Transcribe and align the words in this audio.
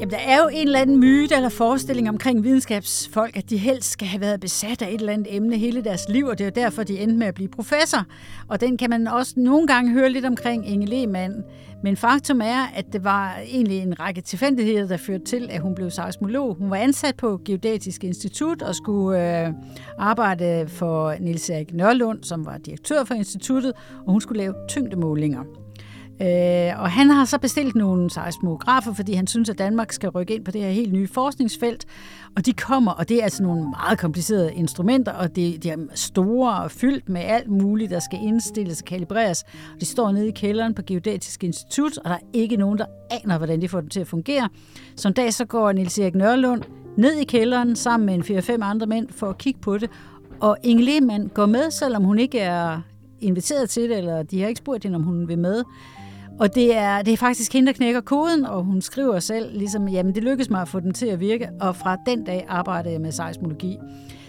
Jamen, 0.00 0.10
der 0.10 0.18
er 0.18 0.42
jo 0.42 0.48
en 0.52 0.66
eller 0.66 0.80
anden 0.80 1.00
myte 1.00 1.34
eller 1.34 1.48
forestilling 1.48 2.08
omkring 2.08 2.44
videnskabsfolk, 2.44 3.36
at 3.36 3.50
de 3.50 3.56
helst 3.56 3.90
skal 3.90 4.08
have 4.08 4.20
været 4.20 4.40
besat 4.40 4.82
af 4.82 4.88
et 4.88 5.00
eller 5.00 5.12
andet 5.12 5.36
emne 5.36 5.56
hele 5.56 5.84
deres 5.84 6.08
liv, 6.08 6.26
og 6.26 6.38
det 6.38 6.46
er 6.46 6.50
derfor, 6.50 6.82
de 6.82 6.98
endte 6.98 7.16
med 7.16 7.26
at 7.26 7.34
blive 7.34 7.48
professor. 7.48 8.04
Og 8.48 8.60
den 8.60 8.76
kan 8.76 8.90
man 8.90 9.06
også 9.06 9.34
nogle 9.36 9.66
gange 9.66 9.92
høre 9.92 10.10
lidt 10.10 10.24
omkring 10.24 10.68
Inge 10.68 10.86
Lehmann. 10.86 11.44
Men 11.82 11.96
faktum 11.96 12.40
er, 12.40 12.66
at 12.74 12.84
det 12.92 13.04
var 13.04 13.36
egentlig 13.46 13.78
en 13.78 14.00
række 14.00 14.20
tilfældigheder, 14.20 14.86
der 14.88 14.96
førte 14.96 15.24
til, 15.24 15.48
at 15.50 15.60
hun 15.60 15.74
blev 15.74 15.90
seismolog. 15.90 16.54
Hun 16.54 16.70
var 16.70 16.76
ansat 16.76 17.16
på 17.16 17.40
Geodatisk 17.44 18.04
Institut 18.04 18.62
og 18.62 18.74
skulle 18.74 19.46
øh, 19.46 19.52
arbejde 19.98 20.64
for 20.68 21.14
Nils 21.20 21.50
Erik 21.50 21.74
Nørlund, 21.74 22.24
som 22.24 22.46
var 22.46 22.58
direktør 22.58 23.04
for 23.04 23.14
instituttet, 23.14 23.72
og 24.06 24.12
hun 24.12 24.20
skulle 24.20 24.38
lave 24.38 24.54
tyngdemålinger. 24.68 25.59
Øh, 26.22 26.82
og 26.82 26.90
han 26.90 27.10
har 27.10 27.24
så 27.24 27.38
bestilt 27.38 27.74
nogle 27.74 28.10
seismografer, 28.10 28.92
fordi 28.92 29.12
han 29.14 29.26
synes, 29.26 29.48
at 29.48 29.58
Danmark 29.58 29.92
skal 29.92 30.08
rykke 30.08 30.34
ind 30.34 30.44
på 30.44 30.50
det 30.50 30.60
her 30.60 30.70
helt 30.70 30.92
nye 30.92 31.08
forskningsfelt. 31.08 31.86
Og 32.36 32.46
de 32.46 32.52
kommer, 32.52 32.92
og 32.92 33.08
det 33.08 33.18
er 33.18 33.24
altså 33.24 33.42
nogle 33.42 33.70
meget 33.70 33.98
komplicerede 33.98 34.54
instrumenter, 34.54 35.12
og 35.12 35.36
det, 35.36 35.62
de 35.62 35.70
er 35.70 35.76
store 35.94 36.62
og 36.62 36.70
fyldt 36.70 37.08
med 37.08 37.20
alt 37.20 37.48
muligt, 37.48 37.90
der 37.90 37.98
skal 38.00 38.18
indstilles 38.22 38.80
og 38.80 38.84
kalibreres. 38.84 39.42
Og 39.74 39.80
de 39.80 39.86
står 39.86 40.12
nede 40.12 40.28
i 40.28 40.30
kælderen 40.30 40.74
på 40.74 40.82
Geodatisk 40.86 41.44
Institut, 41.44 41.98
og 41.98 42.04
der 42.04 42.14
er 42.14 42.26
ikke 42.32 42.56
nogen, 42.56 42.78
der 42.78 42.86
aner, 43.10 43.38
hvordan 43.38 43.62
de 43.62 43.68
får 43.68 43.80
dem 43.80 43.88
til 43.88 44.00
at 44.00 44.06
fungere. 44.06 44.48
Så 44.96 45.08
en 45.08 45.14
dag 45.14 45.34
så 45.34 45.44
går 45.44 45.72
Niels 45.72 45.98
Erik 45.98 46.14
Nørlund 46.14 46.62
ned 46.96 47.12
i 47.12 47.24
kælderen 47.24 47.76
sammen 47.76 48.06
med 48.06 48.30
en 48.30 48.38
4-5 48.38 48.64
andre 48.64 48.86
mænd 48.86 49.08
for 49.10 49.28
at 49.28 49.38
kigge 49.38 49.60
på 49.60 49.78
det. 49.78 49.90
Og 50.40 50.56
Inge 50.62 50.84
Lehmann 50.84 51.28
går 51.28 51.46
med, 51.46 51.70
selvom 51.70 52.04
hun 52.04 52.18
ikke 52.18 52.38
er 52.38 52.80
inviteret 53.20 53.70
til 53.70 53.82
det, 53.88 53.98
eller 53.98 54.22
de 54.22 54.40
har 54.40 54.48
ikke 54.48 54.58
spurgt 54.58 54.84
hende, 54.84 54.96
om 54.96 55.02
hun 55.02 55.28
vil 55.28 55.38
med. 55.38 55.64
Og 56.40 56.54
det 56.54 56.76
er, 56.76 57.02
det 57.02 57.12
er 57.12 57.16
faktisk 57.16 57.52
hende, 57.52 57.66
der 57.66 57.72
knækker 57.72 58.00
koden, 58.00 58.46
og 58.46 58.64
hun 58.64 58.82
skriver 58.82 59.18
selv, 59.18 59.58
ligesom, 59.58 59.88
jamen 59.88 60.14
det 60.14 60.22
lykkedes 60.22 60.50
mig 60.50 60.62
at 60.62 60.68
få 60.68 60.80
den 60.80 60.94
til 60.94 61.06
at 61.06 61.20
virke, 61.20 61.48
og 61.60 61.76
fra 61.76 61.96
den 62.06 62.24
dag 62.24 62.46
arbejdede 62.48 62.92
jeg 62.92 63.00
med 63.00 63.12
seismologi. 63.12 63.78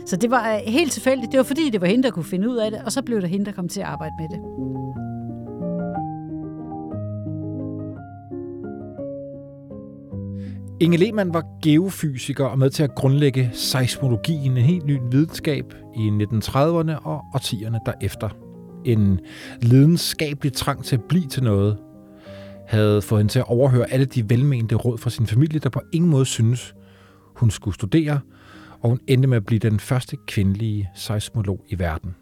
Så 0.06 0.16
det 0.16 0.32
var 0.32 0.54
øh, 0.54 0.60
helt 0.68 0.92
tilfældigt. 0.92 1.32
Det 1.32 1.38
var 1.38 1.44
fordi, 1.44 1.70
det 1.70 1.82
var 1.82 1.88
hende, 1.88 2.04
der 2.04 2.12
kunne 2.12 2.26
finde 2.26 2.50
ud 2.50 2.58
af 2.58 2.72
det, 2.72 2.82
og 2.86 2.92
så 2.92 3.02
blev 3.02 3.22
det 3.22 3.30
hende, 3.30 3.46
der 3.46 3.52
kom 3.52 3.68
til 3.68 3.80
at 3.80 3.86
arbejde 3.86 4.14
med 4.20 4.30
det. 4.30 4.40
Inge 10.80 10.98
Lehmann 10.98 11.34
var 11.34 11.46
geofysiker 11.64 12.46
og 12.46 12.60
med 12.60 12.70
til 12.70 12.84
at 12.84 12.96
grundlægge 12.96 13.50
seismologien, 13.54 14.52
en 14.52 14.64
helt 14.64 14.86
ny 14.86 14.98
videnskab 15.12 15.74
i 15.96 16.10
1930'erne 16.10 17.04
og 17.04 17.22
årtierne 17.34 17.80
derefter. 17.86 18.30
En 18.86 19.20
lidenskabelig 19.62 20.54
trang 20.54 20.84
til 20.84 20.96
at 20.96 21.04
blive 21.04 21.28
til 21.28 21.44
noget, 21.44 21.78
havde 22.72 23.02
fået 23.02 23.20
hende 23.20 23.32
til 23.32 23.40
at 23.40 23.48
overhøre 23.48 23.92
alle 23.92 24.06
de 24.06 24.30
velmente 24.30 24.76
råd 24.76 24.98
fra 24.98 25.10
sin 25.10 25.28
familie, 25.28 25.60
der 25.60 25.70
på 25.70 25.82
ingen 25.94 26.12
måde 26.12 26.26
synes, 26.26 26.76
hun 27.36 27.52
skulle 27.52 27.76
studere, 27.76 28.20
og 28.82 28.90
hun 28.90 29.00
endte 29.08 29.28
med 29.28 29.38
at 29.38 29.46
blive 29.46 29.60
den 29.60 29.80
første 29.80 30.18
kvindelige 30.28 30.90
seismolog 30.96 31.66
i 31.70 31.80
verden. 31.80 32.16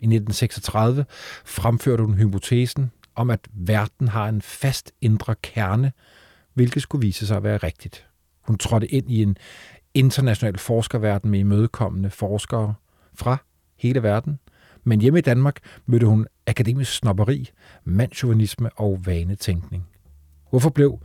I 0.00 0.04
1936 0.04 1.04
fremførte 1.44 2.02
hun 2.04 2.14
hypotesen 2.14 2.90
om, 3.14 3.30
at 3.30 3.40
verden 3.52 4.08
har 4.08 4.28
en 4.28 4.42
fast 4.42 4.92
indre 5.00 5.34
kerne, 5.42 5.92
hvilket 6.54 6.82
skulle 6.82 7.06
vise 7.06 7.26
sig 7.26 7.36
at 7.36 7.42
være 7.42 7.56
rigtigt. 7.56 8.06
Hun 8.42 8.58
trådte 8.58 8.86
ind 8.86 9.10
i 9.10 9.22
en 9.22 9.36
international 9.94 10.58
forskerverden 10.58 11.30
med 11.30 11.38
imødekommende 11.38 12.10
forskere 12.10 12.74
fra 13.14 13.36
hele 13.78 14.02
verden, 14.02 14.38
men 14.84 15.00
hjemme 15.00 15.18
i 15.18 15.22
Danmark 15.22 15.58
mødte 15.86 16.06
hun 16.06 16.26
akademisk 16.46 16.92
snopperi, 16.96 17.50
mandsjuvenisme 17.84 18.70
og 18.76 19.06
vanetænkning. 19.06 19.86
Hvorfor 20.50 20.70
blev 20.70 20.98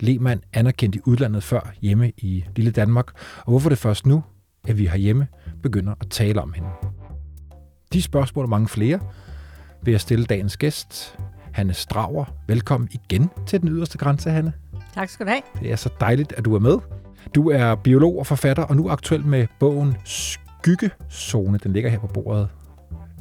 Lehmann 0.00 0.40
anerkendt 0.52 0.96
i 0.96 1.00
udlandet 1.06 1.42
før 1.42 1.72
hjemme 1.82 2.12
i 2.16 2.44
lille 2.56 2.70
Danmark, 2.70 3.06
og 3.38 3.50
hvorfor 3.50 3.68
det 3.68 3.78
først 3.78 4.06
nu, 4.06 4.22
at 4.68 4.78
vi 4.78 4.86
herhjemme 4.86 5.26
begynder 5.62 5.94
at 6.00 6.10
tale 6.10 6.42
om 6.42 6.52
hende? 6.52 6.68
De 7.92 8.02
spørgsmål 8.02 8.44
og 8.44 8.48
mange 8.48 8.68
flere 8.68 9.00
vil 9.82 9.92
jeg 9.92 10.00
stille 10.00 10.24
dagens 10.24 10.56
gæst, 10.56 11.18
Hanne 11.52 11.74
Strauer. 11.74 12.24
Velkommen 12.46 12.88
igen 12.92 13.30
til 13.46 13.60
den 13.60 13.68
yderste 13.68 13.98
grænse, 13.98 14.30
Hanne. 14.30 14.52
Tak 14.94 15.08
skal 15.08 15.26
du 15.26 15.30
have. 15.30 15.42
Det 15.60 15.72
er 15.72 15.76
så 15.76 15.90
dejligt, 16.00 16.32
at 16.32 16.44
du 16.44 16.54
er 16.54 16.58
med. 16.58 16.78
Du 17.34 17.50
er 17.50 17.74
biolog 17.74 18.18
og 18.18 18.26
forfatter, 18.26 18.62
og 18.62 18.76
nu 18.76 18.90
aktuel 18.90 19.26
med 19.26 19.46
bogen 19.60 19.96
Skyggezone. 20.04 21.58
Den 21.58 21.72
ligger 21.72 21.90
her 21.90 21.98
på 21.98 22.06
bordet 22.06 22.48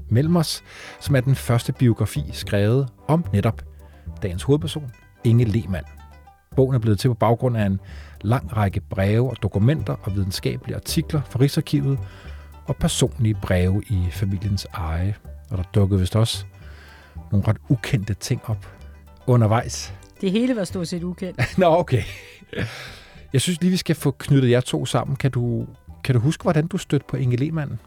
mellem 0.09 0.35
os, 0.35 0.63
som 0.99 1.15
er 1.15 1.21
den 1.21 1.35
første 1.35 1.73
biografi 1.73 2.23
skrevet 2.31 2.89
om 3.07 3.25
netop 3.33 3.61
dagens 4.21 4.43
hovedperson, 4.43 4.91
Inge 5.23 5.45
Lehmann. 5.45 5.85
Bogen 6.55 6.75
er 6.75 6.79
blevet 6.79 6.99
til 6.99 7.07
på 7.07 7.13
baggrund 7.13 7.57
af 7.57 7.65
en 7.65 7.79
lang 8.21 8.57
række 8.57 8.81
breve 8.81 9.29
og 9.29 9.37
dokumenter 9.43 9.95
og 10.03 10.15
videnskabelige 10.15 10.75
artikler 10.75 11.21
fra 11.29 11.39
Rigsarkivet 11.39 11.99
og 12.65 12.75
personlige 12.75 13.37
breve 13.41 13.83
i 13.89 14.07
familiens 14.11 14.67
eje. 14.73 15.15
Og 15.49 15.57
der 15.57 15.63
dukkede 15.63 15.99
vist 15.99 16.15
også 16.15 16.45
nogle 17.31 17.47
ret 17.47 17.57
ukendte 17.69 18.13
ting 18.13 18.41
op 18.45 18.67
undervejs. 19.27 19.93
Det 20.21 20.31
hele 20.31 20.55
var 20.55 20.63
stort 20.63 20.87
set 20.87 21.03
ukendt. 21.03 21.41
Nå, 21.57 21.65
okay. 21.65 22.03
Jeg 23.33 23.41
synes 23.41 23.61
lige, 23.61 23.71
vi 23.71 23.77
skal 23.77 23.95
få 23.95 24.11
knyttet 24.11 24.49
jer 24.49 24.61
to 24.61 24.85
sammen. 24.85 25.15
Kan 25.17 25.31
du, 25.31 25.67
kan 26.03 26.15
du 26.15 26.21
huske, 26.21 26.41
hvordan 26.41 26.67
du 26.67 26.77
stødte 26.77 27.05
på 27.09 27.17
Inge 27.17 27.37
Lehmann? 27.37 27.79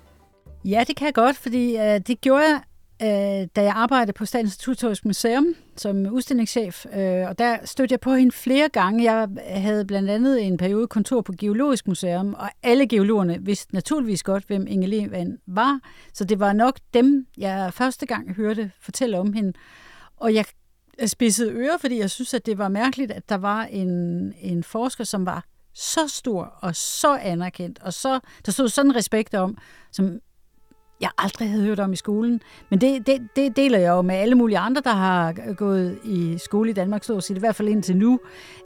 Ja, 0.64 0.84
det 0.88 0.96
kan 0.96 1.06
jeg 1.06 1.14
godt, 1.14 1.36
fordi 1.36 1.76
øh, 1.76 2.00
det 2.06 2.20
gjorde 2.20 2.42
jeg, 2.42 2.60
øh, 3.02 3.48
da 3.56 3.62
jeg 3.62 3.72
arbejdede 3.76 4.12
på 4.12 4.24
Statens 4.24 4.58
Naturhistorisk 4.58 5.04
Museum 5.04 5.54
som 5.76 6.06
udstillingschef, 6.06 6.86
øh, 6.96 7.28
og 7.28 7.38
der 7.38 7.56
stødte 7.64 7.92
jeg 7.92 8.00
på 8.00 8.14
hende 8.14 8.32
flere 8.32 8.68
gange. 8.68 9.12
Jeg 9.12 9.28
havde 9.48 9.84
blandt 9.84 10.10
andet 10.10 10.46
en 10.46 10.56
periode 10.56 10.86
kontor 10.86 11.20
på 11.20 11.32
Geologisk 11.38 11.88
Museum, 11.88 12.34
og 12.34 12.50
alle 12.62 12.88
geologerne 12.88 13.38
vidste 13.40 13.74
naturligvis 13.74 14.22
godt, 14.22 14.44
hvem 14.44 14.66
Inge 14.66 14.86
Lehmann 14.86 15.38
var, 15.46 15.80
så 16.12 16.24
det 16.24 16.40
var 16.40 16.52
nok 16.52 16.78
dem, 16.94 17.26
jeg 17.38 17.74
første 17.74 18.06
gang 18.06 18.34
hørte 18.34 18.70
fortælle 18.80 19.18
om 19.18 19.32
hende. 19.32 19.52
Og 20.16 20.34
jeg 20.34 20.44
spidsede 21.06 21.52
ører, 21.52 21.78
fordi 21.78 21.98
jeg 21.98 22.10
synes, 22.10 22.34
at 22.34 22.46
det 22.46 22.58
var 22.58 22.68
mærkeligt, 22.68 23.10
at 23.10 23.28
der 23.28 23.36
var 23.36 23.64
en, 23.64 23.88
en 24.40 24.64
forsker, 24.64 25.04
som 25.04 25.26
var 25.26 25.44
så 25.74 26.08
stor 26.08 26.42
og 26.60 26.76
så 26.76 27.16
anerkendt, 27.16 27.78
og 27.82 27.92
så, 27.92 28.20
der 28.46 28.52
stod 28.52 28.68
sådan 28.68 28.96
respekt 28.96 29.34
om, 29.34 29.58
som 29.92 30.20
jeg 31.00 31.10
aldrig 31.18 31.50
havde 31.50 31.64
hørt 31.64 31.80
om 31.80 31.92
i 31.92 31.96
skolen. 31.96 32.42
Men 32.70 32.80
det, 32.80 33.06
det, 33.06 33.20
det 33.36 33.56
deler 33.56 33.78
jeg 33.78 33.88
jo 33.88 34.02
med 34.02 34.14
alle 34.14 34.34
mulige 34.34 34.58
andre, 34.58 34.82
der 34.84 34.94
har 34.94 35.54
gået 35.54 35.98
i 36.04 36.38
skole 36.38 36.70
i 36.70 36.72
Danmark, 36.72 37.04
så 37.04 37.16
at 37.16 37.24
sige, 37.24 37.36
i 37.36 37.40
hvert 37.40 37.56
fald 37.56 37.68
indtil 37.68 37.96
nu, 37.96 38.20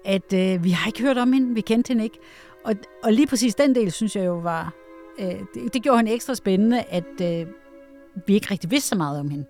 at 0.05 0.33
øh, 0.33 0.65
vi 0.65 0.71
har 0.71 0.87
ikke 0.87 1.03
hørt 1.03 1.19
om 1.19 1.33
hende, 1.33 1.55
vi 1.55 1.61
kendte 1.61 1.89
hende 1.89 2.05
ikke. 2.05 2.19
Og, 2.65 2.75
og 3.03 3.13
lige 3.13 3.27
præcis 3.27 3.55
den 3.55 3.75
del, 3.75 3.93
synes 3.93 4.17
jeg 4.17 4.27
jo 4.27 4.39
var, 4.39 4.73
øh, 5.19 5.27
det, 5.27 5.75
det 5.75 5.83
gjorde 5.83 5.99
hende 5.99 6.13
ekstra 6.13 6.35
spændende, 6.35 6.83
at 6.83 7.21
øh, 7.23 7.47
vi 8.27 8.35
ikke 8.35 8.51
rigtig 8.51 8.71
vidste 8.71 8.89
så 8.89 8.97
meget 8.97 9.21
om 9.21 9.31
hende. 9.31 9.45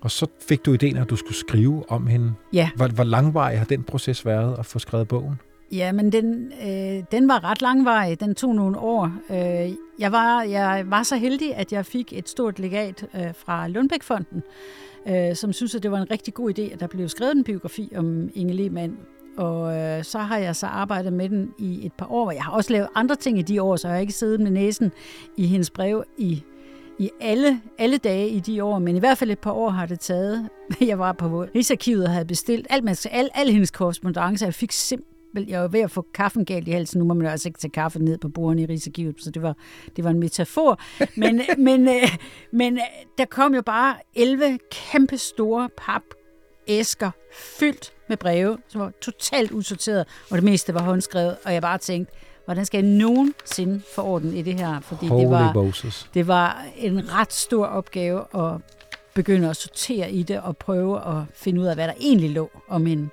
Og 0.00 0.10
så 0.10 0.26
fik 0.48 0.66
du 0.66 0.72
ideen, 0.72 0.96
at 0.96 1.10
du 1.10 1.16
skulle 1.16 1.36
skrive 1.36 1.90
om 1.90 2.06
hende. 2.06 2.32
Ja. 2.52 2.70
Hvor, 2.76 2.88
hvor 2.88 3.04
langvarig 3.04 3.58
har 3.58 3.64
den 3.64 3.82
proces 3.82 4.26
været 4.26 4.58
at 4.58 4.66
få 4.66 4.78
skrevet 4.78 5.08
bogen? 5.08 5.40
Ja, 5.72 5.92
men 5.92 6.12
den, 6.12 6.52
øh, 6.62 7.04
den 7.12 7.28
var 7.28 7.44
ret 7.44 7.62
langvarig. 7.62 8.20
Den 8.20 8.34
tog 8.34 8.54
nogle 8.54 8.78
år. 8.78 9.12
Øh, 9.30 9.72
jeg, 9.98 10.12
var, 10.12 10.42
jeg 10.42 10.84
var 10.86 11.02
så 11.02 11.16
heldig, 11.16 11.54
at 11.54 11.72
jeg 11.72 11.86
fik 11.86 12.12
et 12.12 12.28
stort 12.28 12.58
legat 12.58 13.06
øh, 13.14 13.34
fra 13.34 13.68
Lundbækfonden, 13.68 14.42
øh, 15.08 15.36
som 15.36 15.52
synes, 15.52 15.74
at 15.74 15.82
det 15.82 15.90
var 15.90 15.98
en 15.98 16.10
rigtig 16.10 16.34
god 16.34 16.58
idé, 16.58 16.72
at 16.72 16.80
der 16.80 16.86
blev 16.86 17.08
skrevet 17.08 17.36
en 17.36 17.44
biografi 17.44 17.92
om 17.96 18.30
Inge 18.34 18.52
Lehmann. 18.52 18.98
Og 19.36 19.76
øh, 19.76 20.04
så 20.04 20.18
har 20.18 20.38
jeg 20.38 20.56
så 20.56 20.66
arbejdet 20.66 21.12
med 21.12 21.28
den 21.28 21.54
i 21.58 21.86
et 21.86 21.92
par 21.92 22.12
år. 22.12 22.30
Jeg 22.30 22.42
har 22.42 22.52
også 22.52 22.72
lavet 22.72 22.88
andre 22.94 23.16
ting 23.16 23.38
i 23.38 23.42
de 23.42 23.62
år, 23.62 23.76
så 23.76 23.88
jeg 23.88 23.94
har 23.94 24.00
ikke 24.00 24.12
siddet 24.12 24.40
med 24.40 24.50
næsen 24.50 24.92
i 25.36 25.46
hendes 25.46 25.70
brev 25.70 26.04
i 26.18 26.42
i 26.98 27.10
alle, 27.20 27.60
alle 27.78 27.98
dage 27.98 28.28
i 28.28 28.40
de 28.40 28.64
år, 28.64 28.78
men 28.78 28.96
i 28.96 28.98
hvert 28.98 29.18
fald 29.18 29.30
et 29.30 29.38
par 29.38 29.52
år 29.52 29.70
har 29.70 29.86
det 29.86 30.00
taget. 30.00 30.48
Jeg 30.80 30.98
var 30.98 31.12
på 31.12 31.46
Rigsarkivet 31.54 32.04
og 32.04 32.12
havde 32.12 32.24
bestilt 32.24 32.66
alt, 32.70 33.06
al, 33.10 33.28
al 33.34 33.50
hendes 33.50 33.70
korrespondence. 33.70 34.44
Jeg 34.44 34.54
fik 34.54 34.72
simpelthen 34.72 35.13
jeg 35.48 35.60
var 35.60 35.68
ved 35.68 35.80
at 35.80 35.90
få 35.90 36.06
kaffen 36.14 36.44
galt 36.44 36.68
i 36.68 36.70
halsen. 36.70 36.98
Nu 36.98 37.04
må 37.04 37.14
man 37.14 37.26
jo 37.26 37.30
altså 37.30 37.48
ikke 37.48 37.58
tage 37.58 37.70
kaffe 37.70 37.98
ned 37.98 38.18
på 38.18 38.28
bordene 38.28 38.62
i 38.62 38.66
Rigsarkivet, 38.66 39.16
så 39.18 39.30
det 39.30 39.42
var, 39.42 39.56
det 39.96 40.04
var 40.04 40.10
en 40.10 40.20
metafor. 40.20 40.80
Men, 41.16 41.40
men, 41.58 41.88
øh, 41.88 42.16
men 42.52 42.74
øh, 42.78 42.84
der 43.18 43.24
kom 43.24 43.54
jo 43.54 43.62
bare 43.62 43.96
11 44.14 44.58
kæmpe 44.70 45.18
store 45.18 45.68
papæsker 45.76 47.10
fyldt 47.58 47.92
med 48.08 48.16
breve, 48.16 48.58
som 48.68 48.80
var 48.80 48.92
totalt 49.00 49.52
usorteret, 49.52 50.06
og 50.30 50.36
det 50.36 50.44
meste 50.44 50.74
var 50.74 50.82
håndskrevet, 50.82 51.36
og 51.44 51.52
jeg 51.52 51.62
bare 51.62 51.78
tænkte, 51.78 52.14
hvordan 52.44 52.64
skal 52.64 52.84
jeg 52.84 52.92
nogensinde 52.92 53.82
få 53.94 54.02
orden 54.02 54.34
i 54.34 54.42
det 54.42 54.54
her? 54.54 54.80
Fordi 54.80 55.06
Holy 55.06 55.22
det 55.22 55.30
var, 55.30 55.52
Moses. 55.52 56.10
det 56.14 56.26
var 56.26 56.64
en 56.76 57.12
ret 57.12 57.32
stor 57.32 57.66
opgave 57.66 58.20
at 58.34 58.60
begynde 59.14 59.50
at 59.50 59.56
sortere 59.56 60.12
i 60.12 60.22
det 60.22 60.40
og 60.40 60.56
prøve 60.56 60.96
at 60.96 61.22
finde 61.34 61.60
ud 61.60 61.66
af, 61.66 61.74
hvad 61.74 61.88
der 61.88 61.94
egentlig 62.00 62.30
lå 62.30 62.50
om 62.68 62.86
hende. 62.86 63.08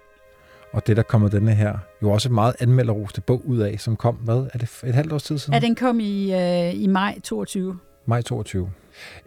Og 0.74 0.88
det, 0.88 0.98
der 0.98 1.04
kommer 1.04 1.30
denne 1.30 1.52
her, 1.56 1.78
jo 2.04 2.10
også 2.10 2.30
meget 2.30 2.56
anmelderoste 2.60 3.22
bog 3.22 3.42
ud 3.46 3.58
af, 3.58 3.80
som 3.80 3.96
kom, 3.96 4.16
hvad, 4.16 4.48
er 4.54 4.58
det 4.58 4.82
et 4.86 4.94
halvt 4.96 5.14
års 5.14 5.24
tid 5.24 5.38
siden? 5.38 5.54
Ja, 5.54 5.60
den 5.60 5.76
kom 5.76 6.00
i, 6.00 6.34
øh, 6.34 6.84
i 6.84 6.88
maj 6.88 7.20
22. 7.24 7.78
Maj 8.06 8.22
22. 8.22 8.70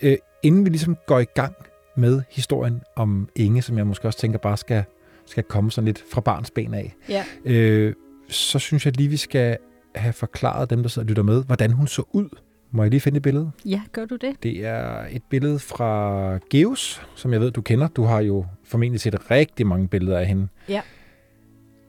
Øh, 0.02 0.16
inden 0.42 0.64
vi 0.64 0.70
ligesom 0.70 0.96
går 1.06 1.18
i 1.18 1.24
gang 1.24 1.54
med 1.96 2.22
historien 2.30 2.80
om 2.96 3.28
Inge, 3.36 3.62
som 3.62 3.78
jeg 3.78 3.86
måske 3.86 4.08
også 4.08 4.18
tænker 4.18 4.38
bare 4.38 4.56
skal, 4.56 4.84
skal 5.26 5.42
komme 5.42 5.70
sådan 5.70 5.86
lidt 5.86 6.04
fra 6.12 6.20
barns 6.20 6.50
ben 6.50 6.74
af, 6.74 6.94
Ja. 7.08 7.24
øh, 7.44 7.94
så 8.28 8.58
synes 8.58 8.86
jeg 8.86 8.96
lige, 8.96 9.08
vi 9.08 9.16
skal 9.16 9.56
have 9.94 10.12
forklaret 10.12 10.70
dem, 10.70 10.82
der 10.82 10.88
sidder 10.88 11.04
og 11.06 11.08
lytter 11.08 11.22
med, 11.22 11.44
hvordan 11.44 11.72
hun 11.72 11.86
så 11.86 12.02
ud. 12.12 12.28
Må 12.70 12.82
jeg 12.82 12.90
lige 12.90 13.00
finde 13.00 13.16
et 13.16 13.22
billede? 13.22 13.50
Ja, 13.64 13.80
gør 13.92 14.04
du 14.04 14.16
det? 14.16 14.42
Det 14.42 14.66
er 14.66 15.04
et 15.10 15.22
billede 15.30 15.58
fra 15.58 16.38
Geus, 16.50 17.06
som 17.14 17.32
jeg 17.32 17.40
ved, 17.40 17.50
du 17.50 17.62
kender. 17.62 17.88
Du 17.88 18.02
har 18.04 18.20
jo 18.20 18.46
formentlig 18.64 19.00
set 19.00 19.30
rigtig 19.30 19.66
mange 19.66 19.88
billeder 19.88 20.18
af 20.18 20.26
hende. 20.26 20.48
Ja. 20.68 20.80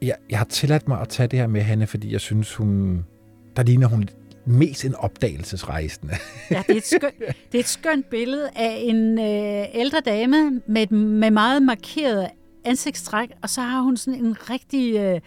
Jeg, 0.02 0.14
jeg 0.30 0.38
har 0.38 0.44
tilladt 0.44 0.88
mig 0.88 1.00
at 1.00 1.08
tage 1.08 1.26
det 1.26 1.38
her 1.38 1.46
med 1.46 1.62
hende, 1.62 1.86
fordi 1.86 2.12
jeg 2.12 2.20
synes, 2.20 2.54
hun... 2.54 3.04
Der 3.56 3.62
ligner 3.62 3.86
hun 3.86 4.08
mest 4.46 4.84
en 4.84 4.94
opdagelsesrejsende. 4.94 6.14
Ja, 6.50 6.62
det 6.66 6.72
er 6.72 6.76
et 6.76 6.86
skønt, 6.86 7.18
det 7.52 7.58
er 7.58 7.58
et 7.58 7.68
skønt 7.68 8.10
billede 8.10 8.50
af 8.56 8.78
en 8.82 9.18
øh, 9.18 9.64
ældre 9.80 10.00
dame 10.00 10.60
med, 10.68 10.86
med 10.90 11.30
meget 11.30 11.62
markeret 11.62 12.28
ansigtstræk, 12.64 13.30
og 13.42 13.50
så 13.50 13.60
har 13.60 13.80
hun 13.80 13.96
sådan 13.96 14.24
en 14.24 14.50
rigtig 14.50 14.96
øh, 14.96 15.20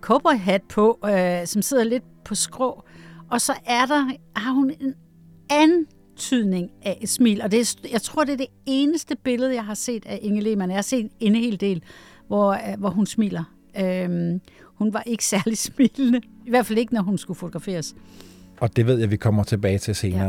cowboyhat 0.00 0.62
på, 0.62 0.98
øh, 1.04 1.46
som 1.46 1.62
sidder 1.62 1.84
lidt 1.84 2.04
på 2.24 2.34
skrå. 2.34 2.84
Og 3.30 3.40
så 3.40 3.52
er 3.66 3.86
der, 3.86 4.10
har 4.36 4.52
hun 4.52 4.70
en 4.80 4.94
antydning 5.50 6.70
af 6.82 6.98
et 7.00 7.08
smil, 7.08 7.42
og 7.42 7.50
det 7.50 7.60
er, 7.60 7.88
jeg 7.92 8.02
tror, 8.02 8.24
det 8.24 8.32
er 8.32 8.36
det 8.36 8.50
eneste 8.66 9.16
billede, 9.16 9.54
jeg 9.54 9.64
har 9.64 9.74
set 9.74 10.06
af 10.06 10.18
Inge 10.22 10.40
Lehmann. 10.40 10.70
Jeg 10.70 10.76
har 10.76 10.82
set 10.82 11.10
en 11.20 11.34
hel 11.34 11.60
del, 11.60 11.82
hvor, 12.26 12.52
øh, 12.52 12.78
hvor 12.78 12.90
hun 12.90 13.06
smiler. 13.06 13.57
Øhm, 13.80 14.40
hun 14.64 14.92
var 14.92 15.02
ikke 15.06 15.24
særlig 15.34 15.58
smilende, 15.58 16.20
i 16.46 16.50
hvert 16.50 16.66
fald 16.66 16.78
ikke, 16.78 16.94
når 16.94 17.02
hun 17.02 17.18
skulle 17.18 17.38
fotograferes. 17.38 17.94
Og 18.60 18.76
det 18.76 18.86
ved 18.86 18.98
jeg, 18.98 19.10
vi 19.10 19.16
kommer 19.16 19.44
tilbage 19.44 19.78
til 19.78 19.94
senere, 19.94 20.28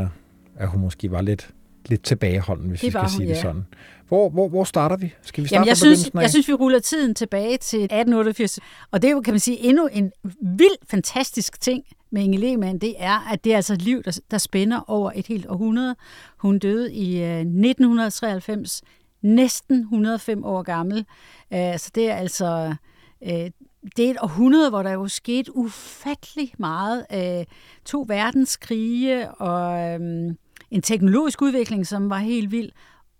ja. 0.58 0.62
at 0.62 0.68
hun 0.68 0.80
måske 0.80 1.10
var 1.10 1.22
lidt, 1.22 1.50
lidt 1.86 2.02
tilbageholden, 2.02 2.68
hvis 2.70 2.80
Det 2.80 2.86
vi 2.86 2.90
skal 2.90 3.08
sige 3.10 3.18
hun, 3.18 3.26
det 3.26 3.34
ja. 3.34 3.42
sådan. 3.42 3.64
Hvor, 4.08 4.28
hvor, 4.28 4.48
hvor 4.48 4.64
starter 4.64 4.96
vi? 4.96 5.14
Skal 5.22 5.44
vi 5.44 5.48
starte 5.48 5.56
Jamen, 5.56 5.68
jeg 5.68 5.76
synes, 5.76 6.10
af? 6.14 6.20
jeg 6.20 6.30
synes, 6.30 6.48
vi 6.48 6.52
ruller 6.52 6.78
tiden 6.78 7.14
tilbage 7.14 7.56
til 7.56 7.78
1888. 7.78 8.58
Og 8.90 9.02
det 9.02 9.08
er 9.08 9.12
jo, 9.12 9.20
kan 9.20 9.32
man 9.34 9.40
sige, 9.40 9.58
endnu 9.64 9.86
en 9.92 10.12
vild, 10.42 10.88
fantastisk 10.90 11.60
ting 11.60 11.84
med 12.12 12.22
Inge 12.22 12.38
Lehmann, 12.38 12.78
det 12.78 12.94
er, 12.98 13.32
at 13.32 13.44
det 13.44 13.52
er 13.52 13.56
altså 13.56 13.72
et 13.72 13.82
liv, 13.82 14.02
der, 14.02 14.20
der 14.30 14.38
spænder 14.38 14.90
over 14.90 15.12
et 15.14 15.26
helt 15.26 15.46
århundrede. 15.48 15.96
Hun 16.36 16.58
døde 16.58 16.92
i 16.92 17.22
øh, 17.22 17.40
1993, 17.40 18.82
næsten 19.22 19.80
105 19.80 20.44
år 20.44 20.62
gammel. 20.62 21.06
Øh, 21.52 21.78
så 21.78 21.90
det 21.94 22.10
er 22.10 22.14
altså... 22.14 22.74
Øh, 23.22 23.50
det 23.96 24.06
er 24.06 24.10
et 24.10 24.16
århundrede, 24.22 24.70
hvor 24.70 24.82
der 24.82 24.92
jo 24.92 25.08
skete 25.08 25.56
ufattelig 25.56 26.52
meget. 26.58 27.06
Øh, 27.14 27.44
to 27.84 28.04
verdenskrige 28.08 29.30
og 29.30 29.80
øh, 29.80 30.34
en 30.70 30.82
teknologisk 30.82 31.42
udvikling, 31.42 31.86
som 31.86 32.10
var 32.10 32.18
helt 32.18 32.50
vild 32.50 32.70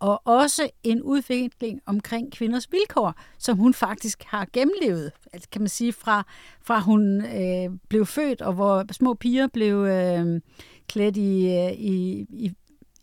og 0.01 0.21
også 0.25 0.69
en 0.83 1.01
udvikling 1.01 1.81
omkring 1.85 2.31
kvinders 2.31 2.71
vilkår, 2.71 3.13
som 3.37 3.57
hun 3.57 3.73
faktisk 3.73 4.23
har 4.27 4.47
gennemlevet, 4.53 5.11
altså 5.33 5.49
kan 5.49 5.61
man 5.61 5.69
sige, 5.69 5.93
fra, 5.93 6.23
fra 6.61 6.79
hun 6.79 7.25
øh, 7.25 7.69
blev 7.89 8.05
født, 8.05 8.41
og 8.41 8.53
hvor 8.53 8.85
små 8.91 9.13
piger 9.13 9.47
blev 9.47 9.75
øh, 9.75 10.41
klædt 10.87 11.17
i, 11.17 11.45
øh, 11.45 11.71
i, 11.71 12.25
i, 12.29 12.51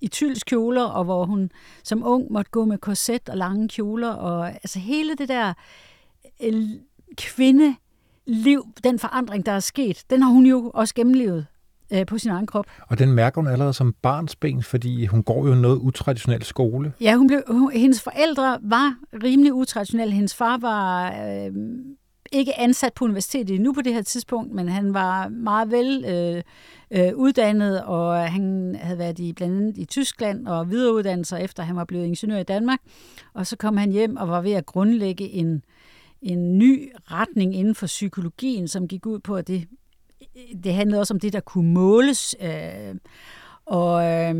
i 0.00 0.08
tyls 0.08 0.44
kjoler, 0.44 0.84
og 0.84 1.04
hvor 1.04 1.24
hun 1.24 1.50
som 1.84 2.06
ung 2.06 2.32
måtte 2.32 2.50
gå 2.50 2.64
med 2.64 2.78
korset 2.78 3.28
og 3.28 3.36
lange 3.36 3.68
kjoler, 3.68 4.10
og 4.10 4.48
altså 4.48 4.78
hele 4.78 5.14
det 5.14 5.28
der 5.28 5.48
øh, 5.48 5.54
kvindeliv, 7.16 8.66
den 8.84 8.98
forandring, 8.98 9.46
der 9.46 9.52
er 9.52 9.60
sket, 9.60 10.02
den 10.10 10.22
har 10.22 10.30
hun 10.30 10.46
jo 10.46 10.70
også 10.74 10.94
gennemlevet 10.94 11.46
øh, 11.92 12.06
på 12.06 12.18
sin 12.18 12.30
egen 12.30 12.46
krop. 12.46 12.66
Og 12.88 12.98
den 12.98 13.12
mærker 13.12 13.40
hun 13.40 13.50
allerede 13.50 13.72
som 13.72 13.94
barnsben, 14.02 14.62
fordi 14.62 15.06
hun 15.06 15.22
går 15.22 15.46
jo 15.48 15.54
noget 15.54 15.76
utraditionel 15.76 16.42
skole. 16.42 16.92
Ja, 17.00 17.14
hun 17.14 17.26
blev, 17.26 17.42
hun, 17.48 17.72
hendes 17.72 18.02
forældre 18.02 18.58
var 18.62 18.98
rimelig 19.22 19.52
utraditionelle. 19.52 20.14
Hendes 20.14 20.34
far 20.34 20.58
var 20.58 21.12
øh, 21.12 21.52
ikke 22.32 22.58
ansat 22.58 22.92
på 22.94 23.04
universitetet 23.04 23.54
endnu 23.54 23.72
på 23.72 23.80
det 23.82 23.94
her 23.94 24.02
tidspunkt, 24.02 24.52
men 24.52 24.68
han 24.68 24.94
var 24.94 25.28
meget 25.28 25.70
vel 25.70 26.04
øh, 26.08 26.42
øh, 26.90 27.16
uddannet, 27.16 27.82
og 27.82 28.30
han 28.30 28.76
havde 28.80 28.98
været 28.98 29.18
i 29.18 29.32
blandt 29.32 29.56
andet 29.56 29.78
i 29.78 29.84
Tyskland 29.84 30.46
og 30.46 30.70
videreuddannet 30.70 31.26
sig 31.26 31.42
efter, 31.42 31.62
han 31.62 31.76
var 31.76 31.84
blevet 31.84 32.06
ingeniør 32.06 32.38
i 32.38 32.42
Danmark. 32.42 32.78
Og 33.34 33.46
så 33.46 33.56
kom 33.56 33.76
han 33.76 33.90
hjem 33.90 34.16
og 34.16 34.28
var 34.28 34.40
ved 34.40 34.52
at 34.52 34.66
grundlægge 34.66 35.30
en, 35.30 35.62
en 36.22 36.58
ny 36.58 36.92
retning 37.10 37.54
inden 37.54 37.74
for 37.74 37.86
psykologien, 37.86 38.68
som 38.68 38.88
gik 38.88 39.06
ud 39.06 39.18
på, 39.18 39.36
at 39.36 39.48
det, 39.48 39.68
det 40.64 40.74
handlede 40.74 41.00
også 41.00 41.14
om 41.14 41.20
det, 41.20 41.32
der 41.32 41.40
kunne 41.40 41.72
måles. 41.72 42.36
Øh, 42.40 42.94
og 43.66 44.04
øh, 44.04 44.34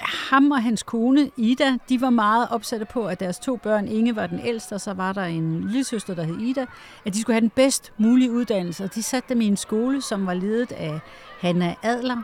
ham 0.00 0.50
og 0.50 0.62
hans 0.62 0.82
kone 0.82 1.30
Ida, 1.36 1.78
de 1.88 2.00
var 2.00 2.10
meget 2.10 2.48
opsatte 2.50 2.86
på, 2.86 3.06
at 3.06 3.20
deres 3.20 3.38
to 3.38 3.56
børn, 3.56 3.88
Inge 3.88 4.16
var 4.16 4.26
den 4.26 4.40
ældste, 4.44 4.72
og 4.72 4.80
så 4.80 4.92
var 4.92 5.12
der 5.12 5.24
en 5.24 5.60
lille 5.64 5.84
søster, 5.84 6.14
der 6.14 6.22
hed 6.22 6.38
Ida, 6.38 6.66
at 7.04 7.14
de 7.14 7.20
skulle 7.20 7.34
have 7.34 7.40
den 7.40 7.50
bedst 7.50 7.92
mulige 7.98 8.30
uddannelse. 8.30 8.84
Og 8.84 8.94
de 8.94 9.02
satte 9.02 9.28
dem 9.28 9.40
i 9.40 9.46
en 9.46 9.56
skole, 9.56 10.02
som 10.02 10.26
var 10.26 10.34
ledet 10.34 10.72
af 10.72 11.00
Hanna 11.40 11.74
Adler, 11.82 12.22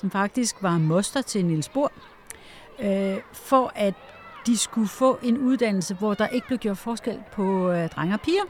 som 0.00 0.10
faktisk 0.10 0.62
var 0.62 0.78
moster 0.78 1.22
til 1.22 1.44
Niels 1.44 1.68
Bohr, 1.68 1.92
øh, 2.78 3.16
for 3.32 3.72
at 3.74 3.94
de 4.48 4.56
skulle 4.56 4.88
få 4.88 5.18
en 5.22 5.38
uddannelse, 5.38 5.94
hvor 5.94 6.14
der 6.14 6.26
ikke 6.26 6.46
blev 6.46 6.58
gjort 6.58 6.78
forskel 6.78 7.18
på 7.32 7.70
øh, 7.70 7.88
drenge 7.88 8.14
og 8.14 8.20
piger. 8.20 8.42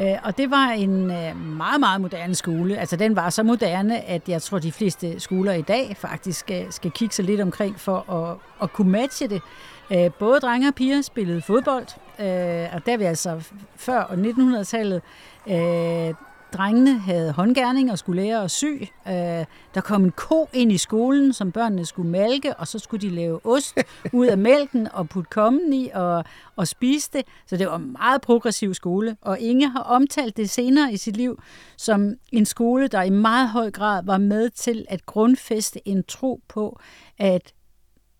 Øh, 0.00 0.18
og 0.24 0.38
det 0.38 0.50
var 0.50 0.68
en 0.68 1.10
øh, 1.10 1.36
meget, 1.36 1.80
meget 1.80 2.00
moderne 2.00 2.34
skole. 2.34 2.76
Altså 2.78 2.96
den 2.96 3.16
var 3.16 3.30
så 3.30 3.42
moderne, 3.42 4.04
at 4.04 4.28
jeg 4.28 4.42
tror, 4.42 4.58
de 4.58 4.72
fleste 4.72 5.20
skoler 5.20 5.52
i 5.52 5.62
dag 5.62 5.96
faktisk 5.96 6.40
skal, 6.40 6.72
skal 6.72 6.90
kigge 6.90 7.14
sig 7.14 7.24
lidt 7.24 7.40
omkring 7.40 7.80
for 7.80 8.10
at, 8.12 8.36
at 8.62 8.72
kunne 8.72 8.90
matche 8.90 9.28
det. 9.28 9.42
Øh, 9.90 10.10
både 10.18 10.40
drenge 10.40 10.68
og 10.68 10.74
piger 10.74 11.02
spillede 11.02 11.42
fodbold, 11.42 11.86
øh, 12.18 12.74
og 12.74 12.86
der 12.86 12.96
vi 12.96 13.04
altså 13.04 13.50
før 13.76 14.00
og 14.00 14.14
1900-tallet, 14.14 15.02
øh, 15.48 16.14
drengene 16.54 16.98
havde 16.98 17.32
håndgærning 17.32 17.92
og 17.92 17.98
skulle 17.98 18.22
lære 18.22 18.44
at 18.44 18.50
sy. 18.50 18.64
Øh, 19.08 19.44
der 19.74 19.80
kom 19.80 20.04
en 20.04 20.10
ko 20.10 20.48
ind 20.52 20.72
i 20.72 20.78
skolen, 20.78 21.32
som 21.32 21.52
børnene 21.52 21.86
skulle 21.86 22.10
malke, 22.10 22.56
og 22.56 22.68
så 22.68 22.78
skulle 22.78 23.08
de 23.08 23.14
lave 23.14 23.46
ost 23.46 23.78
ud 24.12 24.26
af 24.26 24.38
mælken 24.38 24.88
og 24.92 25.08
putte 25.08 25.30
kommen 25.30 25.72
i 25.72 25.90
og, 25.94 26.24
og 26.56 26.68
spise 26.68 27.10
det. 27.12 27.22
Så 27.46 27.56
det 27.56 27.66
var 27.66 27.76
en 27.76 27.92
meget 27.92 28.20
progressiv 28.20 28.74
skole. 28.74 29.16
Og 29.20 29.40
Inge 29.40 29.68
har 29.68 29.80
omtalt 29.80 30.36
det 30.36 30.50
senere 30.50 30.92
i 30.92 30.96
sit 30.96 31.16
liv 31.16 31.38
som 31.76 32.14
en 32.32 32.46
skole, 32.46 32.88
der 32.88 33.02
i 33.02 33.10
meget 33.10 33.48
høj 33.48 33.70
grad 33.70 34.02
var 34.04 34.18
med 34.18 34.50
til 34.50 34.86
at 34.88 35.06
grundfæste 35.06 35.88
en 35.88 36.04
tro 36.08 36.40
på, 36.48 36.80
at 37.18 37.52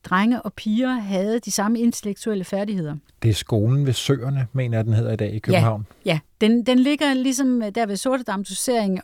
drenge 0.05 0.43
og 0.43 0.53
piger 0.53 0.91
havde 0.91 1.41
de 1.41 1.51
samme 1.51 1.81
intellektuelle 1.81 2.45
færdigheder. 2.45 2.97
Det 3.23 3.31
er 3.31 3.35
skolen 3.35 3.87
ved 3.87 3.93
Søerne, 3.93 4.47
mener 4.53 4.79
jeg, 4.79 4.85
den 4.85 4.93
hedder 4.93 5.13
i 5.13 5.17
dag 5.17 5.35
i 5.35 5.39
København. 5.39 5.87
Ja, 6.05 6.19
den, 6.41 6.67
den 6.67 6.79
ligger 6.79 7.15
ligesom 7.15 7.63
der 7.75 7.87
ved 7.87 7.97
Sortedam 7.97 8.45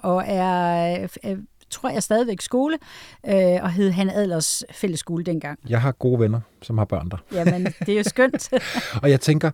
og 0.03 0.25
er, 0.27 1.09
er 1.23 1.37
tror 1.71 1.89
jeg, 1.91 2.03
stadigvæk 2.03 2.41
skole, 2.41 2.79
øh, 3.27 3.35
og 3.63 3.73
hed 3.73 3.91
Han 3.91 4.11
Adlers 4.11 4.65
fællesskole 4.73 5.25
dengang. 5.25 5.59
Jeg 5.69 5.81
har 5.81 5.93
gode 5.93 6.21
venner, 6.21 6.41
som 6.63 6.79
har 6.79 6.85
børn 6.85 7.09
der. 7.11 7.17
Jamen, 7.33 7.65
det 7.65 7.89
er 7.89 7.97
jo 7.97 8.03
skønt. 8.03 8.51
og 9.03 9.11
jeg 9.11 9.21
tænker, 9.21 9.51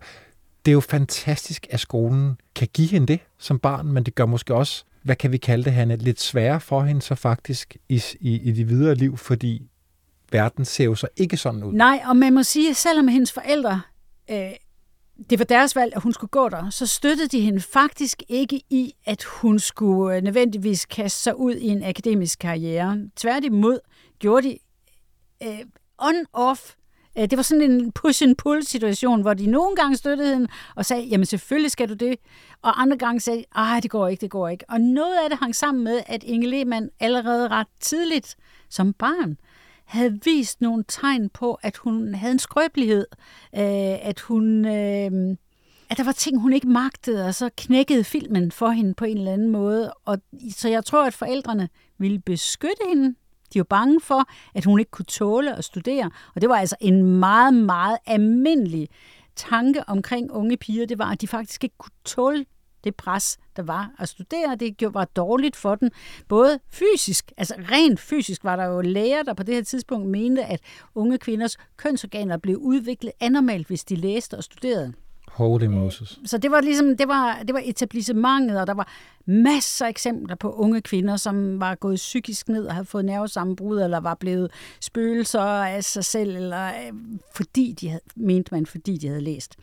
det 0.65 0.71
er 0.71 0.73
jo 0.73 0.79
fantastisk, 0.79 1.67
at 1.69 1.79
skolen 1.79 2.37
kan 2.55 2.67
give 2.73 2.87
hende 2.87 3.07
det 3.07 3.19
som 3.37 3.59
barn, 3.59 3.87
men 3.87 4.03
det 4.03 4.15
gør 4.15 4.25
måske 4.25 4.55
også, 4.55 4.83
hvad 5.03 5.15
kan 5.15 5.31
vi 5.31 5.37
kalde 5.37 5.63
det, 5.63 5.73
Hanne, 5.73 5.95
lidt 5.95 6.21
sværere 6.21 6.59
for 6.59 6.81
hende 6.81 7.01
så 7.01 7.15
faktisk 7.15 7.77
i, 7.89 8.03
i, 8.19 8.41
i 8.41 8.51
det 8.51 8.69
videre 8.69 8.95
liv, 8.95 9.17
fordi 9.17 9.67
verden 10.31 10.65
ser 10.65 10.85
jo 10.85 10.95
så 10.95 11.07
ikke 11.17 11.37
sådan 11.37 11.63
ud. 11.63 11.73
Nej, 11.73 12.01
og 12.05 12.15
man 12.15 12.33
må 12.33 12.43
sige, 12.43 12.69
at 12.69 12.75
selvom 12.75 13.07
hendes 13.07 13.31
forældre, 13.31 13.81
øh, 14.31 14.51
det 15.29 15.39
var 15.39 15.45
deres 15.45 15.75
valg, 15.75 15.95
at 15.95 16.01
hun 16.01 16.13
skulle 16.13 16.29
gå 16.29 16.49
der, 16.49 16.69
så 16.69 16.85
støttede 16.85 17.27
de 17.27 17.41
hende 17.41 17.61
faktisk 17.61 18.23
ikke 18.29 18.61
i, 18.69 18.93
at 19.05 19.23
hun 19.23 19.59
skulle 19.59 20.15
øh, 20.15 20.23
nødvendigvis 20.23 20.85
kaste 20.85 21.23
sig 21.23 21.39
ud 21.39 21.53
i 21.53 21.67
en 21.67 21.83
akademisk 21.83 22.39
karriere. 22.39 23.01
Tværtimod 23.15 23.79
gjorde 24.19 24.47
de 24.47 24.57
øh, 25.43 25.59
on-off 26.01 26.75
øh, 27.17 27.29
det 27.29 27.37
var 27.37 27.43
sådan 27.43 27.71
en 27.71 27.91
push-and-pull-situation, 27.91 29.21
hvor 29.21 29.33
de 29.33 29.47
nogle 29.47 29.75
gange 29.75 29.97
støttede 29.97 30.33
hende 30.33 30.47
og 30.75 30.85
sagde, 30.85 31.03
jamen 31.03 31.25
selvfølgelig 31.25 31.71
skal 31.71 31.89
du 31.89 31.93
det, 31.93 32.15
og 32.61 32.81
andre 32.81 32.97
gange 32.97 33.19
sagde, 33.19 33.43
ej, 33.55 33.79
det 33.79 33.91
går 33.91 34.07
ikke, 34.07 34.21
det 34.21 34.31
går 34.31 34.47
ikke. 34.47 34.65
Og 34.69 34.81
noget 34.81 35.17
af 35.23 35.29
det 35.29 35.39
hang 35.39 35.55
sammen 35.55 35.83
med, 35.83 36.01
at 36.05 36.23
Inge 36.23 36.47
Lehmann 36.47 36.89
allerede 36.99 37.47
ret 37.47 37.67
tidligt 37.79 38.35
som 38.69 38.93
barn 38.93 39.37
havde 39.87 40.19
vist 40.25 40.61
nogle 40.61 40.83
tegn 40.87 41.29
på, 41.29 41.59
at 41.61 41.77
hun 41.77 42.13
havde 42.13 42.31
en 42.31 42.39
skrøbelighed, 42.39 43.05
øh, 43.55 44.07
at 44.07 44.19
hun... 44.19 44.65
Øh, 44.65 45.37
at 45.89 45.97
der 45.97 46.03
var 46.03 46.11
ting, 46.11 46.39
hun 46.41 46.53
ikke 46.53 46.67
magtede, 46.67 47.25
og 47.25 47.35
så 47.35 47.49
knækkede 47.57 48.03
filmen 48.03 48.51
for 48.51 48.69
hende 48.69 48.93
på 48.93 49.05
en 49.05 49.17
eller 49.17 49.33
anden 49.33 49.49
måde. 49.49 49.93
Og, 50.05 50.17
så 50.49 50.69
jeg 50.69 50.85
tror, 50.85 51.05
at 51.05 51.13
forældrene 51.13 51.69
ville 51.97 52.19
beskytte 52.19 52.81
hende. 52.87 53.15
De 53.53 53.59
var 53.59 53.63
bange 53.63 54.01
for, 54.01 54.29
at 54.55 54.65
hun 54.65 54.79
ikke 54.79 54.91
kunne 54.91 55.05
tåle 55.05 55.55
at 55.55 55.63
studere. 55.63 56.11
Og 56.35 56.41
det 56.41 56.49
var 56.49 56.55
altså 56.55 56.75
en 56.81 57.19
meget, 57.19 57.53
meget 57.53 57.97
almindelig 58.05 58.89
tanke 59.35 59.83
omkring 59.87 60.31
unge 60.31 60.57
piger. 60.57 60.85
Det 60.85 60.99
var, 60.99 61.11
at 61.11 61.21
de 61.21 61.27
faktisk 61.27 61.63
ikke 61.63 61.77
kunne 61.77 61.91
tåle 62.05 62.45
det 62.83 62.95
pres, 62.95 63.37
der 63.55 63.63
var 63.63 63.91
at 63.99 64.09
studere. 64.09 64.55
Det 64.55 64.93
var 64.93 65.05
dårligt 65.05 65.55
for 65.55 65.75
den, 65.75 65.91
både 66.27 66.59
fysisk, 66.69 67.31
altså 67.37 67.55
rent 67.71 67.99
fysisk 67.99 68.43
var 68.43 68.55
der 68.55 68.65
jo 68.65 68.81
læger, 68.81 69.23
der 69.23 69.33
på 69.33 69.43
det 69.43 69.55
her 69.55 69.63
tidspunkt 69.63 70.07
mente, 70.09 70.45
at 70.45 70.59
unge 70.95 71.17
kvinders 71.17 71.57
kønsorganer 71.77 72.37
blev 72.37 72.57
udviklet 72.57 73.11
anormalt, 73.19 73.67
hvis 73.67 73.83
de 73.83 73.95
læste 73.95 74.37
og 74.37 74.43
studerede. 74.43 74.93
Holy 75.27 75.65
Moses. 75.65 76.19
Så 76.25 76.37
det 76.37 76.51
var 76.51 76.61
ligesom, 76.61 76.97
det 76.97 77.07
var, 77.07 77.43
det 77.47 77.53
var 77.53 77.61
etablissementet, 77.65 78.59
og 78.59 78.67
der 78.67 78.73
var 78.73 78.87
masser 79.25 79.85
af 79.85 79.89
eksempler 79.89 80.35
på 80.35 80.51
unge 80.51 80.81
kvinder, 80.81 81.15
som 81.15 81.59
var 81.59 81.75
gået 81.75 81.95
psykisk 81.95 82.49
ned 82.49 82.65
og 82.65 82.73
havde 82.73 82.85
fået 82.85 83.05
nervesammenbrud, 83.05 83.81
eller 83.81 83.99
var 83.99 84.15
blevet 84.15 84.51
spøgelser 84.81 85.41
af 85.41 85.83
sig 85.83 86.05
selv, 86.05 86.35
eller 86.35 86.67
øh, 86.67 86.93
fordi 87.35 87.75
de 87.79 87.89
havde, 87.89 88.01
mente 88.15 88.53
man, 88.53 88.65
fordi 88.65 88.97
de 88.97 89.07
havde 89.07 89.21
læst. 89.21 89.55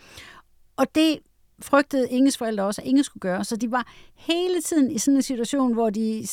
Og 0.77 0.87
det 0.95 1.19
frygtede 1.63 2.09
Inges 2.11 2.39
forældre 2.39 2.65
også, 2.65 2.81
at 2.83 2.89
Inge 2.89 3.05
skulle 3.05 3.21
gøre, 3.21 3.45
så 3.45 3.57
de 3.57 3.71
var 3.71 3.87
hele 4.17 4.61
tiden 4.61 4.91
i 4.91 4.99
sådan 4.99 5.17
en 5.17 5.23
situation, 5.23 5.73
hvor 5.73 5.91
de 5.91 6.27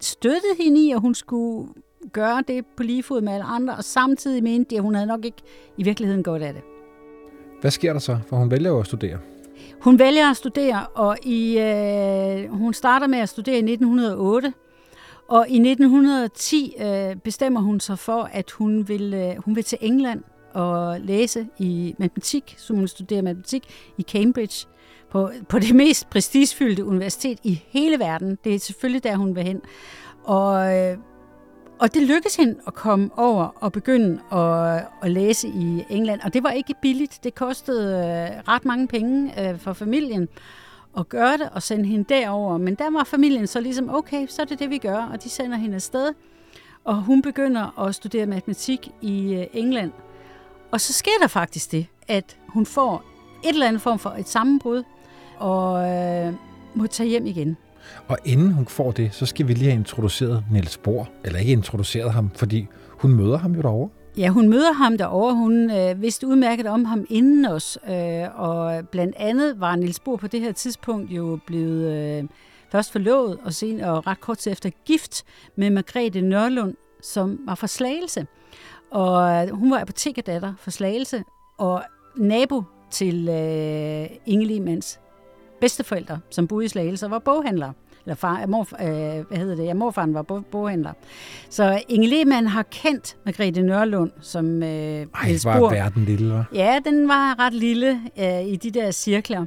støttede 0.00 0.56
hende 0.58 0.80
i, 0.80 0.90
at 0.90 1.00
hun 1.00 1.14
skulle 1.14 1.68
gøre 2.12 2.42
det 2.48 2.64
på 2.76 2.82
lige 2.82 3.02
fod 3.02 3.20
med 3.20 3.32
alle 3.32 3.44
andre, 3.44 3.76
og 3.76 3.84
samtidig 3.84 4.42
mente 4.42 4.70
de, 4.70 4.76
at 4.76 4.82
hun 4.82 4.94
havde 4.94 5.06
nok 5.06 5.24
ikke 5.24 5.42
i 5.76 5.82
virkeligheden 5.82 6.22
godt 6.22 6.42
af 6.42 6.52
det. 6.52 6.62
Hvad 7.60 7.70
sker 7.70 7.92
der 7.92 8.00
så? 8.00 8.18
For 8.28 8.36
hun 8.36 8.50
vælger 8.50 8.70
jo 8.70 8.80
at 8.80 8.86
studere. 8.86 9.18
Hun 9.80 9.98
vælger 9.98 10.30
at 10.30 10.36
studere, 10.36 10.86
og 10.86 11.16
i, 11.22 11.58
øh, 11.58 12.50
hun 12.50 12.74
starter 12.74 13.06
med 13.06 13.18
at 13.18 13.28
studere 13.28 13.54
i 13.54 13.62
1908. 13.62 14.52
Og 15.28 15.48
i 15.48 15.58
1910 15.58 16.74
øh, 16.80 17.16
bestemmer 17.16 17.60
hun 17.60 17.80
sig 17.80 17.98
for, 17.98 18.22
at 18.32 18.50
hun 18.50 18.88
vil, 18.88 19.14
øh, 19.14 19.36
hun 19.44 19.56
vil 19.56 19.64
til 19.64 19.78
England 19.80 20.22
og 20.56 21.00
læse 21.00 21.46
i 21.58 21.94
matematik, 21.98 22.54
så 22.58 22.74
hun 22.74 22.88
studerer 22.88 23.22
matematik 23.22 23.68
i 23.98 24.02
Cambridge, 24.02 24.66
på, 25.10 25.30
på 25.48 25.58
det 25.58 25.74
mest 25.74 26.10
prestigefyldte 26.10 26.84
universitet 26.84 27.38
i 27.42 27.62
hele 27.68 27.98
verden. 27.98 28.38
Det 28.44 28.54
er 28.54 28.58
selvfølgelig 28.58 29.04
der, 29.04 29.16
hun 29.16 29.36
vil 29.36 29.42
hen. 29.44 29.60
Og 30.24 30.76
øh, 30.76 30.98
og 31.78 31.94
det 31.94 32.02
lykkedes 32.02 32.36
hende 32.36 32.56
at 32.66 32.74
komme 32.74 33.10
over 33.16 33.44
og 33.44 33.72
begynde 33.72 34.20
at, 34.32 34.86
at 35.02 35.10
læse 35.10 35.48
i 35.48 35.84
England. 35.90 36.20
Og 36.24 36.34
det 36.34 36.42
var 36.42 36.50
ikke 36.50 36.74
billigt. 36.82 37.20
Det 37.24 37.34
kostede 37.34 37.96
øh, 37.96 38.54
ret 38.54 38.64
mange 38.64 38.88
penge 38.88 39.48
øh, 39.50 39.58
for 39.58 39.72
familien 39.72 40.28
at 40.98 41.08
gøre 41.08 41.32
det 41.32 41.48
og 41.52 41.62
sende 41.62 41.84
hende 41.84 42.04
derover. 42.08 42.58
Men 42.58 42.74
der 42.74 42.90
var 42.90 43.04
familien 43.04 43.46
så 43.46 43.60
ligesom, 43.60 43.94
okay, 43.94 44.26
så 44.26 44.42
er 44.42 44.46
det 44.46 44.58
det, 44.58 44.70
vi 44.70 44.78
gør. 44.78 45.08
Og 45.12 45.24
de 45.24 45.28
sender 45.28 45.56
hende 45.56 45.74
afsted. 45.74 46.12
Og 46.84 46.96
hun 47.02 47.22
begynder 47.22 47.86
at 47.86 47.94
studere 47.94 48.26
matematik 48.26 48.90
i 49.02 49.46
England. 49.52 49.92
Og 50.70 50.80
så 50.80 50.92
sker 50.92 51.10
der 51.20 51.26
faktisk 51.26 51.72
det, 51.72 51.86
at 52.08 52.36
hun 52.48 52.66
får 52.66 53.04
et 53.44 53.48
eller 53.48 53.66
andet 53.66 53.82
form 53.82 53.98
for 53.98 54.10
et 54.10 54.28
sammenbrud 54.28 54.82
og 55.38 55.88
øh, 55.90 56.32
må 56.74 56.86
tage 56.86 57.08
hjem 57.08 57.26
igen. 57.26 57.56
Og 58.08 58.18
inden 58.24 58.52
hun 58.52 58.66
får 58.66 58.90
det, 58.90 59.14
så 59.14 59.26
skal 59.26 59.48
vi 59.48 59.52
lige 59.52 59.70
have 59.70 59.78
introduceret 59.78 60.44
Niels 60.52 60.76
Bohr. 60.78 61.08
Eller 61.24 61.38
ikke 61.38 61.52
introduceret 61.52 62.12
ham, 62.12 62.30
fordi 62.34 62.66
hun 62.88 63.12
møder 63.12 63.38
ham 63.38 63.52
jo 63.54 63.62
derovre. 63.62 63.88
Ja, 64.18 64.28
hun 64.28 64.48
møder 64.48 64.72
ham 64.72 64.98
derovre. 64.98 65.34
Hun 65.34 65.70
øh, 65.70 66.02
vidste 66.02 66.26
udmærket 66.26 66.66
om 66.66 66.84
ham 66.84 67.06
inden 67.10 67.44
os. 67.44 67.78
Øh, 67.90 68.40
og 68.40 68.88
blandt 68.88 69.16
andet 69.16 69.60
var 69.60 69.76
Niels 69.76 70.00
Bohr 70.00 70.16
på 70.16 70.26
det 70.26 70.40
her 70.40 70.52
tidspunkt 70.52 71.10
jo 71.10 71.38
blevet 71.46 71.92
øh, 71.92 72.24
først 72.72 72.92
forlovet 72.92 73.38
og, 73.44 73.54
sen, 73.54 73.80
og 73.80 74.06
ret 74.06 74.20
kort 74.20 74.38
tid 74.38 74.52
efter 74.52 74.70
gift 74.84 75.24
med 75.56 75.70
Margrethe 75.70 76.20
Nørlund, 76.20 76.74
som 77.02 77.38
var 77.46 77.54
fra 77.54 77.66
Slagelse. 77.66 78.26
Og 78.96 79.46
øh, 79.46 79.50
hun 79.50 79.70
var 79.70 79.80
apotekerdatter 79.80 80.52
for 80.58 80.70
Slagelse 80.70 81.24
og 81.58 81.82
nabo 82.16 82.62
til 82.90 83.28
øh, 83.28 84.06
Inge 84.26 84.46
Limans 84.46 85.00
bedsteforældre, 85.60 86.18
som 86.30 86.48
boede 86.48 86.64
i 86.64 86.68
Slagelse, 86.68 87.10
var 87.10 87.18
boghandlere. 87.18 87.72
Eller 88.04 88.14
far, 88.14 88.46
mor, 88.46 88.68
øh, 88.80 89.26
hvad 89.28 89.38
hedder 89.38 89.56
det? 89.56 89.64
Ja, 89.64 89.74
morfaren 89.74 90.14
var 90.14 90.22
boghandler. 90.22 90.92
Så 91.50 91.82
Inge 91.88 92.08
Lehmann 92.08 92.46
har 92.46 92.62
kendt 92.62 93.16
Margrethe 93.24 93.62
Nørlund 93.62 94.10
som 94.20 94.62
øh, 94.62 94.68
Ej, 94.68 95.06
var 95.44 95.70
verden 95.70 96.04
lille, 96.04 96.34
var? 96.34 96.44
Ja, 96.54 96.78
den 96.84 97.08
var 97.08 97.38
ret 97.38 97.54
lille 97.54 98.00
øh, 98.18 98.46
i 98.46 98.56
de 98.56 98.70
der 98.70 98.90
cirkler. 98.90 99.46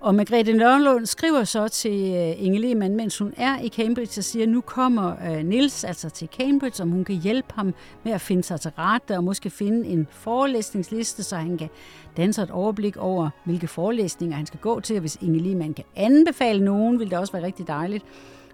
Og 0.00 0.14
Margrethe 0.14 0.52
Nørlund 0.52 1.06
skriver 1.06 1.44
så 1.44 1.68
til 1.68 2.14
øh, 2.14 2.44
Inge 2.44 2.58
Lehmann, 2.58 2.96
mens 2.96 3.18
hun 3.18 3.34
er 3.36 3.58
i 3.60 3.68
Cambridge, 3.68 4.20
og 4.20 4.24
siger, 4.24 4.42
at 4.42 4.48
nu 4.48 4.60
kommer 4.60 5.12
øh, 5.30 5.44
Nils 5.44 5.84
altså 5.84 6.10
til 6.10 6.28
Cambridge, 6.38 6.82
om 6.82 6.90
hun 6.90 7.04
kan 7.04 7.14
hjælpe 7.14 7.48
ham 7.54 7.74
med 8.04 8.12
at 8.12 8.20
finde 8.20 8.42
sig 8.42 8.60
til 8.60 8.70
rette, 8.78 9.16
og 9.16 9.24
måske 9.24 9.50
finde 9.50 9.88
en 9.88 10.06
forelæsningsliste, 10.10 11.22
så 11.22 11.36
han 11.36 11.58
kan 11.58 11.68
danse 12.16 12.42
et 12.42 12.50
overblik 12.50 12.96
over, 12.96 13.30
hvilke 13.44 13.68
forelæsninger 13.68 14.36
han 14.36 14.46
skal 14.46 14.60
gå 14.60 14.80
til, 14.80 14.96
og 14.96 15.00
hvis 15.00 15.18
Inge 15.20 15.38
Lehmann 15.38 15.74
kan 15.74 15.84
anbefale 15.96 16.64
nogen, 16.64 16.98
vil 16.98 17.10
det 17.10 17.18
også 17.18 17.32
være 17.32 17.44
rigtig 17.44 17.66
dejligt. 17.68 18.04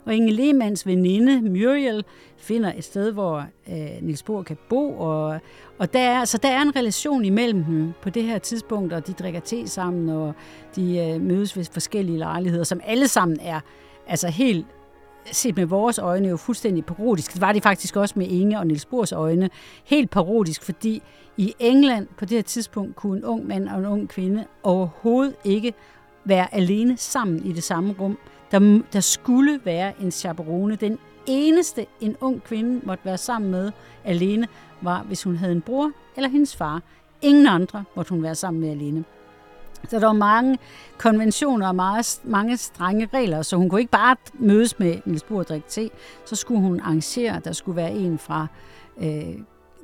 Og 0.05 0.15
Inge 0.15 0.33
Lehmanns 0.33 0.87
veninde 0.87 1.41
Muriel 1.43 2.05
finder 2.37 2.73
et 2.77 2.85
sted, 2.85 3.13
hvor 3.13 3.47
øh, 3.69 4.03
Niels 4.03 4.23
Bohr 4.23 4.43
kan 4.43 4.57
bo, 4.69 4.99
og, 4.99 5.41
og 5.79 5.93
der 5.93 6.01
er, 6.01 6.25
så 6.25 6.39
der 6.39 6.49
er 6.49 6.63
en 6.63 6.77
relation 6.77 7.25
imellem 7.25 7.65
dem 7.65 7.93
på 8.03 8.11
det 8.11 8.23
her 8.23 8.39
tidspunkt, 8.39 8.93
og 8.93 9.07
de 9.07 9.13
drikker 9.13 9.41
te 9.41 9.69
sammen, 9.69 10.09
og 10.09 10.35
de 10.77 10.99
øh, 10.99 11.21
mødes 11.21 11.57
ved 11.57 11.65
forskellige 11.65 12.19
lejligheder, 12.19 12.65
som 12.65 12.81
alle 12.85 13.09
sammen 13.09 13.39
er 13.43 13.61
altså 14.07 14.29
helt 14.29 14.67
set 15.33 15.57
med 15.57 15.67
vores 15.67 15.99
øjne 15.99 16.29
jo 16.29 16.37
fuldstændig 16.37 16.85
parodisk. 16.85 17.33
Det 17.33 17.41
var 17.41 17.53
det 17.53 17.63
faktisk 17.63 17.97
også 17.97 18.15
med 18.19 18.27
Inge 18.27 18.59
og 18.59 18.67
Niels 18.67 18.87
Bohrs 18.87 19.13
øjne. 19.13 19.51
Helt 19.85 20.11
parodisk, 20.11 20.63
fordi 20.63 21.03
i 21.37 21.55
England 21.59 22.07
på 22.19 22.25
det 22.25 22.39
her 22.39 22.43
tidspunkt 22.43 22.97
kunne 22.97 23.19
en 23.19 23.25
ung 23.25 23.47
mand 23.47 23.69
og 23.69 23.79
en 23.79 23.87
ung 23.87 24.09
kvinde 24.09 24.45
overhovedet 24.63 25.35
ikke 25.45 25.75
være 26.25 26.55
alene 26.55 26.97
sammen 26.97 27.47
i 27.47 27.53
det 27.53 27.63
samme 27.63 27.95
rum. 28.01 28.19
Der, 28.55 28.81
der 28.93 29.01
skulle 29.01 29.61
være 29.65 29.93
en 30.01 30.11
chaperone. 30.11 30.77
Den 30.77 30.99
eneste, 31.27 31.87
en 32.01 32.17
ung 32.21 32.45
kvinde 32.45 32.87
måtte 32.87 33.05
være 33.05 33.19
sammen 33.19 33.51
med 33.51 33.73
alene, 34.05 34.49
var, 34.81 35.03
hvis 35.03 35.23
hun 35.23 35.37
havde 35.37 35.53
en 35.53 35.61
bror 35.61 35.91
eller 36.17 36.29
hendes 36.29 36.57
far. 36.57 36.83
Ingen 37.23 37.47
andre 37.47 37.85
måtte 37.97 38.11
hun 38.11 38.23
være 38.23 38.35
sammen 38.35 38.61
med 38.61 38.71
alene. 38.71 39.05
Så 39.89 40.01
der 40.01 40.07
var 40.07 40.13
mange 40.13 40.59
konventioner 40.99 41.69
og 41.69 41.75
meget, 41.75 42.21
mange 42.25 42.57
strenge 42.57 43.09
regler, 43.15 43.43
så 43.43 43.57
hun 43.57 43.69
kunne 43.69 43.81
ikke 43.81 43.91
bare 43.91 44.17
mødes 44.35 44.79
med 44.79 44.97
Niels 45.05 45.23
Bohr 45.23 45.39
og 45.39 45.49
drikke 45.49 45.69
te. 45.69 45.91
Så 46.25 46.37
skulle 46.37 46.61
hun 46.61 46.81
arrangere, 46.81 47.37
at 47.37 47.45
der 47.45 47.53
skulle 47.53 47.77
være 47.77 47.93
en 47.93 48.19
fra 48.19 48.47
øh, 49.03 49.39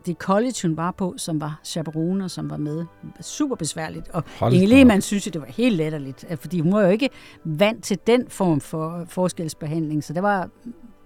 det 0.07 0.17
college, 0.17 0.55
hun 0.63 0.77
var 0.77 0.91
på, 0.91 1.15
som 1.17 1.41
var 1.41 1.61
chaperone, 1.65 2.29
som 2.29 2.51
var 2.51 2.57
med. 2.57 2.85
Super 3.21 3.57
besværligt. 3.57 4.09
Og 4.09 4.25
Hold 4.39 4.53
Inge 4.53 4.67
Lehmann 4.67 5.03
synes, 5.03 5.27
at 5.27 5.33
det 5.33 5.41
var 5.43 5.49
helt 5.49 5.77
letterligt, 5.77 6.25
fordi 6.41 6.61
hun 6.61 6.73
var 6.73 6.83
jo 6.83 6.89
ikke 6.89 7.09
vant 7.45 7.85
til 7.85 7.99
den 8.07 8.25
form 8.29 8.61
for 8.61 9.05
forskelsbehandling, 9.09 10.05
så 10.05 10.13
det 10.13 10.23
var 10.23 10.49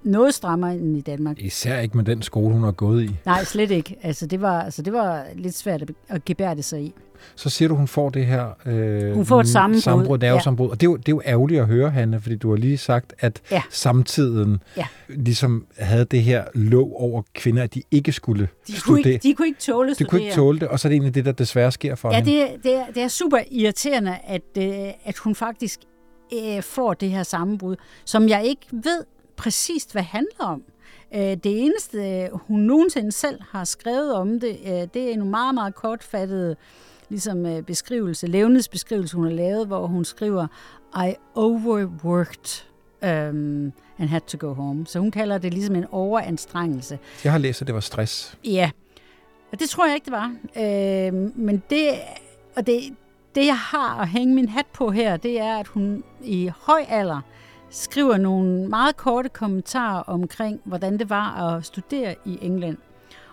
noget 0.05 0.35
strammere 0.35 0.75
end 0.75 0.97
i 0.97 1.01
Danmark. 1.01 1.39
Især 1.39 1.81
ikke 1.81 1.97
med 1.97 2.05
den 2.05 2.23
skole, 2.23 2.55
hun 2.55 2.65
har 2.65 2.73
gået 2.73 3.05
i. 3.05 3.17
Nej, 3.27 3.45
slet 3.45 3.71
ikke. 3.71 3.97
Altså, 4.03 4.27
det 4.27 4.41
var, 4.41 4.63
altså, 4.63 4.83
det 4.83 4.93
var 4.93 5.25
lidt 5.35 5.55
svært 5.55 5.91
at 6.09 6.25
gebære 6.25 6.55
det 6.55 6.65
sig 6.65 6.83
i. 6.83 6.95
Så 7.35 7.51
siger 7.51 7.69
du, 7.69 7.75
hun 7.75 7.89
får 7.89 8.11
det 8.11 8.27
her 8.27 8.49
øh, 8.67 9.15
hun 9.15 9.27
får 9.27 9.41
et 9.41 9.49
sammenbrud. 9.49 9.81
sammenbrud 9.81 10.19
nervesammenbrud. 10.19 10.67
Ja. 10.67 10.71
Og 10.71 10.81
det 10.81 10.87
er, 10.87 10.91
jo, 10.91 10.97
det 10.97 11.09
er 11.09 11.13
jo 11.13 11.23
ærgerligt 11.25 11.61
at 11.61 11.67
høre, 11.67 11.91
Hanne, 11.91 12.21
fordi 12.21 12.37
du 12.37 12.51
har 12.51 12.57
lige 12.57 12.79
sagt, 12.79 13.15
at 13.19 13.41
ja. 13.51 13.63
samtiden 13.71 14.59
ja. 14.77 14.87
ligesom 15.09 15.67
havde 15.79 16.05
det 16.05 16.23
her 16.23 16.45
lov 16.55 16.93
over 16.97 17.23
kvinder, 17.35 17.63
at 17.63 17.75
de 17.75 17.83
ikke 17.91 18.13
skulle 18.13 18.49
de 18.67 18.77
studere. 18.77 19.03
Kunne 19.03 19.13
ikke, 19.13 19.29
de 19.29 19.35
kunne 19.35 19.47
ikke 19.47 19.61
tåle 19.61 19.91
at 19.91 19.99
De 19.99 20.05
kunne 20.05 20.23
ikke 20.23 20.35
tåle 20.35 20.61
det, 20.61 20.69
og 20.69 20.81
så 20.81 20.89
er 20.89 20.91
det 20.91 20.95
egentlig 20.95 21.15
det, 21.15 21.25
der 21.25 21.33
desværre 21.33 21.73
sker 21.73 21.95
for 21.95 22.11
ja, 22.11 22.17
hende. 22.17 22.33
Ja, 22.33 22.43
det, 22.43 22.65
det, 22.65 22.75
er, 22.75 22.85
det 22.95 23.03
er 23.03 23.09
super 23.09 23.39
irriterende, 23.51 24.17
at, 24.27 24.43
øh, 24.59 24.93
at 25.05 25.19
hun 25.19 25.35
faktisk 25.35 25.81
øh, 26.35 26.63
får 26.63 26.95
det 26.95 27.11
her 27.11 27.23
sammenbrud, 27.23 27.77
som 28.05 28.29
jeg 28.29 28.45
ikke 28.45 28.67
ved 28.73 29.05
præcist, 29.37 29.93
hvad 29.93 30.03
handler 30.03 30.45
om. 30.45 30.63
Øh, 31.15 31.21
det 31.21 31.65
eneste, 31.65 32.29
hun 32.33 32.61
nogensinde 32.61 33.13
selv 33.13 33.41
har 33.51 33.65
skrevet 33.65 34.15
om 34.15 34.41
det, 34.41 34.59
øh, 34.67 34.89
det 34.95 34.97
er 34.97 35.13
en 35.13 35.31
meget, 35.31 35.55
meget 35.55 35.75
kortfattet 35.75 36.57
ligesom, 37.09 37.47
øh, 37.47 37.63
beskrivelse, 37.63 38.27
levnedsbeskrivelse, 38.27 39.17
hun 39.17 39.25
har 39.25 39.33
lavet, 39.33 39.67
hvor 39.67 39.87
hun 39.87 40.05
skriver, 40.05 40.47
I 41.07 41.15
overworked 41.35 42.65
um, 43.03 43.73
and 43.99 44.09
had 44.09 44.21
to 44.21 44.49
go 44.49 44.55
home. 44.55 44.87
Så 44.87 44.99
hun 44.99 45.11
kalder 45.11 45.39
det 45.39 45.55
ligesom 45.55 45.77
en 45.77 45.87
overanstrengelse. 45.91 46.99
Jeg 47.25 47.33
har 47.33 47.39
læst, 47.39 47.61
at 47.61 47.67
det 47.67 47.75
var 47.75 47.81
stress. 47.81 48.39
Ja, 48.45 48.71
og 49.53 49.61
det 49.61 49.69
tror 49.69 49.87
jeg 49.87 49.95
ikke, 49.95 50.05
det 50.05 50.13
var. 50.13 50.35
Øh, 50.57 51.37
men 51.39 51.63
det, 51.71 51.89
og 52.57 52.67
det, 52.67 52.81
det, 53.35 53.47
jeg 53.47 53.59
har 53.59 54.01
at 54.01 54.09
hænge 54.09 54.35
min 54.35 54.49
hat 54.49 54.67
på 54.73 54.91
her, 54.91 55.17
det 55.17 55.41
er, 55.41 55.57
at 55.57 55.67
hun 55.67 56.05
i 56.23 56.51
høj 56.57 56.85
alder 56.89 57.21
skriver 57.75 58.17
nogle 58.17 58.69
meget 58.69 58.97
korte 58.97 59.29
kommentarer 59.29 60.03
omkring, 60.03 60.61
hvordan 60.65 60.99
det 60.99 61.11
var 61.11 61.55
at 61.57 61.65
studere 61.65 62.15
i 62.25 62.39
England. 62.43 62.77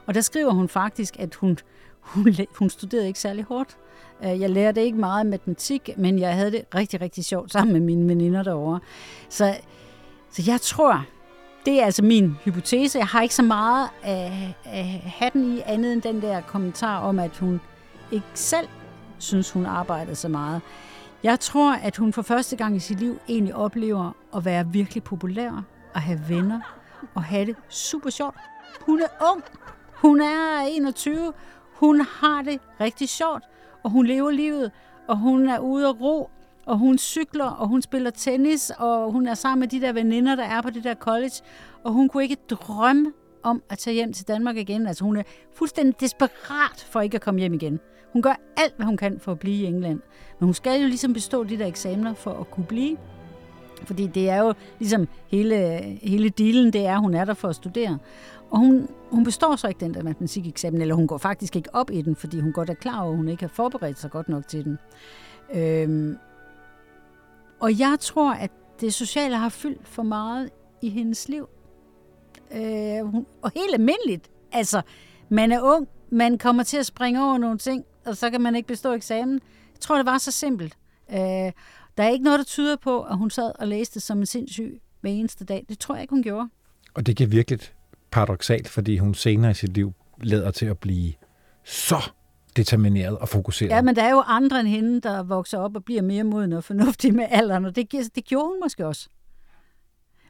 Og 0.06 0.14
der 0.14 0.22
skriver 0.22 0.52
hun 0.52 0.70
faktisk, 0.70 1.20
at 1.20 1.36
hun, 1.36 1.58
hun, 2.00 2.36
hun 2.60 2.70
studerede 2.70 3.08
ikke 3.08 3.20
særlig 3.20 3.44
hårdt. 3.44 3.78
Øh, 4.24 4.42
jeg 4.42 4.50
lærte 4.50 4.84
ikke 4.84 4.98
meget 4.98 5.26
matematik, 5.26 5.90
men 5.98 6.20
jeg 6.20 6.36
havde 6.36 6.52
det 6.52 6.62
rigtig, 6.76 7.02
rigtig 7.02 7.26
sjovt 7.26 7.52
sammen 7.52 7.74
med 7.74 7.82
mine 7.82 8.08
veninder 8.08 8.44
derovre. 8.44 8.80
Så, 9.30 9.56
så 10.32 10.44
jeg 10.48 10.62
tror, 10.62 11.06
det 11.66 11.82
er 11.82 11.86
altså 11.86 12.04
min 12.04 12.38
hypotese. 12.44 13.00
Jeg 13.00 13.08
har 13.08 13.22
ikke 13.22 13.36
så 13.36 13.44
meget 13.44 13.90
af, 14.04 14.56
af 14.66 15.14
hatten 15.18 15.58
i 15.58 15.62
andet 15.66 15.94
end 15.94 16.02
den 16.02 16.22
der 16.22 16.42
kommentar 16.42 17.00
om, 17.00 17.20
at 17.20 17.38
hun 17.38 17.62
ikke 18.12 18.28
selv 18.34 18.68
synes, 19.18 19.52
hun 19.52 19.66
arbejdede 19.66 20.16
så 20.16 20.28
meget. 20.28 20.62
Jeg 21.24 21.40
tror, 21.40 21.74
at 21.74 21.98
hun 21.98 22.14
for 22.14 22.22
første 22.22 22.56
gang 22.56 22.76
i 22.76 22.80
sit 22.80 23.00
liv 23.00 23.20
egentlig 23.30 23.56
oplever 23.56 24.12
at 24.36 24.46
være 24.46 24.68
virkelig 24.68 25.04
populær, 25.04 25.64
og 25.94 26.02
have 26.02 26.20
venner, 26.30 26.60
og 27.16 27.24
have 27.24 27.46
det 27.46 27.56
super 27.70 28.10
sjovt. 28.10 28.36
Hun 28.82 29.02
er 29.02 29.32
ung. 29.32 29.44
Hun 29.96 30.22
er 30.22 30.66
21. 30.72 31.34
Hun 31.74 32.02
har 32.02 32.42
det 32.42 32.60
rigtig 32.80 33.10
sjovt, 33.10 33.44
og 33.84 33.92
hun 33.92 34.06
lever 34.06 34.32
livet, 34.32 34.72
og 35.08 35.18
hun 35.18 35.50
er 35.50 35.60
ude 35.60 35.88
at 35.88 36.02
ro, 36.02 36.30
og 36.66 36.78
hun 36.78 36.98
cykler, 36.98 37.46
og 37.46 37.68
hun 37.68 37.82
spiller 37.82 38.10
tennis, 38.10 38.72
og 38.78 39.12
hun 39.12 39.28
er 39.28 39.34
sammen 39.34 39.60
med 39.60 39.68
de 39.68 39.82
der 39.82 39.94
veninder, 39.94 40.36
der 40.36 40.44
er 40.44 40.62
på 40.62 40.70
det 40.70 40.84
der 40.84 40.96
college, 40.96 41.36
og 41.84 41.92
hun 41.92 42.10
kunne 42.10 42.24
ikke 42.24 42.38
drømme 42.50 43.14
om 43.44 43.64
at 43.70 43.78
tage 43.78 43.94
hjem 43.94 44.14
til 44.14 44.28
Danmark 44.28 44.58
igen. 44.58 44.88
Altså 44.88 45.04
hun 45.04 45.18
er 45.18 45.24
fuldstændig 45.54 46.00
desperat 46.00 46.88
for 46.90 47.02
ikke 47.02 47.16
at 47.16 47.22
komme 47.22 47.40
hjem 47.40 47.54
igen. 47.54 47.80
Hun 48.14 48.22
gør 48.22 48.40
alt, 48.58 48.74
hvad 48.76 48.86
hun 48.86 48.98
kan 48.98 49.20
for 49.20 49.32
at 49.32 49.40
blive 49.40 49.64
i 49.64 49.66
England. 49.66 50.00
Men 50.40 50.46
hun 50.46 50.54
skal 50.54 50.82
jo 50.82 50.88
ligesom 50.88 51.14
bestå 51.14 51.44
de 51.44 51.60
der 51.60 51.66
eksamener 51.66 52.14
for 52.14 52.32
at 52.32 52.52
kunne 52.52 52.66
blive. 52.66 52.98
Fordi 53.86 54.08
det 54.08 54.30
er 54.30 54.38
jo 54.38 54.54
ligesom 54.80 55.08
hele, 55.28 55.56
hele 56.02 56.30
dealen, 56.30 56.74
det 56.74 56.86
er, 56.86 56.94
at 56.94 57.00
hun 57.00 57.14
er 57.14 57.26
der 57.26 57.34
for 57.34 57.48
at 57.48 57.56
studere. 57.56 57.98
Og 58.50 58.60
hun, 58.60 58.88
hun 59.12 59.24
består 59.24 59.56
så 59.56 59.68
ikke 59.68 59.80
den 59.80 59.94
der 59.94 60.04
matematikeksamen, 60.04 60.82
eller 60.82 60.96
hun 60.96 61.08
går 61.08 61.18
faktisk 61.18 61.56
ikke 61.56 61.76
op 61.76 61.92
i 61.92 62.02
den, 62.02 62.16
fordi 62.16 62.40
hun 62.40 62.54
godt 62.54 62.70
er 62.70 62.74
klar 62.74 63.02
over, 63.02 63.12
at 63.12 63.18
hun 63.18 63.30
ikke 63.30 63.44
har 63.44 63.50
forberedt 63.54 64.00
sig 64.00 64.12
godt 64.12 64.30
nok 64.30 64.48
til 64.48 64.64
den. 64.66 64.80
Øhm, 65.54 66.18
og 67.60 67.80
jeg 67.80 67.98
tror, 68.00 68.34
at 68.34 68.52
det 68.82 68.94
sociale 68.94 69.36
har 69.36 69.50
fyldt 69.50 69.88
for 69.88 70.04
meget 70.04 70.50
i 70.82 70.90
hendes 70.90 71.30
liv. 71.30 71.50
Øh, 72.56 73.06
hun, 73.06 73.26
og 73.42 73.52
helt 73.56 73.74
almindeligt. 73.74 74.30
Altså, 74.52 74.82
man 75.30 75.52
er 75.52 75.62
ung, 75.62 75.88
man 76.10 76.38
kommer 76.38 76.64
til 76.64 76.78
at 76.78 76.86
springe 76.86 77.24
over 77.24 77.38
nogle 77.38 77.58
ting, 77.58 77.86
og 78.06 78.18
så 78.18 78.30
kan 78.30 78.42
man 78.42 78.56
ikke 78.56 78.68
bestå 78.68 78.94
eksamen. 78.94 79.34
Jeg 79.74 79.80
tror, 79.80 79.96
det 79.98 80.06
var 80.06 80.18
så 80.18 80.32
simpelt. 80.32 80.78
Øh, 81.12 81.18
der 81.98 82.04
er 82.04 82.10
ikke 82.10 82.24
noget, 82.24 82.40
der 82.40 82.46
tyder 82.46 82.76
på, 82.76 83.02
at 83.04 83.18
hun 83.18 83.30
sad 83.30 83.52
og 83.60 83.68
læste 83.68 84.00
som 84.00 84.20
en 84.20 84.26
sindssyg 84.26 84.82
hver 85.02 85.12
eneste 85.12 85.46
dag. 85.46 85.66
Det 85.70 85.80
tror 85.80 85.96
jeg 85.96 86.02
ikke, 86.02 86.12
hun 86.12 86.24
gjorde. 86.24 86.50
Og 86.94 87.06
det 87.06 87.18
kan 87.18 87.32
virkelig 87.32 87.60
paradoxalt, 88.12 88.70
fordi 88.70 88.98
hun 88.98 89.14
senere 89.14 89.52
i 89.52 89.54
sit 89.54 89.74
liv 89.74 89.94
lader 90.22 90.52
til 90.52 90.66
at 90.66 90.78
blive 90.78 91.14
så 91.64 92.12
determineret 92.56 93.18
og 93.18 93.30
fokuseret. 93.30 93.70
Ja, 93.70 93.82
men 93.82 93.96
der 93.96 94.04
er 94.04 94.12
jo 94.12 94.24
andre 94.26 94.60
end 94.60 94.68
hende, 94.68 95.02
der 95.02 95.24
vokser 95.24 95.58
op 95.58 95.76
og 95.76 95.84
bliver 95.86 96.02
mere 96.02 96.24
moden 96.24 96.54
og 96.54 96.64
fornuftig 96.64 97.14
med 97.16 97.26
alderen, 97.30 97.66
og 97.66 97.76
det, 97.76 98.16
det 98.16 98.26
gjorde 98.26 98.48
hun 98.48 98.60
måske 98.64 98.88
også. 98.88 99.10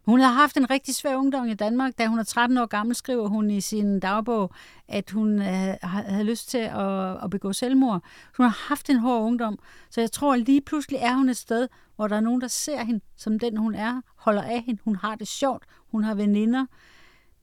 Hun 0.05 0.19
har 0.19 0.31
haft 0.31 0.57
en 0.57 0.69
rigtig 0.69 0.95
svær 0.95 1.15
ungdom 1.15 1.47
i 1.47 1.53
Danmark. 1.53 1.97
Da 1.97 2.07
hun 2.07 2.19
er 2.19 2.23
13 2.23 2.57
år 2.57 2.65
gammel, 2.65 2.95
skriver 2.95 3.27
hun 3.27 3.51
i 3.51 3.61
sin 3.61 3.99
dagbog, 3.99 4.51
at 4.87 5.11
hun 5.11 5.41
øh, 5.41 5.75
havde 5.83 6.23
lyst 6.23 6.49
til 6.49 6.57
at, 6.57 7.23
at 7.23 7.29
begå 7.29 7.53
selvmord. 7.53 8.03
Hun 8.37 8.43
har 8.43 8.65
haft 8.67 8.89
en 8.89 8.97
hård 8.97 9.21
ungdom, 9.21 9.59
så 9.89 10.01
jeg 10.01 10.11
tror, 10.11 10.33
at 10.33 10.39
lige 10.39 10.61
pludselig 10.61 10.99
er 11.01 11.13
hun 11.13 11.29
et 11.29 11.37
sted, 11.37 11.67
hvor 11.95 12.07
der 12.07 12.15
er 12.15 12.21
nogen, 12.21 12.41
der 12.41 12.47
ser 12.47 12.83
hende 12.83 13.01
som 13.17 13.39
den, 13.39 13.57
hun 13.57 13.75
er, 13.75 14.01
holder 14.15 14.41
af 14.41 14.61
hende, 14.65 14.81
hun 14.83 14.95
har 14.95 15.15
det 15.15 15.27
sjovt, 15.27 15.63
hun 15.91 16.03
har 16.03 16.13
veninder. 16.15 16.65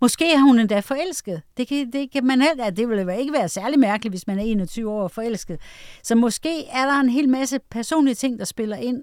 Måske 0.01 0.33
er 0.33 0.39
hun 0.39 0.59
endda 0.59 0.81
forelsket. 0.81 1.43
Det 1.57 1.69
kan, 1.69 1.93
det 1.93 2.11
kan 2.11 2.25
man 2.25 2.41
heller, 2.41 2.71
det 2.71 2.89
ville 2.89 3.21
ikke 3.21 3.33
være 3.33 3.49
særlig 3.49 3.79
mærkeligt, 3.79 4.13
hvis 4.13 4.27
man 4.27 4.39
er 4.39 4.43
21 4.43 4.91
år 4.91 5.03
og 5.03 5.11
forelsket. 5.11 5.61
Så 6.03 6.15
måske 6.15 6.67
er 6.67 6.87
der 6.87 7.01
en 7.01 7.09
hel 7.09 7.29
masse 7.29 7.59
personlige 7.71 8.15
ting, 8.15 8.39
der 8.39 8.45
spiller 8.45 8.77
ind, 8.77 9.03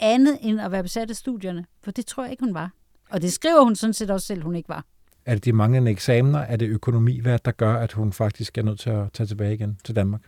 andet 0.00 0.38
end 0.40 0.60
at 0.60 0.72
være 0.72 0.82
besat 0.82 1.10
af 1.10 1.16
studierne. 1.16 1.64
For 1.82 1.90
det 1.90 2.06
tror 2.06 2.22
jeg 2.22 2.30
ikke, 2.32 2.44
hun 2.44 2.54
var. 2.54 2.70
Og 3.14 3.22
det 3.22 3.32
skriver 3.32 3.64
hun 3.64 3.76
sådan 3.76 3.94
set 3.94 4.10
også 4.10 4.26
selv, 4.26 4.42
hun 4.42 4.54
ikke 4.56 4.68
var. 4.68 4.84
Er 5.26 5.34
det 5.34 5.44
de 5.44 5.52
manglende 5.52 5.90
eksamener? 5.90 6.38
Er 6.38 6.56
det 6.56 6.68
økonomi, 6.68 7.20
hvad 7.20 7.38
der 7.44 7.50
gør, 7.50 7.74
at 7.74 7.92
hun 7.92 8.12
faktisk 8.12 8.58
er 8.58 8.62
nødt 8.62 8.80
til 8.80 8.90
at 8.90 9.12
tage 9.12 9.26
tilbage 9.26 9.54
igen 9.54 9.78
til 9.84 9.96
Danmark? 9.96 10.20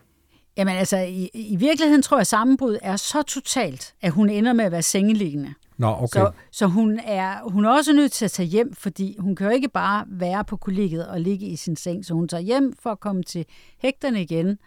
Jamen 0.57 0.76
altså, 0.76 0.99
i, 0.99 1.31
i 1.35 1.57
virkeligheden 1.57 2.02
tror 2.02 2.16
jeg, 2.16 2.21
at 2.21 2.26
sammenbrud 2.26 2.78
er 2.83 2.97
så 2.97 3.23
totalt, 3.23 3.95
at 4.00 4.12
hun 4.12 4.31
ender 4.31 4.52
med 4.52 4.64
at 4.64 4.73
være 4.73 4.83
sengeliggende. 4.83 5.55
Nå, 5.76 5.87
okay. 5.87 6.07
Så, 6.07 6.31
så 6.52 6.66
hun, 6.66 7.00
er, 7.05 7.50
hun 7.50 7.64
er 7.64 7.71
også 7.71 7.93
nødt 7.93 8.12
til 8.12 8.25
at 8.25 8.31
tage 8.31 8.49
hjem, 8.49 8.75
fordi 8.75 9.16
hun 9.19 9.37
kan 9.37 9.47
jo 9.47 9.52
ikke 9.52 9.69
bare 9.69 10.05
være 10.09 10.45
på 10.45 10.57
kollegiet 10.57 11.09
og 11.09 11.21
ligge 11.21 11.47
i 11.47 11.57
sin 11.57 11.76
seng. 11.76 12.05
Så 12.05 12.14
hun 12.14 12.28
tager 12.28 12.40
hjem 12.40 12.73
for 12.83 12.90
at 12.90 13.00
komme 13.00 13.23
til 13.23 13.47
hægterne 13.78 14.23
igen. 14.23 14.59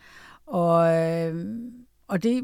Og, 0.48 0.96
øh, 0.96 1.46
og 2.08 2.24
det, 2.24 2.44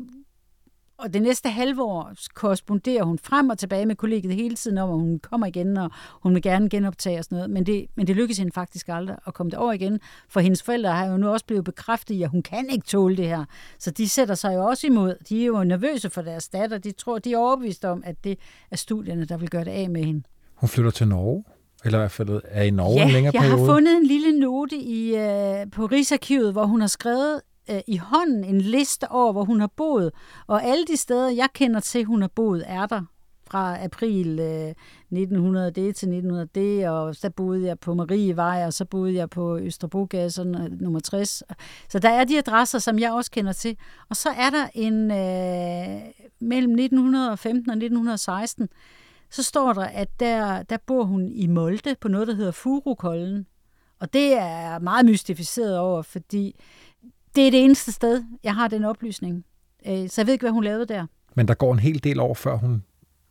og 0.98 1.14
det 1.14 1.22
næste 1.22 1.50
halve 1.50 1.84
år 1.84 2.14
korresponderer 2.34 3.04
hun 3.04 3.20
frem 3.24 3.50
og 3.50 3.58
tilbage 3.58 3.86
med 3.86 3.96
kollegiet 3.96 4.36
hele 4.36 4.56
tiden 4.56 4.78
om, 4.78 4.90
at 4.90 4.96
hun 4.96 5.20
kommer 5.20 5.48
igen, 5.48 5.78
og 5.78 5.92
hun 6.24 6.34
vil 6.34 6.42
gerne 6.42 6.70
genoptage 6.70 7.18
og 7.18 7.24
sådan 7.24 7.36
noget. 7.36 7.50
Men 7.50 7.66
det, 7.66 7.86
men 7.96 8.08
det 8.08 8.16
lykkes 8.16 8.38
hende 8.38 8.52
faktisk 8.52 8.90
aldrig 8.90 9.18
at 9.28 9.34
komme 9.34 9.52
derover 9.52 9.72
igen, 9.74 10.00
for 10.30 10.40
hendes 10.40 10.64
forældre 10.64 10.92
har 10.92 11.06
jo 11.06 11.18
nu 11.18 11.30
også 11.30 11.46
blevet 11.46 11.66
bekræftet 11.66 12.16
i, 12.16 12.24
at 12.24 12.30
hun 12.30 12.44
kan 12.44 12.70
ikke 12.70 12.86
tåle 12.86 13.18
det 13.18 13.28
her. 13.28 13.46
Så 13.80 13.92
de 13.92 14.10
sætter 14.10 14.36
sig 14.36 14.56
jo 14.56 14.66
også 14.66 14.88
imod. 14.88 15.16
De 15.30 15.42
er 15.42 15.46
jo 15.46 15.64
nervøse 15.64 16.10
for 16.10 16.22
deres 16.22 16.50
datter. 16.50 16.78
De 16.78 16.92
tror, 16.92 17.20
de 17.20 17.34
er 17.34 17.38
overbevist 17.38 17.86
om, 17.86 18.04
at 18.06 18.24
det 18.24 18.40
er 18.72 18.76
studierne, 18.76 19.26
der 19.26 19.38
vil 19.38 19.50
gøre 19.50 19.64
det 19.64 19.72
af 19.72 19.90
med 19.90 20.04
hende. 20.04 20.24
Hun 20.56 20.70
flytter 20.70 20.92
til 20.92 21.08
Norge? 21.08 21.44
Eller 21.86 21.98
i 21.98 22.02
hvert 22.02 22.12
fald 22.12 22.42
er 22.46 22.64
i 22.64 22.70
Norge 22.70 22.96
ja, 22.96 23.06
en 23.06 23.12
længere 23.12 23.34
jeg 23.34 23.42
periode? 23.42 23.60
har 23.60 23.74
fundet 23.74 23.98
en 23.98 24.06
lille 24.06 24.40
note 24.40 24.76
i, 24.76 25.12
uh, 25.14 25.72
på 25.72 25.86
Rigsarkivet, 25.86 26.52
hvor 26.52 26.66
hun 26.66 26.82
har 26.82 26.88
skrevet 26.88 27.42
øh, 27.70 27.82
i 27.88 27.98
hånden 27.98 28.44
en 28.44 28.62
liste 28.62 29.12
over, 29.12 29.32
hvor 29.32 29.44
hun 29.44 29.60
har 29.60 29.72
boet. 29.76 30.12
Og 30.48 30.64
alle 30.64 30.86
de 30.86 30.98
steder, 30.98 31.30
jeg 31.30 31.50
kender 31.54 31.80
til, 31.80 32.06
hun 32.06 32.22
har 32.22 32.32
boet, 32.36 32.64
er 32.68 32.86
der 32.86 33.02
fra 33.48 33.84
april 33.84 34.40
øh, 34.40 34.74
1900 35.12 35.72
det 35.72 35.96
til 35.96 36.08
1900 36.08 36.50
det, 36.56 36.90
og 36.90 37.16
så 37.16 37.30
boede 37.30 37.66
jeg 37.66 37.80
på 37.80 37.94
Marievej, 37.94 38.66
og 38.66 38.74
så 38.74 38.86
boede 38.86 39.16
jeg 39.16 39.30
på 39.30 39.58
Østerbrogade, 39.58 40.42
øh, 40.42 40.82
nummer 40.82 41.00
60. 41.00 41.44
Så 41.90 42.00
der 42.00 42.10
er 42.10 42.24
de 42.24 42.38
adresser, 42.38 42.80
som 42.80 43.00
jeg 43.00 43.12
også 43.12 43.32
kender 43.32 43.54
til. 43.54 43.78
Og 44.10 44.16
så 44.16 44.30
er 44.30 44.50
der 44.50 44.68
en 44.74 45.12
øh, 45.12 46.02
mellem 46.40 46.72
1915 46.72 47.70
og 47.70 47.76
1916, 47.76 48.70
så 49.30 49.44
står 49.44 49.74
der, 49.74 49.86
at 49.86 50.20
der, 50.20 50.64
der 50.64 50.78
bor 50.86 51.04
hun 51.04 51.32
i 51.32 51.48
Molde 51.48 51.96
på 52.02 52.08
noget, 52.08 52.28
der 52.28 52.34
hedder 52.34 52.52
Furukollen. 52.52 53.46
Og 54.00 54.14
det 54.14 54.34
er 54.38 54.80
meget 54.80 55.06
mystificeret 55.06 55.80
over, 55.80 56.02
fordi 56.02 56.56
det 57.36 57.48
er 57.48 57.52
det 57.52 57.64
eneste 57.64 57.92
sted, 57.92 58.24
jeg 58.44 58.56
har 58.56 58.68
den 58.68 58.86
oplysning. 58.86 59.46
Øh, 59.88 60.10
så 60.10 60.22
jeg 60.22 60.28
ved 60.28 60.34
ikke, 60.34 60.44
hvad 60.44 60.52
hun 60.52 60.64
lavede 60.64 60.86
der. 60.86 61.06
Men 61.36 61.48
der 61.48 61.54
går 61.54 61.74
en 61.74 61.80
hel 61.80 62.04
del 62.04 62.20
år, 62.20 62.34
før 62.34 62.56
hun 62.58 62.84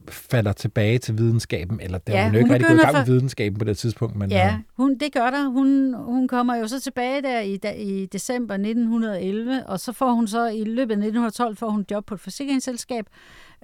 falder 0.08 0.52
tilbage 0.52 0.98
til 0.98 1.18
videnskaben, 1.18 1.80
eller 1.80 1.98
der 1.98 2.12
ja, 2.12 2.26
hun 2.26 2.34
ikke 2.34 2.52
rigtig 2.52 2.68
gået 2.68 2.78
i 2.78 2.80
gang 2.80 2.96
med 2.96 3.04
videnskaben 3.04 3.58
på 3.58 3.64
det 3.64 3.78
tidspunkt. 3.78 4.16
Men, 4.16 4.30
ja, 4.30 4.58
hun, 4.76 4.98
det 4.98 5.12
gør 5.12 5.30
der. 5.30 5.48
Hun, 5.48 5.94
hun 5.94 6.28
kommer 6.28 6.56
jo 6.56 6.68
så 6.68 6.80
tilbage 6.80 7.22
der 7.22 7.40
i, 7.40 7.58
i 7.76 8.06
december 8.06 8.54
1911, 8.54 9.66
og 9.66 9.80
så 9.80 9.92
får 9.92 10.12
hun 10.12 10.28
så 10.28 10.46
i 10.46 10.64
løbet 10.64 10.92
af 10.92 10.96
1912 10.96 11.56
får 11.56 11.70
hun 11.70 11.84
job 11.90 12.06
på 12.06 12.14
et 12.14 12.20
forsikringsselskab, 12.20 13.06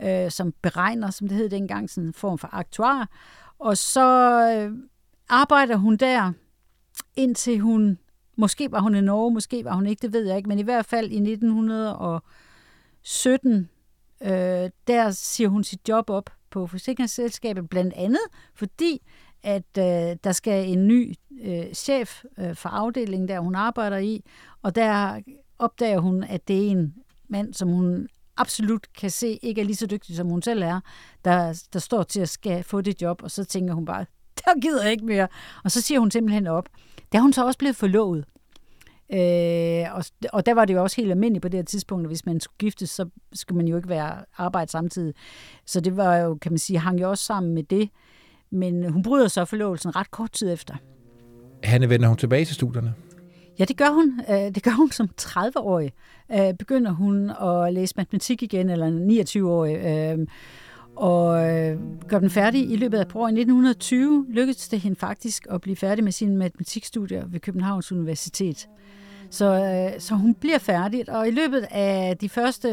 øh, 0.02 0.30
som 0.30 0.52
beregner, 0.62 1.10
som 1.10 1.28
det 1.28 1.36
hed 1.36 1.48
dengang, 1.48 1.90
sådan 1.90 2.08
en 2.08 2.14
form 2.14 2.38
for 2.38 2.48
aktuar. 2.52 3.08
Og 3.58 3.76
så 3.76 4.40
øh, 4.56 4.72
arbejder 5.28 5.76
hun 5.76 5.96
der, 5.96 6.32
indtil 7.16 7.58
hun 7.58 7.98
Måske 8.40 8.72
var 8.72 8.80
hun 8.80 8.94
i 8.94 9.00
Norge, 9.00 9.34
måske 9.34 9.64
var 9.64 9.74
hun 9.74 9.86
ikke, 9.86 10.02
det 10.02 10.12
ved 10.12 10.26
jeg 10.26 10.36
ikke, 10.36 10.48
men 10.48 10.58
i 10.58 10.62
hvert 10.62 10.86
fald 10.86 11.10
i 11.10 11.16
1917, 11.16 13.68
øh, 14.22 14.70
der 14.86 15.10
siger 15.10 15.48
hun 15.48 15.64
sit 15.64 15.88
job 15.88 16.10
op 16.10 16.30
på 16.50 16.66
forsikringsselskabet, 16.66 17.68
blandt 17.68 17.94
andet 17.96 18.20
fordi, 18.54 19.02
at 19.42 19.78
øh, 19.78 20.16
der 20.24 20.32
skal 20.32 20.68
en 20.68 20.88
ny 20.88 21.14
øh, 21.42 21.72
chef 21.72 22.24
øh, 22.38 22.56
for 22.56 22.68
afdelingen, 22.68 23.28
der 23.28 23.40
hun 23.40 23.54
arbejder 23.54 23.98
i, 23.98 24.24
og 24.62 24.74
der 24.74 25.20
opdager 25.58 25.98
hun, 25.98 26.24
at 26.24 26.48
det 26.48 26.66
er 26.66 26.70
en 26.70 26.94
mand, 27.28 27.54
som 27.54 27.68
hun 27.68 28.08
absolut 28.36 28.92
kan 28.92 29.10
se 29.10 29.38
ikke 29.42 29.60
er 29.60 29.64
lige 29.64 29.76
så 29.76 29.86
dygtig, 29.86 30.16
som 30.16 30.28
hun 30.28 30.42
selv 30.42 30.62
er, 30.62 30.80
der, 31.24 31.62
der 31.72 31.78
står 31.78 32.02
til 32.02 32.20
at 32.20 32.28
skal 32.28 32.64
få 32.64 32.80
det 32.80 33.02
job, 33.02 33.22
og 33.22 33.30
så 33.30 33.44
tænker 33.44 33.74
hun 33.74 33.84
bare, 33.84 34.04
der 34.44 34.60
gider 34.60 34.82
jeg 34.82 34.92
ikke 34.92 35.04
mere. 35.04 35.28
Og 35.64 35.70
så 35.70 35.80
siger 35.80 36.00
hun 36.00 36.10
simpelthen 36.10 36.46
op. 36.46 36.68
Der 37.12 37.18
er 37.18 37.22
hun 37.22 37.32
så 37.32 37.46
også 37.46 37.58
blevet 37.58 37.76
forlovet. 37.76 38.24
Øh, 39.12 39.94
og, 39.96 40.04
og 40.32 40.46
der 40.46 40.54
var 40.54 40.64
det 40.64 40.74
jo 40.74 40.82
også 40.82 40.96
helt 40.96 41.10
almindeligt 41.10 41.42
på 41.42 41.48
det 41.48 41.58
her 41.58 41.64
tidspunkt, 41.64 42.04
at 42.04 42.08
hvis 42.10 42.26
man 42.26 42.40
skulle 42.40 42.58
giftes, 42.58 42.90
så 42.90 43.08
skulle 43.32 43.56
man 43.56 43.68
jo 43.68 43.76
ikke 43.76 43.88
være 43.88 44.16
arbejde 44.36 44.70
samtidig. 44.70 45.14
Så 45.66 45.80
det 45.80 45.96
var 45.96 46.16
jo, 46.16 46.34
kan 46.34 46.52
man 46.52 46.58
sige, 46.58 46.78
hang 46.78 47.00
jo 47.00 47.10
også 47.10 47.24
sammen 47.24 47.54
med 47.54 47.62
det. 47.62 47.88
Men 48.50 48.90
hun 48.90 49.02
bryder 49.02 49.28
så 49.28 49.44
forlovelsen 49.44 49.96
ret 49.96 50.10
kort 50.10 50.32
tid 50.32 50.52
efter. 50.52 50.74
Hanne, 51.64 51.88
vender 51.88 52.08
hun 52.08 52.16
tilbage 52.16 52.44
til 52.44 52.54
studierne? 52.54 52.94
Ja, 53.58 53.64
det 53.64 53.76
gør 53.76 53.90
hun. 53.90 54.20
Øh, 54.30 54.54
det 54.54 54.62
gør 54.62 54.70
hun 54.70 54.90
som 54.90 55.08
30-årig. 55.20 55.92
Øh, 56.32 56.54
begynder 56.54 56.90
hun 56.90 57.30
at 57.30 57.74
læse 57.74 57.94
matematik 57.96 58.42
igen, 58.42 58.70
eller 58.70 58.86
29-årig. 58.86 59.76
Øh, 59.76 60.26
og 60.96 61.34
gør 62.08 62.18
den 62.18 62.30
færdig 62.30 62.70
i 62.70 62.76
løbet 62.76 62.98
af 62.98 63.02
et 63.02 63.12
år. 63.14 63.28
I 63.28 63.30
1920 63.30 64.26
lykkedes 64.28 64.68
det 64.68 64.80
hende 64.80 64.96
faktisk 64.96 65.46
at 65.50 65.60
blive 65.60 65.76
færdig 65.76 66.04
med 66.04 66.12
sine 66.12 66.36
matematikstudier 66.36 67.26
ved 67.26 67.40
Københavns 67.40 67.92
Universitet. 67.92 68.68
Så, 69.30 69.54
øh, 69.54 70.00
så 70.00 70.14
hun 70.14 70.34
bliver 70.34 70.58
færdig, 70.58 71.08
og 71.08 71.28
i 71.28 71.30
løbet 71.30 71.66
af 71.70 72.16
de 72.18 72.28
første, 72.28 72.68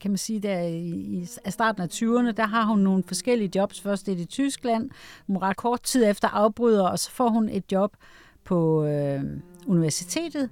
kan 0.00 0.10
man 0.10 0.18
sige, 0.18 0.40
der 0.40 0.60
i, 0.60 0.88
i 0.88 1.28
af 1.44 1.52
starten 1.52 1.82
af 1.82 1.86
20'erne, 1.86 2.32
der 2.32 2.46
har 2.46 2.64
hun 2.64 2.78
nogle 2.78 3.04
forskellige 3.06 3.50
jobs. 3.54 3.80
Først 3.80 4.06
det 4.06 4.20
i 4.20 4.24
Tyskland, 4.24 4.90
hun 5.26 5.36
ret 5.36 5.56
kort 5.56 5.82
tid 5.82 6.04
efter 6.10 6.28
afbryder, 6.28 6.88
og 6.88 6.98
så 6.98 7.10
får 7.10 7.28
hun 7.28 7.48
et 7.48 7.72
job 7.72 7.96
på 8.44 8.84
øh, 8.84 9.22
universitetet. 9.66 10.50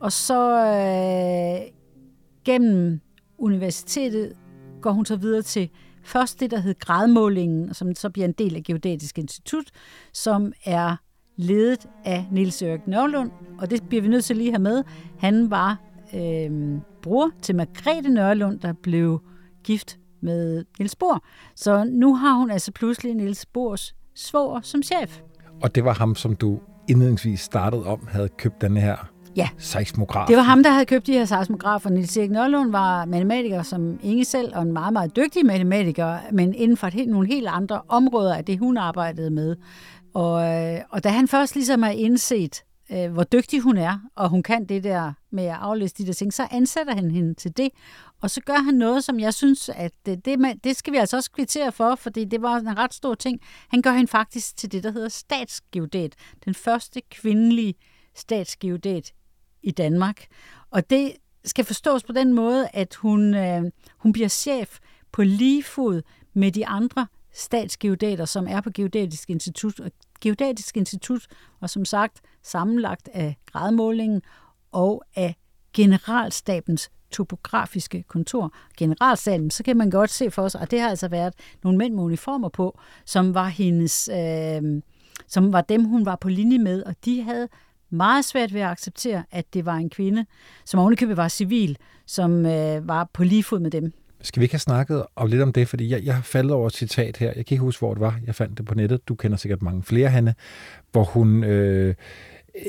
Og 0.00 0.12
så 0.12 0.66
øh, 0.66 1.72
gennem 2.44 3.00
universitetet 3.38 4.36
går 4.82 4.90
hun 4.90 5.06
så 5.06 5.16
videre 5.16 5.42
til 5.42 5.70
først 6.02 6.40
det, 6.40 6.50
der 6.50 6.58
hed 6.58 6.74
gradmålingen, 6.78 7.74
som 7.74 7.94
så 7.94 8.10
bliver 8.10 8.28
en 8.28 8.32
del 8.32 8.56
af 8.56 8.62
Geodatisk 8.62 9.18
Institut, 9.18 9.64
som 10.12 10.52
er 10.64 10.96
ledet 11.40 11.86
af 12.04 12.26
Niels 12.32 12.62
Erik 12.62 12.86
Nørlund, 12.86 13.30
og 13.58 13.70
det 13.70 13.82
bliver 13.88 14.02
vi 14.02 14.08
nødt 14.08 14.24
til 14.24 14.36
lige 14.36 14.48
at 14.48 14.52
have 14.54 14.62
med. 14.62 14.82
Han 15.18 15.50
var 15.50 15.78
øh, 16.14 16.50
bror 17.02 17.30
til 17.42 17.56
Margrethe 17.56 18.10
Nørlund, 18.14 18.60
der 18.60 18.72
blev 18.82 19.20
gift 19.64 19.98
med 20.22 20.64
Niels 20.78 20.96
Bohr. 20.96 21.24
Så 21.56 21.84
nu 21.92 22.14
har 22.16 22.32
hun 22.38 22.50
altså 22.50 22.72
pludselig 22.72 23.14
Niels 23.14 23.46
Bohrs 23.46 23.94
svoger 24.14 24.60
som 24.62 24.82
chef. 24.82 25.20
Og 25.62 25.74
det 25.74 25.84
var 25.84 25.92
ham, 25.94 26.14
som 26.14 26.36
du 26.36 26.60
indledningsvis 26.88 27.40
startede 27.40 27.86
om, 27.86 28.08
havde 28.10 28.28
købt 28.28 28.60
den 28.60 28.76
her 28.76 28.96
Ja. 29.36 29.48
seismograf. 29.58 30.26
Det 30.28 30.36
var 30.36 30.42
ham, 30.42 30.62
der 30.62 30.70
havde 30.70 30.84
købt 30.86 31.06
de 31.06 31.12
her 31.12 31.24
seismografer. 31.24 31.90
Niels 31.90 32.16
Erik 32.16 32.30
Nørlund 32.30 32.70
var 32.70 33.04
matematiker 33.04 33.62
som 33.62 33.98
Inge 34.02 34.24
selv, 34.24 34.52
og 34.56 34.62
en 34.62 34.72
meget, 34.72 34.92
meget 34.92 35.16
dygtig 35.16 35.46
matematiker, 35.46 36.18
men 36.32 36.54
inden 36.54 36.76
for 36.76 36.86
et 36.86 36.94
helt, 36.94 37.10
nogle 37.10 37.28
helt 37.28 37.46
andre 37.48 37.80
områder 37.88 38.34
af 38.34 38.44
det, 38.44 38.58
hun 38.58 38.76
arbejdede 38.76 39.30
med. 39.30 39.56
Og, 40.14 40.44
øh, 40.44 40.80
og 40.90 41.04
da 41.04 41.08
han 41.08 41.28
først 41.28 41.54
ligesom 41.54 41.82
har 41.82 41.90
indset, 41.90 42.64
øh, 42.92 43.12
hvor 43.12 43.24
dygtig 43.24 43.60
hun 43.60 43.76
er, 43.76 43.98
og 44.14 44.28
hun 44.28 44.42
kan 44.42 44.64
det 44.64 44.84
der 44.84 45.12
med 45.30 45.44
at 45.44 45.56
aflæse 45.60 45.94
de 45.94 46.06
der 46.06 46.12
ting, 46.12 46.32
så 46.32 46.48
ansætter 46.50 46.94
han 46.94 47.10
hende 47.10 47.34
til 47.34 47.56
det. 47.56 47.70
Og 48.20 48.30
så 48.30 48.40
gør 48.40 48.56
han 48.56 48.74
noget, 48.74 49.04
som 49.04 49.20
jeg 49.20 49.34
synes, 49.34 49.68
at 49.68 49.92
det, 50.06 50.24
det, 50.24 50.64
det 50.64 50.76
skal 50.76 50.92
vi 50.92 50.98
altså 50.98 51.16
også 51.16 51.30
kvittere 51.30 51.72
for, 51.72 51.94
fordi 51.94 52.24
det 52.24 52.42
var 52.42 52.56
en 52.56 52.78
ret 52.78 52.94
stor 52.94 53.14
ting. 53.14 53.40
Han 53.68 53.82
gør 53.82 53.92
hende 53.92 54.08
faktisk 54.08 54.56
til 54.56 54.72
det, 54.72 54.82
der 54.84 54.90
hedder 54.90 55.08
statsgeodat. 55.08 56.14
Den 56.44 56.54
første 56.54 57.00
kvindelige 57.10 57.74
statsgeodat 58.14 59.12
i 59.62 59.70
Danmark. 59.70 60.26
Og 60.70 60.90
det 60.90 61.12
skal 61.44 61.64
forstås 61.64 62.02
på 62.02 62.12
den 62.12 62.32
måde, 62.32 62.68
at 62.72 62.94
hun, 62.94 63.34
øh, 63.34 63.62
hun 63.98 64.12
bliver 64.12 64.28
chef 64.28 64.78
på 65.12 65.22
lige 65.22 65.62
fod 65.62 66.02
med 66.34 66.52
de 66.52 66.66
andre 66.66 67.06
statsgeodater, 67.32 68.24
som 68.24 68.46
er 68.48 68.60
på 68.60 68.70
Geodatisk 68.74 69.30
Institut. 69.30 69.80
Og 69.80 69.90
Geodatisk 70.20 70.76
Institut 70.76 71.26
var 71.60 71.66
som 71.66 71.84
sagt 71.84 72.20
sammenlagt 72.42 73.08
af 73.14 73.36
gradmålingen 73.46 74.22
og 74.72 75.02
af 75.16 75.36
generalstabens 75.72 76.90
topografiske 77.10 78.02
kontor. 78.02 78.52
Generalstaben, 78.76 79.50
så 79.50 79.62
kan 79.62 79.76
man 79.76 79.90
godt 79.90 80.10
se 80.10 80.30
for 80.30 80.48
sig, 80.48 80.60
og 80.60 80.70
det 80.70 80.80
har 80.80 80.88
altså 80.88 81.08
været 81.08 81.34
nogle 81.62 81.78
mænd 81.78 81.94
med 81.94 82.02
uniformer 82.02 82.48
på, 82.48 82.78
som 83.04 83.34
var 83.34 83.48
hendes, 83.48 84.08
øh, 84.12 84.82
som 85.28 85.52
var 85.52 85.60
dem, 85.60 85.84
hun 85.84 86.06
var 86.06 86.16
på 86.16 86.28
linje 86.28 86.58
med, 86.58 86.82
og 86.82 86.94
de 87.04 87.22
havde 87.22 87.48
meget 87.90 88.24
svært 88.24 88.54
ved 88.54 88.60
at 88.60 88.68
acceptere, 88.68 89.24
at 89.30 89.54
det 89.54 89.66
var 89.66 89.74
en 89.74 89.90
kvinde, 89.90 90.26
som 90.64 90.80
ovenikøbet 90.80 91.16
var 91.16 91.28
civil, 91.28 91.78
som 92.06 92.46
øh, 92.46 92.88
var 92.88 93.10
på 93.12 93.24
lige 93.24 93.44
fod 93.44 93.60
med 93.60 93.70
dem. 93.70 93.92
Skal 94.22 94.40
vi 94.40 94.44
ikke 94.44 94.54
have 94.54 94.60
snakket 94.60 95.04
om 95.16 95.28
lidt 95.28 95.42
om 95.42 95.52
det? 95.52 95.68
Fordi 95.68 95.90
jeg, 95.90 96.04
jeg 96.04 96.14
har 96.14 96.22
faldet 96.22 96.52
over 96.52 96.66
et 96.66 96.72
citat 96.72 97.16
her. 97.16 97.26
Jeg 97.26 97.34
kan 97.34 97.54
ikke 97.54 97.58
huske, 97.58 97.80
hvor 97.80 97.94
det 97.94 98.00
var. 98.00 98.20
Jeg 98.26 98.34
fandt 98.34 98.58
det 98.58 98.66
på 98.66 98.74
nettet. 98.74 99.08
Du 99.08 99.14
kender 99.14 99.36
sikkert 99.36 99.62
mange 99.62 99.82
flere, 99.82 100.08
Hanne. 100.08 100.34
Hvor 100.92 101.04
hun 101.04 101.44
øh, 101.44 101.94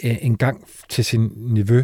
en 0.04 0.38
gang 0.38 0.68
til 0.90 1.06
sin 1.06 1.32
nevø 1.36 1.84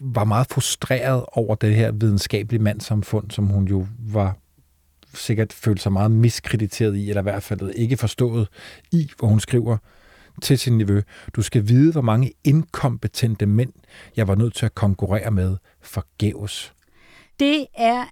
var 0.00 0.24
meget 0.24 0.46
frustreret 0.50 1.24
over 1.32 1.54
det 1.54 1.74
her 1.74 1.92
videnskabelige 1.92 2.62
mandsamfund, 2.62 3.30
som 3.30 3.46
hun 3.46 3.68
jo 3.68 3.86
var 3.98 4.36
sikkert 5.14 5.52
følte 5.52 5.82
sig 5.82 5.92
meget 5.92 6.10
miskrediteret 6.10 6.96
i, 6.96 7.08
eller 7.08 7.22
i 7.22 7.28
hvert 7.30 7.42
fald 7.42 7.70
ikke 7.74 7.96
forstået 7.96 8.48
i, 8.92 9.10
hvor 9.18 9.28
hun 9.28 9.40
skriver 9.40 9.76
til 10.42 10.58
sin 10.58 10.78
nevø, 10.78 11.02
du 11.36 11.42
skal 11.42 11.68
vide, 11.68 11.92
hvor 11.92 12.00
mange 12.00 12.32
inkompetente 12.44 13.46
mænd, 13.46 13.72
jeg 14.16 14.28
var 14.28 14.34
nødt 14.34 14.54
til 14.54 14.66
at 14.66 14.74
konkurrere 14.74 15.30
med 15.30 15.56
forgæves. 15.80 16.74
Det 17.40 17.66
er, 17.78 18.04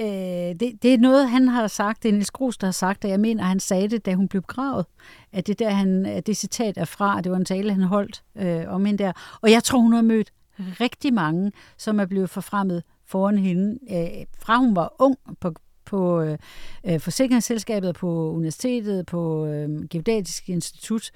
øh, 0.00 0.60
det, 0.60 0.82
det 0.82 0.94
er 0.94 0.98
noget, 0.98 1.30
han 1.30 1.48
har 1.48 1.66
sagt, 1.66 2.02
det 2.02 2.08
er 2.08 2.12
Niels 2.12 2.30
Grus, 2.30 2.58
der 2.58 2.66
har 2.66 2.72
sagt, 2.72 3.04
og 3.04 3.10
jeg 3.10 3.20
mener, 3.20 3.44
han 3.44 3.60
sagde 3.60 3.88
det, 3.88 4.06
da 4.06 4.14
hun 4.14 4.28
blev 4.28 4.42
begravet. 4.42 4.86
At 5.32 5.46
det 5.46 5.58
der, 5.58 5.70
han, 5.70 6.06
at 6.06 6.26
det 6.26 6.36
citat 6.36 6.78
er 6.78 6.84
fra, 6.84 7.20
det 7.20 7.32
var 7.32 7.38
en 7.38 7.44
tale, 7.44 7.72
han 7.72 7.82
holdt 7.82 8.22
øh, 8.36 8.64
om 8.68 8.84
hende 8.84 9.04
der. 9.04 9.12
Og 9.40 9.50
jeg 9.50 9.64
tror, 9.64 9.78
hun 9.78 9.92
har 9.92 10.02
mødt 10.02 10.32
rigtig 10.58 11.14
mange, 11.14 11.52
som 11.76 12.00
er 12.00 12.06
blevet 12.06 12.30
forfremmet 12.30 12.82
foran 13.06 13.38
hende, 13.38 13.78
øh, 13.90 14.26
fra 14.38 14.56
hun 14.56 14.76
var 14.76 14.94
ung 14.98 15.16
på, 15.40 15.54
på 15.84 16.20
øh, 16.20 16.38
øh 16.84 17.00
forsikringsselskabet, 17.00 17.94
på 17.94 18.32
universitetet, 18.32 19.06
på 19.06 19.46
øh, 19.46 19.88
Geodatisk 19.90 20.48
Institut. 20.48 21.10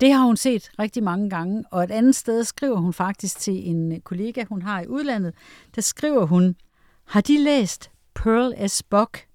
Det 0.00 0.12
har 0.12 0.24
hun 0.24 0.36
set 0.36 0.70
rigtig 0.78 1.02
mange 1.02 1.30
gange, 1.30 1.64
og 1.70 1.84
et 1.84 1.90
andet 1.90 2.16
sted 2.16 2.44
skriver 2.44 2.76
hun 2.76 2.92
faktisk 2.92 3.38
til 3.38 3.68
en 3.70 4.00
kollega, 4.00 4.44
hun 4.48 4.62
har 4.62 4.80
i 4.80 4.86
udlandet, 4.86 5.34
der 5.74 5.82
skriver 5.82 6.26
hun, 6.26 6.56
har 7.04 7.20
de 7.20 7.38
læst 7.38 7.90
Pearl 8.14 8.68
S. 8.68 8.82
Buck, 8.82 9.26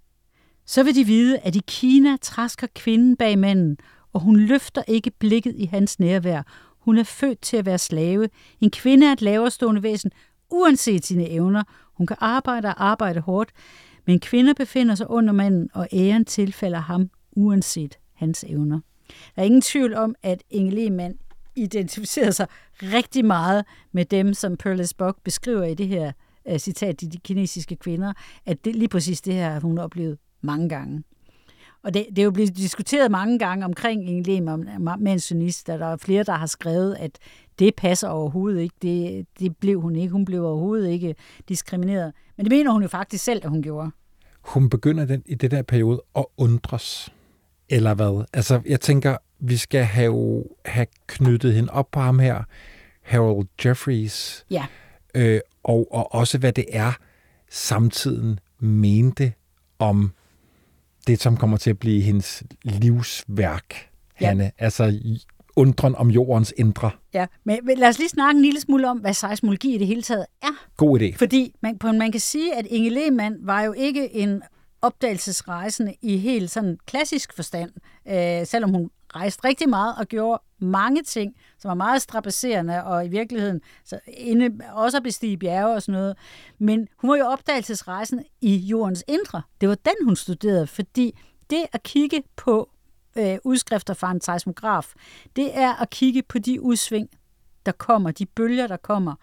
så 0.65 0.83
vil 0.83 0.95
de 0.95 1.03
vide, 1.03 1.39
at 1.39 1.55
i 1.55 1.61
Kina 1.67 2.17
træsker 2.21 2.67
kvinden 2.75 3.17
bag 3.17 3.39
manden, 3.39 3.77
og 4.13 4.21
hun 4.21 4.39
løfter 4.39 4.83
ikke 4.87 5.11
blikket 5.11 5.55
i 5.57 5.65
hans 5.65 5.99
nærvær. 5.99 6.41
Hun 6.79 6.97
er 6.97 7.03
født 7.03 7.41
til 7.41 7.57
at 7.57 7.65
være 7.65 7.77
slave. 7.77 8.29
En 8.61 8.71
kvinde 8.71 9.07
er 9.07 9.11
et 9.11 9.21
laverstående 9.21 9.83
væsen, 9.83 10.11
uanset 10.49 11.05
sine 11.05 11.29
evner. 11.29 11.63
Hun 11.93 12.07
kan 12.07 12.17
arbejde 12.19 12.67
og 12.67 12.85
arbejde 12.85 13.19
hårdt, 13.19 13.51
men 14.05 14.19
kvinder 14.19 14.53
befinder 14.53 14.95
sig 14.95 15.09
under 15.09 15.33
manden, 15.33 15.69
og 15.73 15.87
æren 15.93 16.25
tilfælder 16.25 16.79
ham, 16.79 17.09
uanset 17.31 17.97
hans 18.13 18.45
evner. 18.47 18.79
Der 19.35 19.41
er 19.41 19.45
ingen 19.45 19.61
tvivl 19.61 19.93
om, 19.93 20.15
at 20.23 20.43
Inge 20.49 20.71
Lehmann 20.71 21.17
identificerer 21.55 22.31
sig 22.31 22.47
rigtig 22.81 23.25
meget 23.25 23.65
med 23.91 24.05
dem, 24.05 24.33
som 24.33 24.57
Pearl 24.57 24.85
S. 24.85 24.93
Buck 24.93 25.17
beskriver 25.23 25.63
i 25.63 25.73
det 25.73 25.87
her 25.87 26.11
uh, 26.51 26.57
citat, 26.57 27.01
de, 27.01 27.09
de 27.09 27.17
kinesiske 27.17 27.75
kvinder, 27.75 28.13
at 28.45 28.65
det, 28.65 28.75
lige 28.75 28.89
præcis 28.89 29.21
det 29.21 29.33
her 29.33 29.49
har 29.49 29.59
hun 29.59 29.77
oplevet 29.77 30.17
mange 30.41 30.69
gange. 30.69 31.03
Og 31.83 31.93
det, 31.93 32.05
det 32.09 32.19
er 32.19 32.23
jo 32.23 32.31
blevet 32.31 32.57
diskuteret 32.57 33.11
mange 33.11 33.39
gange 33.39 33.65
omkring 33.65 34.09
Inge 34.09 34.23
Lehmann 34.23 34.69
mentionist, 34.99 35.67
der 35.67 35.85
er 35.85 35.97
flere, 35.97 36.23
der 36.23 36.33
har 36.33 36.45
skrevet, 36.45 36.95
at 36.99 37.11
det 37.59 37.75
passer 37.75 38.07
overhovedet 38.07 38.61
ikke. 38.61 38.75
Det, 38.81 39.25
det 39.39 39.57
blev 39.57 39.81
hun 39.81 39.95
ikke. 39.95 40.11
Hun 40.11 40.25
blev 40.25 40.45
overhovedet 40.45 40.89
ikke 40.89 41.15
diskrimineret. 41.49 42.13
Men 42.37 42.45
det 42.45 42.51
mener 42.51 42.71
hun 42.71 42.81
jo 42.81 42.87
faktisk 42.87 43.23
selv, 43.23 43.41
at 43.43 43.49
hun 43.49 43.61
gjorde. 43.61 43.91
Hun 44.41 44.69
begynder 44.69 45.05
den, 45.05 45.23
i 45.25 45.35
det 45.35 45.51
der 45.51 45.61
periode 45.61 46.01
at 46.15 46.25
undres. 46.37 47.13
Eller 47.69 47.93
hvad? 47.93 48.25
Altså, 48.33 48.61
jeg 48.65 48.81
tænker, 48.81 49.17
vi 49.39 49.57
skal 49.57 49.83
have, 49.83 50.43
have 50.65 50.87
knyttet 51.07 51.53
hende 51.53 51.69
op 51.69 51.91
på 51.91 51.99
ham 51.99 52.19
her, 52.19 52.43
Harold 53.01 53.47
Jeffries, 53.65 54.45
Ja, 54.51 54.65
øh, 55.17 55.39
og, 55.63 55.87
og 55.91 56.13
også 56.15 56.37
hvad 56.37 56.53
det 56.53 56.65
er, 56.69 56.91
samtiden 57.49 58.39
mente 58.59 59.33
om 59.79 60.11
det, 61.07 61.21
som 61.21 61.37
kommer 61.37 61.57
til 61.57 61.69
at 61.69 61.79
blive 61.79 62.01
hendes 62.01 62.43
livsværk, 62.63 63.89
Ja. 64.21 64.27
Hanne. 64.27 64.51
Altså 64.57 64.99
undren 65.55 65.95
om 65.95 66.09
jordens 66.11 66.53
indre. 66.57 66.91
ja. 67.13 67.25
Men, 67.43 67.59
men 67.63 67.77
lad 67.77 67.87
os 67.87 67.97
lige 67.99 68.09
snakke 68.09 68.37
en 68.37 68.43
lille 68.43 68.61
smule 68.61 68.89
om, 68.89 68.97
hvad 68.97 69.13
seismologi 69.13 69.75
i 69.75 69.77
det 69.77 69.87
hele 69.87 70.01
taget 70.01 70.25
er. 70.41 70.67
God 70.77 70.99
idé. 71.01 71.15
Fordi 71.17 71.55
man, 71.61 71.77
på- 71.77 71.91
man 71.91 72.11
kan 72.11 72.21
sige, 72.21 72.55
at 72.55 72.65
Inge 72.65 72.89
Lehmann 72.89 73.35
var 73.41 73.61
jo 73.61 73.73
ikke 73.73 74.15
en 74.15 74.41
opdagelsesrejsende 74.81 75.93
i 76.01 76.17
helt 76.17 76.51
sådan 76.51 76.77
klassisk 76.85 77.33
forstand, 77.33 77.71
øh, 78.07 78.47
selvom 78.47 78.69
hun 78.71 78.89
rejste 79.15 79.47
rigtig 79.47 79.69
meget 79.69 79.95
og 79.97 80.07
gjorde 80.07 80.41
mange 80.59 81.03
ting, 81.03 81.35
som 81.59 81.69
var 81.69 81.75
meget 81.75 82.01
strapasserende, 82.01 82.83
og 82.83 83.05
i 83.05 83.07
virkeligheden 83.07 83.61
så 83.85 83.99
inde, 84.07 84.49
også 84.73 84.97
at 84.97 85.03
bestige 85.03 85.37
bjerge 85.37 85.75
og 85.75 85.81
sådan 85.81 85.99
noget. 85.99 86.17
Men 86.59 86.87
hun 86.97 87.09
var 87.09 87.15
jo 87.15 87.25
opdagelsesrejsen 87.25 88.25
i 88.41 88.55
jordens 88.55 89.03
indre. 89.07 89.41
Det 89.61 89.69
var 89.69 89.75
den, 89.75 89.95
hun 90.05 90.15
studerede, 90.15 90.67
fordi 90.67 91.19
det 91.49 91.65
at 91.73 91.83
kigge 91.83 92.23
på 92.35 92.69
øh, 93.17 93.37
udskrifter 93.43 93.93
fra 93.93 94.11
en 94.11 94.21
seismograf, 94.21 94.93
det 95.35 95.57
er 95.57 95.81
at 95.81 95.89
kigge 95.89 96.23
på 96.23 96.39
de 96.39 96.61
udsving, 96.61 97.09
der 97.65 97.71
kommer, 97.71 98.11
de 98.11 98.25
bølger, 98.25 98.67
der 98.67 98.77
kommer, 98.77 99.15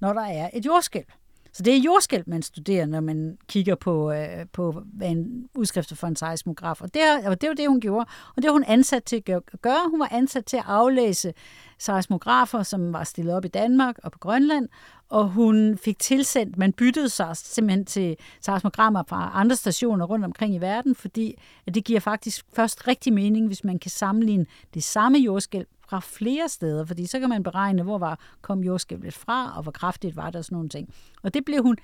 når 0.00 0.12
der 0.12 0.22
er 0.22 0.50
et 0.52 0.66
jordskælv. 0.66 1.06
Så 1.52 1.62
det 1.62 1.76
er 1.76 1.78
jordskælv, 1.78 2.24
man 2.26 2.42
studerer, 2.42 2.86
når 2.86 3.00
man 3.00 3.38
kigger 3.48 3.74
på, 3.74 4.12
øh, 4.12 4.46
på 4.52 4.82
hvad 4.92 5.08
en 5.08 5.48
udskrift 5.54 5.96
for 5.96 6.06
en 6.06 6.16
seismograf. 6.16 6.80
Og 6.80 6.94
det, 6.94 7.02
og 7.26 7.40
det 7.40 7.48
var 7.48 7.54
det, 7.54 7.68
hun 7.68 7.80
gjorde. 7.80 8.06
Og 8.36 8.42
det 8.42 8.48
var 8.48 8.52
hun 8.52 8.64
ansat 8.64 9.04
til 9.04 9.22
at 9.26 9.42
gøre. 9.62 9.90
Hun 9.90 10.00
var 10.00 10.08
ansat 10.10 10.44
til 10.44 10.56
at 10.56 10.64
aflæse 10.66 11.34
seismografer, 11.78 12.62
som 12.62 12.92
var 12.92 13.04
stillet 13.04 13.34
op 13.34 13.44
i 13.44 13.48
Danmark 13.48 13.98
og 14.02 14.12
på 14.12 14.18
Grønland. 14.18 14.68
Og 15.08 15.28
hun 15.28 15.78
fik 15.78 15.98
tilsendt, 15.98 16.58
man 16.58 16.72
byttede 16.72 17.08
sig 17.08 17.36
simpelthen 17.36 17.84
til 17.84 18.16
seismogrammer 18.40 19.02
fra 19.08 19.30
andre 19.34 19.56
stationer 19.56 20.04
rundt 20.04 20.24
omkring 20.24 20.54
i 20.54 20.58
verden, 20.58 20.94
fordi 20.94 21.38
at 21.66 21.74
det 21.74 21.84
giver 21.84 22.00
faktisk 22.00 22.44
først 22.52 22.88
rigtig 22.88 23.12
mening, 23.12 23.46
hvis 23.46 23.64
man 23.64 23.78
kan 23.78 23.90
sammenligne 23.90 24.46
det 24.74 24.84
samme 24.84 25.18
jordskælv 25.18 25.66
fra 25.92 26.00
flere 26.00 26.48
steder, 26.48 26.84
fordi 26.84 27.06
så 27.06 27.20
kan 27.20 27.28
man 27.28 27.42
beregne, 27.42 27.82
hvor 27.82 27.98
var, 27.98 28.18
kom 28.42 28.60
jordskælvet 28.64 29.14
fra, 29.14 29.56
og 29.56 29.62
hvor 29.62 29.72
kraftigt 29.72 30.16
var 30.16 30.30
der 30.30 30.38
og 30.38 30.44
sådan 30.44 30.56
nogle 30.56 30.68
ting. 30.68 30.94
Og 31.22 31.34
det 31.34 31.44
blev 31.44 31.62
hun 31.62 31.76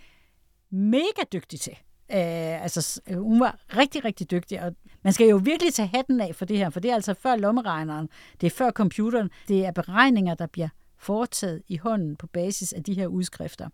mega 0.70 1.22
dygtig 1.32 1.60
til. 1.60 1.72
Øh, 2.12 2.62
altså, 2.62 3.00
øh, 3.08 3.18
hun 3.18 3.40
var 3.40 3.58
rigtig, 3.76 4.04
rigtig 4.04 4.30
dygtig, 4.30 4.62
og 4.62 4.74
man 5.04 5.12
skal 5.12 5.28
jo 5.28 5.36
virkelig 5.36 5.74
tage 5.74 5.90
hatten 5.94 6.20
af 6.20 6.34
for 6.34 6.44
det 6.44 6.58
her, 6.58 6.70
for 6.70 6.80
det 6.80 6.90
er 6.90 6.94
altså 6.94 7.14
før 7.14 7.36
lommeregneren, 7.36 8.08
det 8.40 8.46
er 8.46 8.50
før 8.50 8.70
computeren, 8.70 9.30
det 9.48 9.66
er 9.66 9.70
beregninger, 9.70 10.34
der 10.34 10.46
bliver 10.46 10.68
foretaget 10.98 11.62
i 11.68 11.76
hånden 11.76 12.16
på 12.16 12.26
basis 12.26 12.72
af 12.72 12.84
de 12.84 12.94
her 12.94 13.06
udskrifter. 13.06 13.68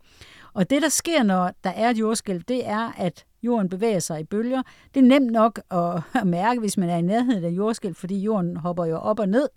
Og 0.55 0.71
det, 0.71 0.83
der 0.83 0.89
sker, 0.89 1.23
når 1.23 1.53
der 1.65 1.71
er 1.71 1.91
et 1.91 1.99
jordskælv, 1.99 2.43
det 2.43 2.67
er, 2.67 2.93
at 2.97 3.25
Jorden 3.45 3.69
bevæger 3.69 3.99
sig 3.99 4.21
i 4.21 4.25
bølger. 4.25 4.63
Det 4.95 5.01
er 5.01 5.05
nemt 5.05 5.33
nok 5.33 5.61
at 5.71 6.03
mærke, 6.27 6.61
hvis 6.61 6.77
man 6.77 6.91
er 6.91 6.97
i 6.97 7.03
nærheden 7.03 7.45
af 7.45 7.49
jordskælv, 7.49 7.95
fordi 7.95 8.19
jorden 8.19 8.57
hopper 8.57 8.85
jo 8.85 8.97
op 8.97 9.19
og 9.19 9.29
ned. 9.29 9.49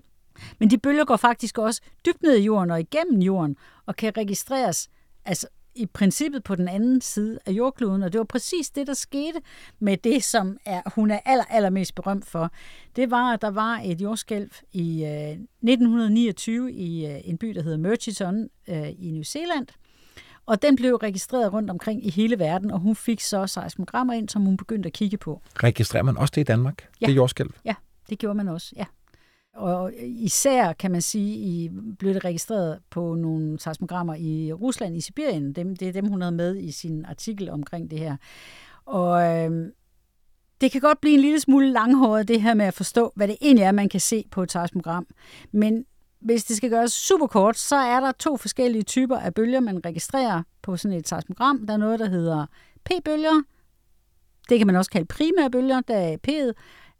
Men 0.60 0.70
de 0.70 0.78
bølger 0.78 1.06
går 1.06 1.18
faktisk 1.18 1.58
også 1.58 1.82
dybt 2.06 2.22
ned 2.24 2.38
i 2.38 2.44
jorden 2.44 2.72
og 2.72 2.80
igennem 2.80 3.22
jorden, 3.22 3.58
og 3.86 3.96
kan 3.96 4.18
registreres 4.18 4.90
altså 5.26 5.48
i 5.78 5.86
princippet 5.86 6.44
på 6.44 6.56
den 6.56 6.68
anden 6.68 7.02
side 7.02 7.40
af 7.46 7.52
jordkloden, 7.52 8.04
og 8.04 8.14
det 8.14 8.18
var 8.18 8.26
præcis 8.26 8.70
det, 8.70 8.88
der 8.88 8.94
skete 8.94 9.40
med 9.80 9.98
det, 9.98 10.24
som 10.24 10.58
er, 10.66 10.82
hun 10.96 11.12
er 11.12 11.20
aller, 11.26 11.46
allermest 11.50 11.96
berømt 11.96 12.26
for. 12.26 12.52
Det 12.96 13.12
var, 13.12 13.34
at 13.34 13.42
der 13.42 13.52
var 13.52 13.82
et 13.86 14.02
jordskælv 14.02 14.50
i 14.74 15.04
øh, 15.04 15.32
1929 15.32 16.74
i 16.74 17.06
øh, 17.06 17.22
en 17.24 17.38
by, 17.38 17.48
der 17.48 17.62
hedder 17.62 17.78
Murchison 17.78 18.50
øh, 18.68 18.90
i 18.90 19.12
New 19.12 19.24
Zealand, 19.24 19.68
og 20.46 20.62
den 20.62 20.76
blev 20.76 20.96
registreret 20.96 21.54
rundt 21.54 21.70
omkring 21.70 22.06
i 22.06 22.10
hele 22.10 22.40
verden, 22.40 22.72
og 22.72 22.80
hun 22.80 22.96
fik 22.96 23.22
så 23.22 23.48
seismogrammer 23.48 24.14
ind, 24.14 24.30
som 24.30 24.42
hun 24.42 24.58
begyndte 24.58 24.88
at 24.88 24.94
kigge 24.94 25.18
på. 25.18 25.42
Registrerer 25.64 26.04
man 26.04 26.18
også 26.18 26.32
det 26.36 26.42
i 26.42 26.44
Danmark? 26.44 26.88
Ja. 27.02 27.06
Det 27.06 27.16
jordskælv? 27.16 27.50
Ja, 27.66 27.76
det 28.10 28.20
gjorde 28.20 28.36
man 28.38 28.48
også, 28.48 28.74
ja. 28.76 28.86
Og 29.58 29.94
især, 30.02 30.74
kan 30.74 30.92
man 30.92 31.02
sige, 31.02 31.36
i, 31.36 31.70
blev 32.00 32.14
det 32.14 32.26
registreret 32.26 32.80
på 32.90 33.16
nogle 33.16 33.60
seismogrammer 33.60 34.16
i 34.16 34.54
Rusland, 34.54 34.98
i 34.98 35.02
Sibirien. 35.02 35.54
Dem, 35.54 35.76
det 35.76 35.88
er 35.88 35.92
dem, 35.92 36.08
hun 36.08 36.22
havde 36.22 36.36
med 36.36 36.58
i 36.58 36.72
sin 36.72 37.06
artikel 37.06 37.50
omkring 37.50 37.92
det 37.92 38.00
her. 38.00 38.18
Og 38.86 39.24
øh, 39.24 39.72
det 40.62 40.72
kan 40.72 40.82
godt 40.82 41.02
blive 41.02 41.14
en 41.14 41.22
lille 41.22 41.40
smule 41.40 41.72
langhåret, 41.72 42.28
det 42.28 42.42
her 42.42 42.54
med 42.54 42.66
at 42.66 42.74
forstå, 42.74 43.12
hvad 43.16 43.28
det 43.28 43.38
egentlig 43.42 43.64
er, 43.64 43.72
man 43.72 43.90
kan 43.90 44.00
se 44.00 44.26
på 44.32 44.44
et 44.44 44.52
seismogram. 44.52 45.08
Men 45.52 45.86
hvis 46.20 46.44
det 46.44 46.58
skal 46.58 46.70
gøres 46.70 46.92
super 46.92 47.28
kort, 47.28 47.58
så 47.58 47.76
er 47.76 48.00
der 48.00 48.12
to 48.12 48.38
forskellige 48.38 48.84
typer 48.84 49.18
af 49.18 49.34
bølger, 49.34 49.60
man 49.60 49.86
registrerer 49.86 50.44
på 50.62 50.78
sådan 50.78 50.98
et 50.98 51.08
seismogram. 51.08 51.66
Der 51.68 51.74
er 51.74 51.78
noget, 51.78 52.00
der 52.00 52.10
hedder 52.10 52.46
P-bølger. 52.86 53.42
Det 54.50 54.58
kan 54.58 54.68
man 54.68 54.76
også 54.76 54.92
kalde 54.92 55.06
primære 55.06 55.52
bølger, 55.52 55.82
der 55.82 55.96
er 55.96 56.18
P'et. 56.28 56.52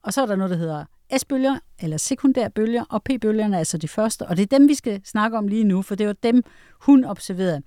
Og 0.02 0.14
så 0.14 0.22
er 0.22 0.26
der 0.26 0.36
noget, 0.36 0.52
der 0.52 0.58
hedder 0.58 0.86
S-bølger, 1.18 1.60
eller 1.80 1.98
sekundærbølger, 1.98 2.84
og 2.90 3.04
P-bølgerne 3.04 3.56
er 3.56 3.60
altså 3.60 3.78
de 3.78 3.88
første. 3.88 4.26
Og 4.26 4.38
det 4.38 4.44
er 4.44 4.58
dem, 4.58 4.68
vi 4.68 4.74
skal 4.74 5.02
snakke 5.06 5.38
om 5.38 5.48
lige 5.48 5.64
nu, 5.64 5.82
for 5.82 5.96
det 5.96 6.08
var 6.08 6.14
dem, 6.14 6.44
hun 6.82 7.06
observerede. 7.06 7.62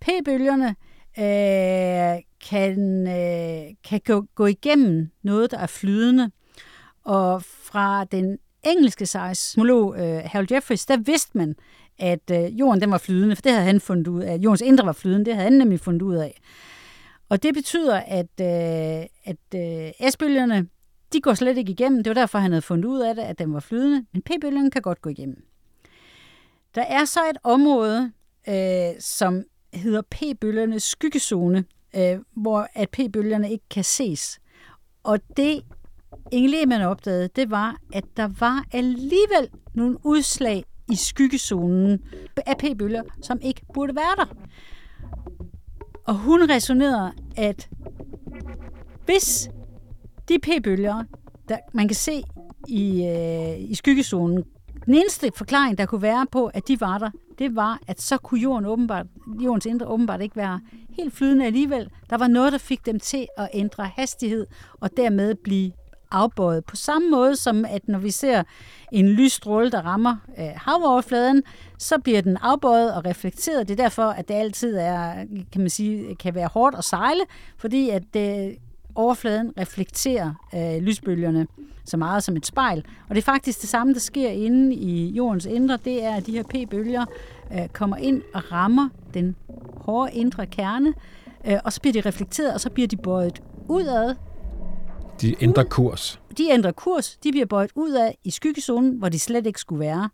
P-bølgerne 0.00 0.68
øh, 1.18 2.22
kan, 2.48 3.06
øh, 3.06 3.74
kan 3.84 4.00
gå, 4.06 4.26
gå 4.34 4.46
igennem 4.46 5.10
noget, 5.22 5.50
der 5.50 5.58
er 5.58 5.66
flydende. 5.66 6.30
Og 7.04 7.42
fra 7.42 8.04
den 8.04 8.38
engelske 8.64 9.06
seismolog 9.06 9.96
øh, 9.98 10.22
Harold 10.24 10.52
Jeffries, 10.52 10.86
der 10.86 10.96
vidste 10.96 11.38
man, 11.38 11.54
at 11.98 12.30
øh, 12.32 12.60
jorden 12.60 12.80
den 12.80 12.90
var 12.90 12.98
flydende, 12.98 13.36
for 13.36 13.42
det 13.42 13.52
havde 13.52 13.64
han 13.64 13.80
fundet 13.80 14.08
ud 14.08 14.22
af. 14.22 14.36
Jordens 14.36 14.60
indre 14.60 14.86
var 14.86 14.92
flydende, 14.92 15.24
det 15.24 15.34
havde 15.34 15.44
han 15.44 15.58
nemlig 15.58 15.80
fundet 15.80 16.02
ud 16.02 16.16
af. 16.16 16.40
Og 17.28 17.42
det 17.42 17.54
betyder, 17.54 17.96
at, 17.96 18.40
øh, 18.40 19.06
at 19.24 19.54
øh, 19.54 20.10
S-bølgerne, 20.10 20.66
de 21.12 21.20
går 21.20 21.34
slet 21.34 21.58
ikke 21.58 21.72
igennem. 21.72 22.04
Det 22.04 22.10
var 22.10 22.20
derfor, 22.20 22.38
han 22.38 22.50
havde 22.52 22.62
fundet 22.62 22.84
ud 22.84 23.00
af 23.00 23.14
det, 23.14 23.22
at 23.22 23.38
den 23.38 23.54
var 23.54 23.60
flydende. 23.60 24.06
Men 24.12 24.22
p-bølgen 24.22 24.70
kan 24.70 24.82
godt 24.82 25.02
gå 25.02 25.10
igennem. 25.10 25.44
Der 26.74 26.82
er 26.82 27.04
så 27.04 27.20
et 27.30 27.38
område, 27.44 28.12
øh, 28.48 29.00
som 29.00 29.44
hedder 29.74 30.02
p-bølgernes 30.10 30.82
skyggezone, 30.82 31.64
øh, 31.96 32.18
hvor 32.36 32.68
at 32.74 32.90
p-bølgerne 32.90 33.50
ikke 33.50 33.64
kan 33.70 33.84
ses. 33.84 34.40
Og 35.02 35.18
det 35.36 35.62
Inge 36.32 36.48
Lehmann 36.48 36.82
opdagede, 36.82 37.28
det 37.36 37.50
var, 37.50 37.76
at 37.92 38.04
der 38.16 38.28
var 38.40 38.64
alligevel 38.72 39.50
nogle 39.74 39.96
udslag 40.04 40.64
i 40.92 40.96
skyggezonen 40.96 42.04
af 42.46 42.56
p-bølger, 42.58 43.02
som 43.22 43.38
ikke 43.42 43.62
burde 43.74 43.96
være 43.96 44.16
der. 44.16 44.34
Og 46.04 46.14
hun 46.14 46.50
resonerede, 46.50 47.12
at 47.36 47.68
hvis 49.04 49.50
de 50.30 50.38
p-bølger, 50.38 51.04
der 51.48 51.56
man 51.72 51.88
kan 51.88 51.94
se 51.94 52.22
i, 52.68 53.06
øh, 53.06 53.70
i 53.70 53.74
skyggezonen, 53.74 54.44
den 54.86 54.94
eneste 54.94 55.30
forklaring, 55.34 55.78
der 55.78 55.86
kunne 55.86 56.02
være 56.02 56.26
på, 56.32 56.46
at 56.46 56.68
de 56.68 56.80
var 56.80 56.98
der, 56.98 57.10
det 57.38 57.56
var, 57.56 57.78
at 57.86 58.00
så 58.00 58.16
kunne 58.16 58.40
jorden 58.40 58.66
åbenbart, 58.66 59.06
jordens 59.40 59.66
indre 59.66 59.86
åbenbart 59.86 60.22
ikke 60.22 60.36
være 60.36 60.60
helt 60.96 61.14
flydende 61.14 61.46
alligevel. 61.46 61.88
Der 62.10 62.16
var 62.16 62.28
noget, 62.28 62.52
der 62.52 62.58
fik 62.58 62.86
dem 62.86 62.98
til 63.00 63.26
at 63.38 63.48
ændre 63.52 63.90
hastighed, 63.96 64.46
og 64.80 64.96
dermed 64.96 65.34
blive 65.34 65.72
afbøjet. 66.10 66.64
På 66.64 66.76
samme 66.76 67.10
måde 67.10 67.36
som, 67.36 67.64
at 67.64 67.88
når 67.88 67.98
vi 67.98 68.10
ser 68.10 68.42
en 68.92 69.08
lysstråle, 69.08 69.70
der 69.70 69.82
rammer 69.82 70.16
øh, 70.38 70.50
havoverfladen, 70.56 71.42
så 71.78 71.98
bliver 71.98 72.20
den 72.20 72.36
afbøjet 72.36 72.94
og 72.94 73.04
reflekteret. 73.04 73.68
Det 73.68 73.80
er 73.80 73.82
derfor, 73.82 74.06
at 74.06 74.28
det 74.28 74.34
altid 74.34 74.76
er, 74.76 75.14
kan 75.52 75.60
man 75.60 75.70
sige, 75.70 76.14
kan 76.14 76.34
være 76.34 76.48
hårdt 76.48 76.76
at 76.78 76.84
sejle, 76.84 77.22
fordi 77.58 77.90
at 77.90 78.16
øh, 78.16 78.54
overfladen 78.94 79.52
reflekterer 79.58 80.46
øh, 80.54 80.82
lysbølgerne 80.82 81.46
så 81.84 81.96
meget 81.96 82.22
som 82.22 82.36
et 82.36 82.46
spejl. 82.46 82.84
Og 83.08 83.14
det 83.14 83.22
er 83.22 83.24
faktisk 83.24 83.60
det 83.60 83.68
samme, 83.68 83.94
der 83.94 84.00
sker 84.00 84.28
inde 84.28 84.74
i 84.74 85.10
jordens 85.10 85.46
indre. 85.46 85.78
Det 85.84 86.04
er, 86.04 86.14
at 86.14 86.26
de 86.26 86.32
her 86.32 86.42
p-bølger 86.42 87.04
øh, 87.52 87.68
kommer 87.68 87.96
ind 87.96 88.22
og 88.34 88.52
rammer 88.52 88.88
den 89.14 89.36
hårde 89.76 90.12
indre 90.12 90.46
kerne, 90.46 90.94
øh, 91.46 91.58
og 91.64 91.72
så 91.72 91.80
bliver 91.80 91.92
de 91.92 92.08
reflekteret, 92.08 92.54
og 92.54 92.60
så 92.60 92.70
bliver 92.70 92.88
de 92.88 92.96
bøjet 92.96 93.42
udad. 93.68 94.14
De 95.20 95.34
ændrer 95.42 95.64
kurs. 95.64 96.20
De 96.38 96.50
ændrer 96.50 96.72
kurs, 96.72 97.16
de 97.16 97.30
bliver 97.30 97.46
bøjet 97.46 97.70
ud 97.74 97.92
af 97.92 98.18
i 98.24 98.30
skyggezonen, 98.30 98.98
hvor 98.98 99.08
de 99.08 99.18
slet 99.18 99.46
ikke 99.46 99.60
skulle 99.60 99.80
være. 99.80 100.10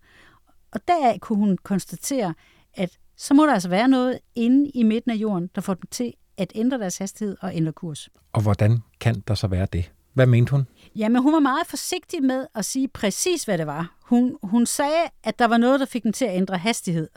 Og 0.73 0.81
deraf 0.89 1.19
kunne 1.21 1.39
hun 1.39 1.59
konstatere, 1.63 2.35
at 2.75 2.99
så 3.17 3.35
må 3.35 3.47
der 3.47 3.53
altså 3.53 3.69
være 3.69 3.89
noget 3.89 4.19
inde 4.35 4.71
i 4.71 4.83
midten 4.83 5.11
af 5.11 5.17
jorden, 5.17 5.51
der 5.55 5.61
får 5.61 5.75
dem 5.75 5.89
til 5.91 6.13
at 6.39 6.53
ændre 6.55 6.79
deres 6.79 6.99
hastighed 6.99 7.37
og 7.41 7.57
ændre 7.57 7.73
kurs. 7.73 8.09
Og 8.33 8.43
hvordan 8.43 8.79
kan 9.01 9.23
der 9.29 9.35
så 9.35 9.47
være 9.47 9.67
det? 9.73 9.91
Hvad 10.13 10.27
mente 10.27 10.51
hun? 10.51 10.67
Jamen, 10.97 11.23
hun 11.23 11.33
var 11.33 11.41
meget 11.41 11.67
forsigtig 11.67 12.23
med 12.23 12.47
at 12.55 12.65
sige 12.65 12.89
præcis, 12.89 13.45
hvad 13.45 13.59
det 13.59 13.67
var. 13.67 13.97
Hun, 14.03 14.37
hun 14.43 14.67
sagde, 14.67 15.03
at 15.25 15.39
der 15.39 15.45
var 15.45 15.57
noget, 15.57 15.81
der 15.81 15.87
fik 15.87 16.03
dem 16.03 16.13
til 16.13 16.25
at 16.25 16.37
ændre 16.37 16.59
hastighed. 16.59 17.09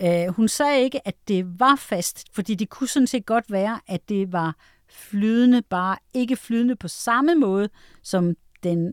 Uh, 0.00 0.26
hun 0.28 0.48
sagde 0.48 0.82
ikke, 0.82 1.08
at 1.08 1.14
det 1.28 1.60
var 1.60 1.76
fast, 1.76 2.24
fordi 2.32 2.54
det 2.54 2.68
kunne 2.68 2.88
sådan 2.88 3.06
set 3.06 3.26
godt 3.26 3.52
være, 3.52 3.80
at 3.86 4.08
det 4.08 4.32
var 4.32 4.56
flydende, 4.88 5.62
bare 5.62 5.96
ikke 6.14 6.36
flydende 6.36 6.76
på 6.76 6.88
samme 6.88 7.34
måde 7.34 7.68
som 8.02 8.34
den 8.62 8.92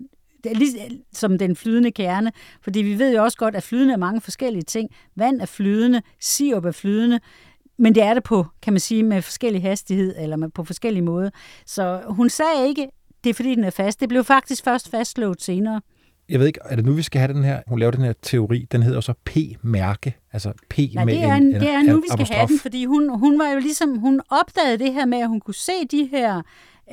som 1.13 1.37
den 1.37 1.55
flydende 1.55 1.91
kerne, 1.91 2.31
fordi 2.61 2.79
vi 2.79 2.99
ved 2.99 3.15
jo 3.15 3.23
også 3.23 3.37
godt, 3.37 3.55
at 3.55 3.63
flydende 3.63 3.93
er 3.93 3.97
mange 3.97 4.21
forskellige 4.21 4.63
ting. 4.63 4.89
Vand 5.15 5.41
er 5.41 5.45
flydende, 5.45 6.01
sirup 6.19 6.65
er 6.65 6.71
flydende, 6.71 7.19
men 7.79 7.95
det 7.95 8.03
er 8.03 8.13
det 8.13 8.23
på, 8.23 8.45
kan 8.61 8.73
man 8.73 8.79
sige, 8.79 9.03
med 9.03 9.21
forskellig 9.21 9.61
hastighed 9.61 10.15
eller 10.17 10.35
med, 10.35 10.49
på 10.49 10.63
forskellige 10.63 11.03
måder. 11.03 11.29
Så 11.65 12.01
hun 12.07 12.29
sagde 12.29 12.67
ikke, 12.67 12.87
det 13.23 13.29
er 13.29 13.33
fordi, 13.33 13.55
den 13.55 13.63
er 13.63 13.69
fast. 13.69 13.99
Det 13.99 14.09
blev 14.09 14.23
faktisk 14.23 14.63
først 14.63 14.91
fastslået 14.91 15.41
senere. 15.41 15.81
Jeg 16.29 16.39
ved 16.39 16.47
ikke, 16.47 16.59
er 16.65 16.75
det 16.75 16.85
nu, 16.85 16.91
vi 16.91 17.01
skal 17.01 17.21
have 17.21 17.33
den 17.33 17.43
her, 17.43 17.61
hun 17.67 17.79
laver 17.79 17.91
den 17.91 18.03
her 18.03 18.13
teori, 18.21 18.67
den 18.71 18.83
hedder 18.83 19.01
så 19.01 19.13
P-mærke, 19.25 20.17
altså 20.33 20.53
P 20.69 20.77
Nej, 20.77 21.05
med 21.05 21.13
det 21.13 21.23
er, 21.23 21.33
en, 21.35 21.53
det 21.53 21.69
er 21.69 21.81
nu, 21.81 21.95
vi 21.95 22.07
skal 22.07 22.13
apostrof. 22.13 22.37
have 22.37 22.47
den, 22.47 22.59
fordi 22.59 22.85
hun, 22.85 23.19
hun 23.19 23.39
var 23.39 23.49
jo 23.49 23.59
ligesom, 23.59 23.97
hun 23.97 24.21
opdagede 24.29 24.77
det 24.79 24.93
her 24.93 25.05
med, 25.05 25.17
at 25.17 25.27
hun 25.27 25.39
kunne 25.39 25.55
se 25.55 25.71
de 25.91 26.09
her 26.11 26.41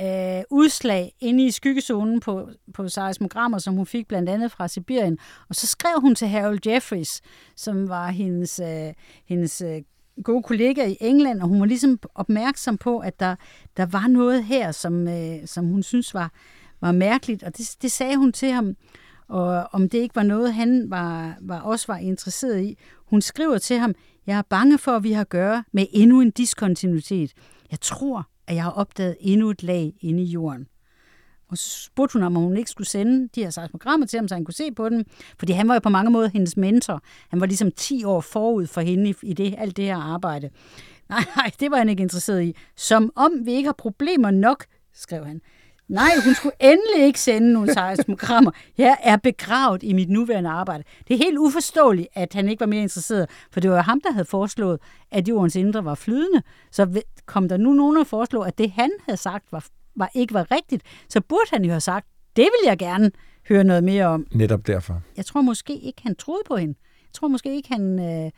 øh, 0.01 0.43
udslag 0.51 1.13
inde 1.21 1.47
i 1.47 1.51
skyggezonen 1.51 2.21
på, 2.21 2.49
på 2.75 2.89
seismogrammer, 2.89 3.59
som 3.59 3.75
hun 3.75 3.87
fik 3.87 4.09
blandt 4.09 4.29
andet 4.29 4.53
fra 4.53 4.69
Sibirien. 4.69 5.19
Og 5.49 5.55
så 5.55 5.67
skrev 5.67 6.01
hun 6.01 6.15
til 6.15 6.29
Harold 6.29 6.59
Jeffries, 6.67 7.21
som 7.57 7.89
var 7.89 8.09
hendes, 8.11 8.61
øh, 8.65 8.93
hendes 9.29 9.61
øh, 9.61 9.83
gode 10.25 10.43
kollega 10.43 10.87
i 10.87 10.97
England, 11.01 11.41
og 11.41 11.49
hun 11.49 11.61
var 11.61 11.67
ligesom 11.67 11.99
opmærksom 12.15 12.79
på, 12.79 12.99
at 12.99 13.21
der, 13.21 13.37
der 13.77 13.87
var 13.87 14.07
noget 14.07 14.45
her, 14.45 14.73
som, 14.73 15.09
øh, 15.09 15.47
som 15.47 15.65
hun 15.65 15.83
synes 15.83 16.15
var, 16.15 16.33
var 16.81 16.93
mærkeligt, 16.93 17.43
og 17.43 17.57
det, 17.57 17.77
det 17.83 17.93
sagde 17.93 18.17
hun 18.17 18.33
til 18.33 18.51
ham, 18.51 18.77
og 19.29 19.69
om 19.73 19.89
det 19.89 19.99
ikke 19.99 20.17
var 20.17 20.23
noget, 20.23 20.55
han 20.55 20.91
var, 20.91 21.37
var 21.41 21.61
også 21.61 21.87
var 21.89 21.97
interesseret 21.97 22.63
i. 22.63 22.79
Hun 23.07 23.21
skriver 23.21 23.59
til 23.59 23.79
ham, 23.79 23.95
jeg 24.27 24.39
er 24.39 24.43
bange 24.43 24.79
for, 24.79 24.93
at 24.93 25.03
vi 25.03 25.13
har 25.13 25.21
at 25.21 25.29
gøre 25.29 25.65
med 25.73 25.87
endnu 25.93 26.21
en 26.21 26.31
diskontinuitet. 26.31 27.33
Jeg 27.71 27.81
tror, 27.81 28.29
at 28.47 28.55
jeg 28.55 28.63
har 28.63 28.71
opdaget 28.71 29.17
endnu 29.21 29.51
et 29.51 29.63
lag 29.63 29.93
inde 30.01 30.23
i 30.23 30.27
jorden. 30.27 30.67
Og 31.49 31.59
så 31.59 31.83
spurgte 31.83 32.13
hun 32.13 32.23
om, 32.23 32.35
hun 32.35 32.57
ikke 32.57 32.71
skulle 32.71 32.87
sende 32.89 33.29
de 33.35 33.43
her 33.43 33.51
seismogrammer 33.51 34.07
til 34.07 34.19
ham, 34.19 34.29
så 34.29 34.35
han 34.35 34.45
kunne 34.45 34.55
se 34.55 34.73
på 34.73 34.89
dem. 34.89 35.05
Fordi 35.39 35.53
han 35.53 35.69
var 35.69 35.75
jo 35.75 35.81
på 35.81 35.89
mange 35.89 36.11
måder 36.11 36.29
hendes 36.29 36.57
mentor. 36.57 37.03
Han 37.29 37.41
var 37.41 37.47
ligesom 37.47 37.71
10 37.71 38.05
år 38.05 38.21
forud 38.21 38.67
for 38.67 38.81
hende 38.81 39.15
i, 39.23 39.33
det, 39.33 39.55
alt 39.59 39.77
det 39.77 39.85
her 39.85 39.97
arbejde. 39.97 40.51
Nej, 41.11 41.25
nej, 41.37 41.51
det 41.61 41.71
var 41.71 41.77
han 41.77 41.89
ikke 41.89 42.03
interesseret 42.03 42.43
i. 42.43 42.57
Som 42.77 43.13
om 43.15 43.33
vi 43.45 43.53
ikke 43.53 43.67
har 43.67 43.75
problemer 43.79 44.31
nok, 44.31 44.65
skrev 44.95 45.25
han. 45.25 45.41
Nej, 45.89 46.11
hun 46.25 46.35
skulle 46.35 46.55
endelig 46.61 47.07
ikke 47.07 47.21
sende 47.21 47.53
nogle 47.53 47.73
seismogrammer. 47.75 48.51
Jeg 48.79 48.97
er 49.03 49.17
begravet 49.17 49.83
i 49.83 49.93
mit 49.93 50.11
nuværende 50.11 50.51
arbejde. 50.51 50.85
Det 51.09 51.15
er 51.15 51.19
helt 51.19 51.39
uforståeligt, 51.39 52.09
at 52.15 52.35
han 52.35 52.49
ikke 52.49 52.61
var 52.61 52.67
mere 52.67 52.83
interesseret, 52.83 53.31
for 53.51 53.61
det 53.61 53.71
var 53.71 53.83
ham, 53.83 54.01
der 54.01 54.13
havde 54.13 54.25
foreslået, 54.25 54.81
at 55.11 55.29
jordens 55.29 55.57
indre 55.57 55.85
var 55.85 55.95
flydende. 55.95 56.43
Så 56.71 57.03
kom 57.27 57.49
der 57.49 57.57
nu 57.57 57.73
nogen 57.73 57.97
og 57.97 58.07
foreslå, 58.07 58.41
at 58.41 58.59
det 58.59 58.71
han 58.71 58.91
havde 59.05 59.17
sagt 59.17 59.53
var, 59.53 59.67
var 59.97 60.11
ikke 60.15 60.35
var 60.35 60.51
rigtigt, 60.51 60.83
så 61.09 61.21
burde 61.21 61.47
han 61.53 61.65
jo 61.65 61.71
have 61.71 61.81
sagt, 61.81 62.07
det 62.37 62.43
vil 62.45 62.69
jeg 62.69 62.79
gerne 62.79 63.11
høre 63.49 63.65
noget 63.65 63.85
mere 63.85 64.07
om. 64.07 64.27
Netop 64.33 64.67
derfor. 64.67 65.03
Jeg 65.17 65.27
tror 65.27 65.41
måske 65.41 65.79
ikke, 65.79 66.03
han 66.03 66.17
troede 66.17 66.43
på 66.49 66.57
hende. 66.57 66.75
Jeg 67.03 67.13
tror 67.13 67.29
måske 67.29 67.57
ikke, 67.57 67.69
han, 67.69 67.99
øh, 67.99 68.31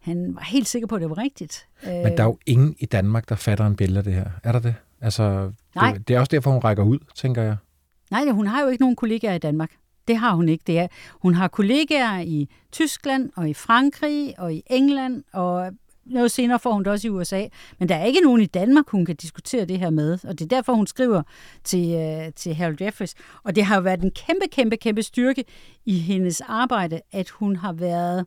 han 0.00 0.34
var 0.34 0.42
helt 0.42 0.68
sikker 0.68 0.88
på, 0.88 0.94
at 0.94 1.00
det 1.00 1.10
var 1.10 1.18
rigtigt. 1.18 1.68
Men 1.84 2.16
der 2.16 2.22
er 2.22 2.26
jo 2.26 2.38
ingen 2.46 2.76
i 2.78 2.86
Danmark, 2.86 3.28
der 3.28 3.34
fatter 3.34 3.66
en 3.66 3.76
billede 3.76 3.98
af 3.98 4.04
det 4.04 4.12
her. 4.14 4.26
Er 4.44 4.52
der 4.52 4.58
det? 4.58 4.74
Altså, 5.00 5.52
Nej. 5.74 5.92
det, 5.92 6.08
det 6.08 6.16
er 6.16 6.20
også 6.20 6.30
derfor, 6.30 6.50
hun 6.50 6.60
rækker 6.60 6.84
ud, 6.84 6.98
tænker 7.14 7.42
jeg. 7.42 7.56
Nej, 8.10 8.24
hun 8.30 8.46
har 8.46 8.62
jo 8.62 8.68
ikke 8.68 8.82
nogen 8.82 8.96
kollegaer 8.96 9.34
i 9.34 9.38
Danmark. 9.38 9.70
Det 10.08 10.16
har 10.16 10.34
hun 10.34 10.48
ikke. 10.48 10.62
Det 10.66 10.78
er, 10.78 10.86
hun 11.22 11.34
har 11.34 11.48
kollegaer 11.48 12.20
i 12.20 12.48
Tyskland 12.72 13.30
og 13.36 13.48
i 13.48 13.54
Frankrig 13.54 14.34
og 14.38 14.54
i 14.54 14.62
England, 14.66 15.24
og 15.32 15.72
noget 16.06 16.30
senere 16.30 16.58
får 16.58 16.72
hun 16.72 16.84
det 16.84 16.92
også 16.92 17.08
i 17.08 17.10
USA. 17.10 17.46
Men 17.78 17.88
der 17.88 17.94
er 17.94 18.04
ikke 18.04 18.20
nogen 18.20 18.40
i 18.40 18.46
Danmark, 18.46 18.90
hun 18.90 19.04
kan 19.04 19.16
diskutere 19.16 19.64
det 19.64 19.78
her 19.78 19.90
med, 19.90 20.18
og 20.24 20.38
det 20.38 20.44
er 20.44 20.56
derfor, 20.56 20.72
hun 20.72 20.86
skriver 20.86 21.22
til, 21.64 21.94
øh, 21.94 22.32
til 22.32 22.54
Harold 22.54 22.82
Jeffries. 22.82 23.14
Og 23.42 23.56
det 23.56 23.64
har 23.64 23.76
jo 23.76 23.82
været 23.82 24.02
en 24.02 24.10
kæmpe, 24.10 24.46
kæmpe, 24.52 24.76
kæmpe 24.76 25.02
styrke 25.02 25.44
i 25.84 25.98
hendes 25.98 26.40
arbejde, 26.40 27.00
at 27.12 27.30
hun 27.30 27.56
har 27.56 27.72
været 27.72 28.26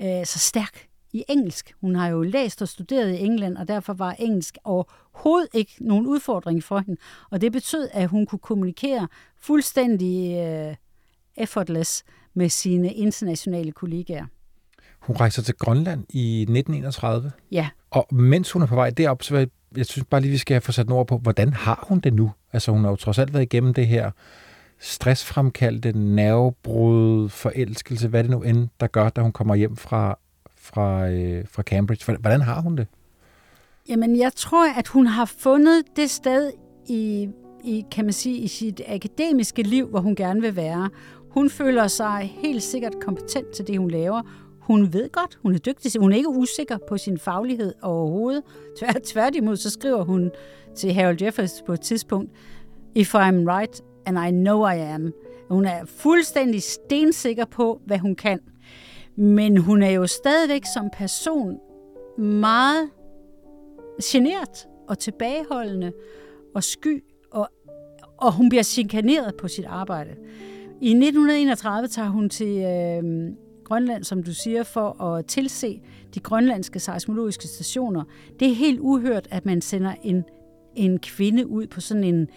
øh, 0.00 0.26
så 0.26 0.38
stærk 0.38 0.88
i 1.12 1.24
engelsk. 1.28 1.74
Hun 1.80 1.94
har 1.94 2.08
jo 2.08 2.22
læst 2.22 2.62
og 2.62 2.68
studeret 2.68 3.14
i 3.14 3.18
England, 3.24 3.56
og 3.56 3.68
derfor 3.68 3.92
var 3.92 4.12
engelsk 4.12 4.58
overhovedet 4.64 5.48
ikke 5.54 5.72
nogen 5.80 6.06
udfordring 6.06 6.64
for 6.64 6.78
hende. 6.78 7.00
Og 7.30 7.40
det 7.40 7.52
betød, 7.52 7.88
at 7.92 8.08
hun 8.08 8.26
kunne 8.26 8.38
kommunikere 8.38 9.08
fuldstændig 9.36 10.36
øh, 10.36 10.74
effortless 11.36 12.04
med 12.34 12.48
sine 12.48 12.92
internationale 12.92 13.72
kollegaer. 13.72 14.26
Hun 15.00 15.16
rejser 15.16 15.42
til 15.42 15.54
Grønland 15.54 16.04
i 16.10 16.40
1931. 16.40 17.32
Ja. 17.52 17.68
Og 17.90 18.06
mens 18.14 18.52
hun 18.52 18.62
er 18.62 18.66
på 18.66 18.74
vej 18.74 18.90
derop, 18.90 19.22
så 19.22 19.36
jeg, 19.36 19.48
jeg 19.76 19.86
synes 19.86 20.06
bare 20.10 20.20
lige, 20.20 20.30
vi 20.30 20.38
skal 20.38 20.60
få 20.60 20.72
sat 20.72 20.90
ord 20.90 21.06
på, 21.06 21.18
hvordan 21.18 21.52
har 21.52 21.84
hun 21.88 22.00
det 22.00 22.14
nu? 22.14 22.32
Altså 22.52 22.72
hun 22.72 22.84
har 22.84 22.90
jo 22.90 22.96
trods 22.96 23.18
alt 23.18 23.32
været 23.32 23.42
igennem 23.42 23.74
det 23.74 23.86
her 23.86 24.10
stressfremkaldte 24.78 25.92
nervebrud, 25.92 27.28
forelskelse, 27.28 28.08
hvad 28.08 28.22
det 28.22 28.30
nu 28.30 28.42
end, 28.42 28.68
der 28.80 28.86
gør, 28.86 29.08
da 29.08 29.20
hun 29.20 29.32
kommer 29.32 29.54
hjem 29.54 29.76
fra, 29.76 30.18
fra, 30.56 31.08
øh, 31.08 31.44
fra 31.50 31.62
Cambridge. 31.62 32.16
Hvordan 32.20 32.40
har 32.40 32.60
hun 32.60 32.76
det? 32.76 32.86
Jamen, 33.88 34.18
jeg 34.18 34.32
tror, 34.36 34.72
at 34.78 34.88
hun 34.88 35.06
har 35.06 35.24
fundet 35.24 35.82
det 35.96 36.10
sted 36.10 36.52
i, 36.88 37.28
i, 37.64 37.84
kan 37.90 38.04
man 38.04 38.12
sige, 38.12 38.36
i 38.36 38.48
sit 38.48 38.80
akademiske 38.86 39.62
liv, 39.62 39.86
hvor 39.86 40.00
hun 40.00 40.14
gerne 40.14 40.40
vil 40.40 40.56
være. 40.56 40.90
Hun 41.30 41.50
føler 41.50 41.86
sig 41.86 42.34
helt 42.42 42.62
sikkert 42.62 42.92
kompetent 43.00 43.50
til 43.50 43.66
det, 43.66 43.78
hun 43.78 43.90
laver. 43.90 44.22
Hun 44.68 44.92
ved 44.92 45.12
godt, 45.12 45.38
hun 45.42 45.54
er 45.54 45.58
dygtig. 45.58 46.00
Hun 46.00 46.12
er 46.12 46.16
ikke 46.16 46.28
usikker 46.28 46.78
på 46.88 46.98
sin 46.98 47.18
faglighed 47.18 47.74
overhovedet. 47.82 48.42
Tvær, 48.78 48.92
tværtimod, 49.04 49.56
så 49.56 49.70
skriver 49.70 50.04
hun 50.04 50.30
til 50.76 50.92
Harold 50.92 51.22
Jeffers 51.22 51.62
på 51.66 51.72
et 51.72 51.80
tidspunkt, 51.80 52.30
If 52.94 53.14
I'm 53.14 53.46
right, 53.46 53.82
and 54.06 54.18
I 54.28 54.30
know 54.30 54.66
I 54.66 54.78
am. 54.78 55.12
Hun 55.50 55.64
er 55.64 55.84
fuldstændig 55.84 56.62
stensikker 56.62 57.44
på, 57.44 57.80
hvad 57.86 57.98
hun 57.98 58.14
kan. 58.14 58.40
Men 59.16 59.56
hun 59.56 59.82
er 59.82 59.90
jo 59.90 60.06
stadigvæk 60.06 60.62
som 60.74 60.90
person 60.92 61.58
meget 62.18 62.90
genert 64.04 64.66
og 64.88 64.98
tilbageholdende 64.98 65.92
og 66.54 66.64
sky, 66.64 67.04
og, 67.30 67.48
og 68.18 68.32
hun 68.32 68.48
bliver 68.48 68.62
chikaneret 68.62 69.34
på 69.40 69.48
sit 69.48 69.64
arbejde. 69.64 70.10
I 70.80 70.90
1931 70.90 71.88
tager 71.88 72.08
hun 72.08 72.30
til 72.30 72.58
øh, 72.58 73.32
Grønland, 73.68 74.04
som 74.04 74.22
du 74.22 74.34
siger, 74.34 74.62
for 74.62 75.02
at 75.02 75.26
tilse 75.26 75.80
de 76.14 76.20
grønlandske 76.20 76.80
seismologiske 76.80 77.46
stationer. 77.46 78.04
Det 78.40 78.50
er 78.50 78.54
helt 78.54 78.80
uhørt, 78.80 79.28
at 79.30 79.46
man 79.46 79.60
sender 79.60 79.94
en, 80.02 80.24
en 80.76 80.98
kvinde 80.98 81.46
ud 81.46 81.66
på 81.66 81.80
sådan 81.80 82.04
en 82.04 82.28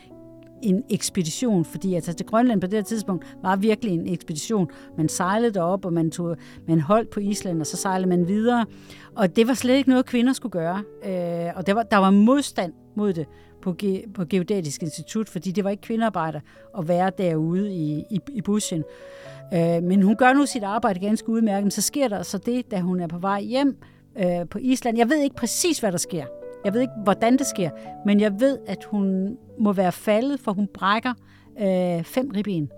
en 0.62 0.84
ekspedition, 0.90 1.66
fordi 1.66 1.96
altså 1.96 2.14
til 2.14 2.26
Grønland 2.26 2.62
på 2.62 2.68
det 2.68 2.78
her 2.78 2.84
tidspunkt 2.84 3.38
var 3.42 3.56
virkelig 3.56 3.94
en 3.94 4.14
ekspedition. 4.14 4.68
Man 4.98 5.10
sejlede 5.10 5.54
derop, 5.54 5.86
og 5.86 5.94
man, 5.94 6.12
tog, 6.12 6.38
man 6.68 6.80
holdt 6.80 7.10
på 7.10 7.20
Island, 7.20 7.62
og 7.62 7.68
så 7.68 7.78
sejlede 7.78 8.10
man 8.10 8.28
videre. 8.28 8.66
Og 9.16 9.36
det 9.36 9.48
var 9.48 9.54
slet 9.54 9.76
ikke 9.76 9.90
noget, 9.90 10.06
kvinder 10.06 10.34
skulle 10.34 10.52
gøre. 10.52 10.84
Øh, 11.06 11.52
og 11.56 11.68
der 11.68 11.74
var, 11.74 11.84
der 11.84 11.98
var 11.98 12.10
modstand 12.10 12.74
mod 12.96 13.14
det 13.14 13.26
på, 13.62 13.74
Ge, 13.74 14.04
på 14.14 14.26
Geodatisk 14.26 14.84
Institut, 14.84 15.30
fordi 15.30 15.52
det 15.52 15.64
var 15.64 15.70
ikke 15.70 15.82
kvinderarbejder 15.82 16.40
at 16.78 16.88
være 16.88 17.12
derude 17.18 17.74
i, 17.74 18.04
i, 18.12 18.20
i 18.32 18.42
bushen. 18.42 18.84
Øh, 19.54 19.84
men 19.84 20.02
hun 20.02 20.16
gør 20.16 20.34
nu 20.34 20.46
sit 20.46 20.64
arbejde 20.64 21.00
ganske 21.00 21.30
udmærket, 21.30 21.64
men 21.64 21.72
så 21.72 21.82
sker 21.82 22.08
der 22.08 22.24
så 22.24 22.38
det, 22.38 22.72
da 22.72 22.80
hun 22.80 23.00
er 23.00 23.08
på 23.08 23.18
vej 23.18 23.42
hjem 23.42 23.78
øh, 24.18 24.50
på 24.50 24.58
Island. 24.62 24.98
Jeg 24.98 25.10
ved 25.10 25.18
ikke 25.18 25.36
præcis, 25.36 25.80
hvad 25.80 25.92
der 25.92 25.98
sker. 25.98 26.26
Jeg 26.66 26.74
ved 26.74 26.82
ikke, 26.82 26.94
hvordan 27.04 27.38
det 27.38 27.48
sker, 27.48 27.70
men 28.06 28.20
jeg 28.20 28.40
ved, 28.40 28.58
at 28.68 28.84
hun 28.84 29.38
må 29.60 29.74
være 29.74 29.92
faldet, 29.92 30.40
for 30.40 30.52
hun 30.52 30.68
brækker 30.74 31.14
øh, 31.62 32.04
fem 32.04 32.32
ribben. 32.36 32.70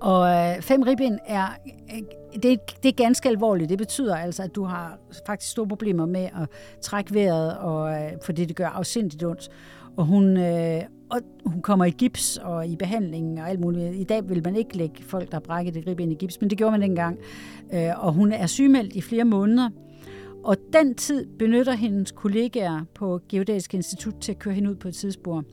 Og 0.00 0.28
øh, 0.28 0.62
fem 0.62 0.82
ribben 0.82 1.18
er, 1.26 1.46
øh, 1.94 2.02
det, 2.42 2.60
det 2.82 2.88
er 2.88 2.92
ganske 2.92 3.28
alvorligt. 3.28 3.70
Det 3.70 3.78
betyder 3.78 4.16
altså, 4.16 4.42
at 4.42 4.54
du 4.54 4.64
har 4.64 4.98
faktisk 5.26 5.52
store 5.52 5.68
problemer 5.68 6.06
med 6.06 6.24
at 6.24 6.48
trække 6.82 7.14
vejret, 7.14 7.58
og, 7.58 7.92
øh, 7.92 8.12
fordi 8.22 8.44
det 8.44 8.56
gør 8.56 8.68
afsindigt 8.68 9.24
ondt. 9.24 9.48
Og 9.96 10.04
hun, 10.04 10.36
øh, 10.36 10.82
og 11.10 11.20
hun 11.46 11.62
kommer 11.62 11.84
i 11.84 11.90
gips 11.90 12.36
og 12.36 12.66
i 12.66 12.76
behandling 12.76 13.40
og 13.40 13.48
alt 13.50 13.60
muligt. 13.60 13.96
I 13.96 14.04
dag 14.04 14.28
vil 14.28 14.42
man 14.44 14.56
ikke 14.56 14.76
lægge 14.76 15.02
folk, 15.02 15.30
der 15.30 15.34
har 15.34 15.40
brækket 15.40 15.74
det 15.74 15.86
ribben 15.86 16.12
i 16.12 16.14
gips, 16.14 16.40
men 16.40 16.50
det 16.50 16.58
gjorde 16.58 16.70
man 16.70 16.82
dengang. 16.82 17.18
Øh, 17.74 18.04
og 18.04 18.12
hun 18.12 18.32
er 18.32 18.46
sygemeldt 18.46 18.96
i 18.96 19.00
flere 19.00 19.24
måneder. 19.24 19.70
Og 20.44 20.56
den 20.72 20.94
tid 20.94 21.26
benytter 21.38 21.72
hendes 21.72 22.12
kollegaer 22.12 22.80
på 22.94 23.20
Geodatisk 23.28 23.74
Institut 23.74 24.14
til 24.20 24.32
at 24.32 24.38
køre 24.38 24.54
hende 24.54 24.70
ud 24.70 24.74
på 24.74 24.88
et 24.88 24.94
tidsspor. 24.94 25.44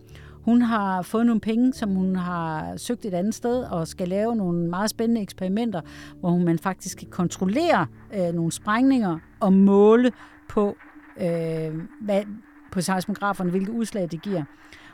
Hun 0.46 0.62
har 0.62 1.02
fået 1.02 1.26
nogle 1.26 1.42
penge, 1.42 1.74
som 1.74 1.90
hun 1.90 2.16
har 2.16 2.78
søgt 2.78 3.06
et 3.06 3.14
andet 3.14 3.36
sted, 3.36 3.64
og 3.64 3.88
skal 3.88 4.08
lave 4.08 4.36
nogle 4.36 4.70
meget 4.70 4.90
spændende 4.90 5.22
eksperimenter, 5.22 5.82
hvor 6.20 6.38
man 6.38 6.60
faktisk 6.60 6.98
kan 6.98 7.08
kontrollere 7.08 7.88
øh, 8.14 8.34
nogle 8.34 8.52
sprængninger 8.52 9.20
og 9.40 9.54
måle 9.54 10.12
på, 10.50 10.76
øh, 11.22 11.74
hvad, 12.02 12.24
på 12.72 12.82
seismograferne, 12.82 13.50
hvilke 13.52 13.72
udslag 13.72 14.08
det 14.12 14.22
giver. 14.22 14.44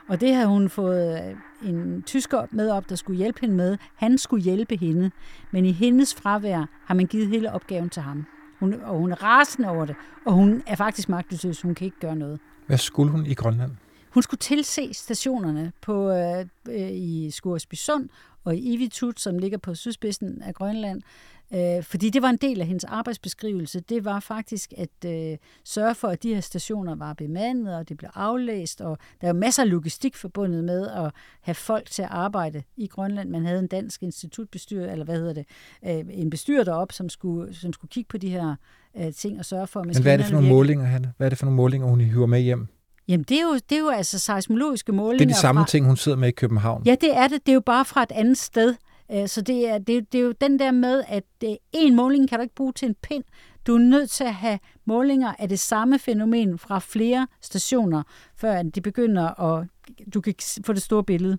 Og 0.08 0.22
det 0.22 0.36
havde 0.36 0.48
hun 0.48 0.70
fået 0.70 1.30
øh, 1.64 1.70
en 1.70 2.04
tysker 2.04 2.46
med 2.52 2.70
op, 2.70 2.90
der 2.90 2.96
skulle 2.96 3.18
hjælpe 3.18 3.42
hende 3.42 3.56
med. 3.56 3.78
Han 3.96 4.18
skulle 4.18 4.44
hjælpe 4.44 4.78
hende, 4.78 5.12
men 5.52 5.66
i 5.66 5.72
hendes 5.72 6.16
fravær 6.16 6.66
har 6.86 6.94
man 6.94 7.08
givet 7.08 7.28
hele 7.28 7.52
opgaven 7.52 7.90
til 7.90 8.02
ham. 8.02 8.26
Hun, 8.60 8.74
og 8.74 8.98
hun 8.98 9.12
er 9.12 9.24
rasende 9.24 9.70
over 9.70 9.86
det, 9.86 9.96
og 10.26 10.34
hun 10.34 10.64
er 10.68 10.76
faktisk 10.76 11.10
magtesløs. 11.10 11.62
Hun 11.62 11.76
kan 11.76 11.86
ikke 11.86 12.00
gøre 12.00 12.16
noget. 12.16 12.40
Hvad 12.68 12.78
skulle 12.78 13.12
hun 13.12 13.26
i 13.26 13.34
Grønland? 13.34 13.72
Hun 14.10 14.24
skulle 14.24 14.40
tilse 14.40 14.94
stationerne 14.94 15.72
på, 15.82 16.12
øh, 16.12 16.46
øh, 16.70 16.92
i 16.92 17.32
Skuresbysund 17.32 18.10
og 18.44 18.56
i 18.56 18.74
Ivitut, 18.74 19.20
som 19.20 19.38
ligger 19.38 19.58
på 19.58 19.76
sydspidsen 19.76 20.42
af 20.42 20.54
Grønland. 20.54 21.02
Øh, 21.54 21.84
fordi 21.84 22.10
det 22.10 22.22
var 22.22 22.30
en 22.30 22.38
del 22.38 22.62
af 22.62 22.68
hendes 22.68 22.84
arbejdsbeskrivelse. 22.84 23.80
Det 23.80 24.06
var 24.06 24.20
faktisk 24.20 24.74
at 24.78 25.06
øh, 25.06 25.38
sørge 25.66 25.96
for, 25.96 26.08
at 26.08 26.24
de 26.24 26.34
her 26.34 26.42
stationer 26.42 26.96
var 26.96 27.14
bemandet, 27.14 27.76
og 27.76 27.90
det 27.90 27.98
blev 27.98 28.10
aflæst, 28.16 28.82
og 28.82 28.98
der 29.22 29.28
er 29.28 29.34
masser 29.34 29.64
af 29.64 29.70
logistik 29.70 30.16
forbundet 30.16 30.64
med 30.64 30.88
at 30.88 31.12
have 31.42 31.56
folk 31.56 31.90
til 31.90 32.02
at 32.02 32.08
arbejde 32.12 32.64
i 32.78 32.88
Grønland. 32.88 33.30
Man 33.30 33.46
havde 33.46 33.60
en 33.60 33.68
dansk 33.68 34.04
institutbestyrer, 34.04 34.92
eller 34.92 35.06
hvad 35.06 35.16
hedder 35.16 35.34
det, 35.34 35.46
øh, 35.86 36.06
en 36.10 36.30
bestyrer 36.30 36.64
derop, 36.64 36.92
som 36.92 37.10
skulle, 37.10 37.56
som 37.56 37.74
skulle 37.74 37.90
kigge 37.90 38.08
på 38.08 38.18
de 38.18 38.30
her 38.30 38.56
øh, 38.98 39.14
ting 39.14 39.40
og 39.40 39.46
sørge 39.46 39.68
for, 39.68 39.80
at 39.80 39.86
Men 39.86 40.02
hvad 40.02 40.14
er 40.14 40.18
det 40.18 40.26
for 40.26 40.34
nogle 40.34 40.50
målinger, 40.50 40.86
Hanne? 40.86 41.14
Hvad 41.18 41.28
er 41.28 41.30
det 41.30 41.38
for 41.38 41.46
nogle 41.46 41.56
målinger, 41.56 41.88
hun 41.88 42.02
hiver 42.02 42.26
med 42.26 42.40
hjem? 42.40 42.68
Jamen, 43.08 43.24
det 43.24 43.38
er, 43.38 43.42
jo, 43.42 43.54
det 43.54 43.76
er 43.76 43.80
jo 43.80 43.90
altså 43.90 44.20
seismologiske 44.20 44.92
målinger. 44.92 45.26
Det 45.26 45.32
er 45.32 45.36
de 45.36 45.42
samme 45.42 45.62
fra, 45.62 45.68
ting, 45.68 45.86
hun 45.86 45.98
sidder 45.98 46.18
med 46.18 46.28
i 46.28 46.32
København. 46.32 46.84
Ja, 46.86 46.96
det 47.02 47.18
er 47.18 47.28
det. 47.28 47.46
Det 47.46 47.52
er 47.52 47.54
jo 47.54 47.62
bare 47.66 47.86
fra 47.86 48.04
et 48.04 48.12
andet 48.12 48.38
sted. 48.38 48.76
Øh, 49.12 49.28
så 49.28 49.42
det 49.42 49.70
er, 49.70 49.78
det, 49.78 50.12
det 50.12 50.18
er 50.20 50.24
jo 50.24 50.32
den 50.42 50.60
der 50.60 50.72
med, 50.72 51.04
at 51.08 51.24
en 51.72 51.96
måling 51.96 52.30
kan 52.30 52.40
du 52.40 52.44
ikke 52.44 52.56
bruge 52.56 52.74
til 52.74 52.88
en 52.88 52.96
pind. 53.02 53.24
Du 53.68 53.74
er 53.76 53.80
nødt 53.80 54.10
til 54.10 54.24
at 54.24 54.34
have 54.34 54.60
målinger 54.86 55.34
af 55.40 55.50
det 55.50 55.60
samme 55.60 56.00
fænomen 56.00 56.58
fra 56.58 56.80
flere 56.80 57.28
stationer, 57.42 58.04
før 58.36 58.62
de 58.64 58.82
begynder 58.82 59.40
at 59.42 59.68
du 60.14 60.22
kan 60.22 60.34
få 60.66 60.74
det 60.74 60.82
store 60.82 61.04
billede. 61.04 61.38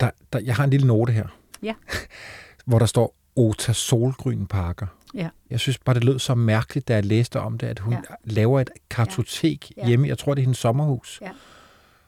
Der, 0.00 0.10
der, 0.32 0.38
jeg 0.38 0.56
har 0.56 0.64
en 0.64 0.70
lille 0.70 0.86
note 0.86 1.12
her, 1.12 1.26
Ja. 1.62 1.74
hvor 2.66 2.78
der 2.78 2.86
står 2.86 3.14
Ota 3.36 3.72
Solgrynparker. 3.72 4.86
Ja. 5.14 5.28
Jeg 5.50 5.60
synes 5.60 5.78
bare, 5.78 5.94
det 5.94 6.04
lød 6.04 6.18
så 6.18 6.34
mærkeligt, 6.34 6.88
da 6.88 6.94
jeg 6.94 7.04
læste 7.04 7.40
om 7.40 7.58
det, 7.58 7.66
at 7.66 7.78
hun 7.78 7.92
ja. 7.92 7.98
laver 8.24 8.60
et 8.60 8.70
kartotek 8.90 9.70
Ja. 9.76 9.82
ja. 9.82 9.88
hjemme, 9.88 10.08
jeg 10.08 10.18
tror, 10.18 10.34
det 10.34 10.40
er 10.40 10.44
hendes 10.44 10.58
sommerhus, 10.58 11.18
Ja. 11.22 11.30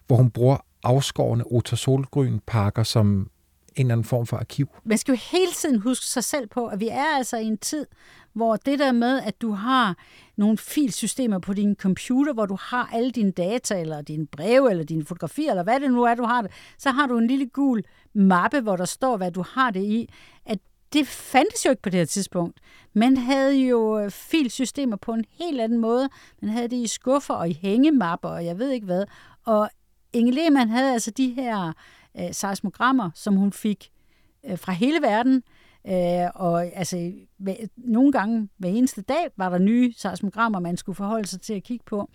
hvor 0.07 0.16
hun 0.16 0.31
bruger 0.31 0.57
afskårende 0.83 1.44
Ota 1.50 1.76
Solgrynparker 1.76 2.82
som 2.82 3.30
en 3.77 3.87
eller 3.87 3.95
anden 3.95 4.05
form 4.05 4.27
for 4.27 4.37
arkiv. 4.37 4.68
Man 4.85 4.99
skal 4.99 5.12
jo 5.12 5.18
hele 5.33 5.53
tiden 5.53 5.81
huske 5.81 6.07
sig 6.07 6.25
selv 6.25 6.47
på, 6.47 6.66
at 6.66 6.81
vi 6.81 6.89
er 6.89 7.16
altså 7.16 7.37
i 7.37 7.45
en 7.45 7.59
tid, 7.59 7.87
hvor 8.33 8.57
det 8.57 8.79
der 8.79 8.93
med, 8.93 9.21
at 9.21 9.43
du 9.43 9.53
har 9.53 9.97
nogle 10.37 10.59
filsystemer 10.59 11.39
på 11.39 11.55
din 11.55 11.75
computer, 11.75 12.33
hvor 12.33 12.47
du 12.47 12.57
har 12.61 12.91
alle 12.93 13.11
dine 13.11 13.31
data, 13.31 13.81
eller 13.81 14.03
dine 14.03 14.27
breve, 14.27 14.71
eller 14.71 14.85
dine 14.85 15.05
fotografier, 15.05 15.51
eller 15.51 15.62
hvad 15.62 15.81
det 15.81 15.91
nu 15.91 16.03
er, 16.03 16.14
du 16.14 16.25
har 16.25 16.43
det, 16.43 16.51
så 16.79 16.91
har 16.91 17.07
du 17.07 17.18
en 17.18 17.27
lille 17.27 17.47
gul 17.47 17.83
mappe, 18.14 18.61
hvor 18.61 18.77
der 18.77 18.85
står, 18.85 19.16
hvad 19.16 19.31
du 19.31 19.45
har 19.55 19.71
det 19.71 19.83
i, 19.83 20.09
at 20.47 20.59
det 20.93 21.07
fandtes 21.07 21.64
jo 21.64 21.71
ikke 21.71 21.83
på 21.83 21.91
det 21.91 21.99
her 21.99 22.05
tidspunkt. 22.05 22.61
Man 22.93 23.16
havde 23.16 23.57
jo 23.57 23.99
øh, 23.99 24.11
filsystemer 24.11 24.97
på 24.97 25.12
en 25.12 25.25
helt 25.31 25.61
anden 25.61 25.79
måde. 25.79 26.09
Man 26.43 26.51
havde 26.51 26.68
det 26.68 26.77
i 26.77 26.87
skuffer 26.87 27.35
og 27.35 27.49
i 27.49 27.59
hængemapper, 27.62 28.29
og 28.29 28.45
jeg 28.45 28.59
ved 28.59 28.71
ikke 28.71 28.87
hvad. 28.87 29.05
Og 29.45 29.71
Inge 30.12 30.33
Lehmann 30.33 30.71
havde 30.71 30.93
altså 30.93 31.11
de 31.11 31.35
her 31.35 31.73
øh, 32.19 32.33
seismogrammer, 32.33 33.11
som 33.15 33.37
hun 33.37 33.53
fik 33.53 33.91
øh, 34.45 34.59
fra 34.59 34.73
hele 34.73 35.03
verden, 35.03 35.43
Øh, 35.87 36.29
og 36.35 36.67
altså, 36.67 37.13
nogle 37.77 38.13
gange 38.13 38.49
hver 38.57 38.69
eneste 38.69 39.03
dag 39.03 39.29
var 39.37 39.49
der 39.49 39.59
nye 39.59 39.93
seismogrammer, 39.97 40.61
man 40.61 40.77
skulle 40.77 40.97
forholde 40.97 41.29
sig 41.29 41.41
til 41.41 41.55
at 41.55 41.63
kigge 41.63 41.85
på. 41.87 42.11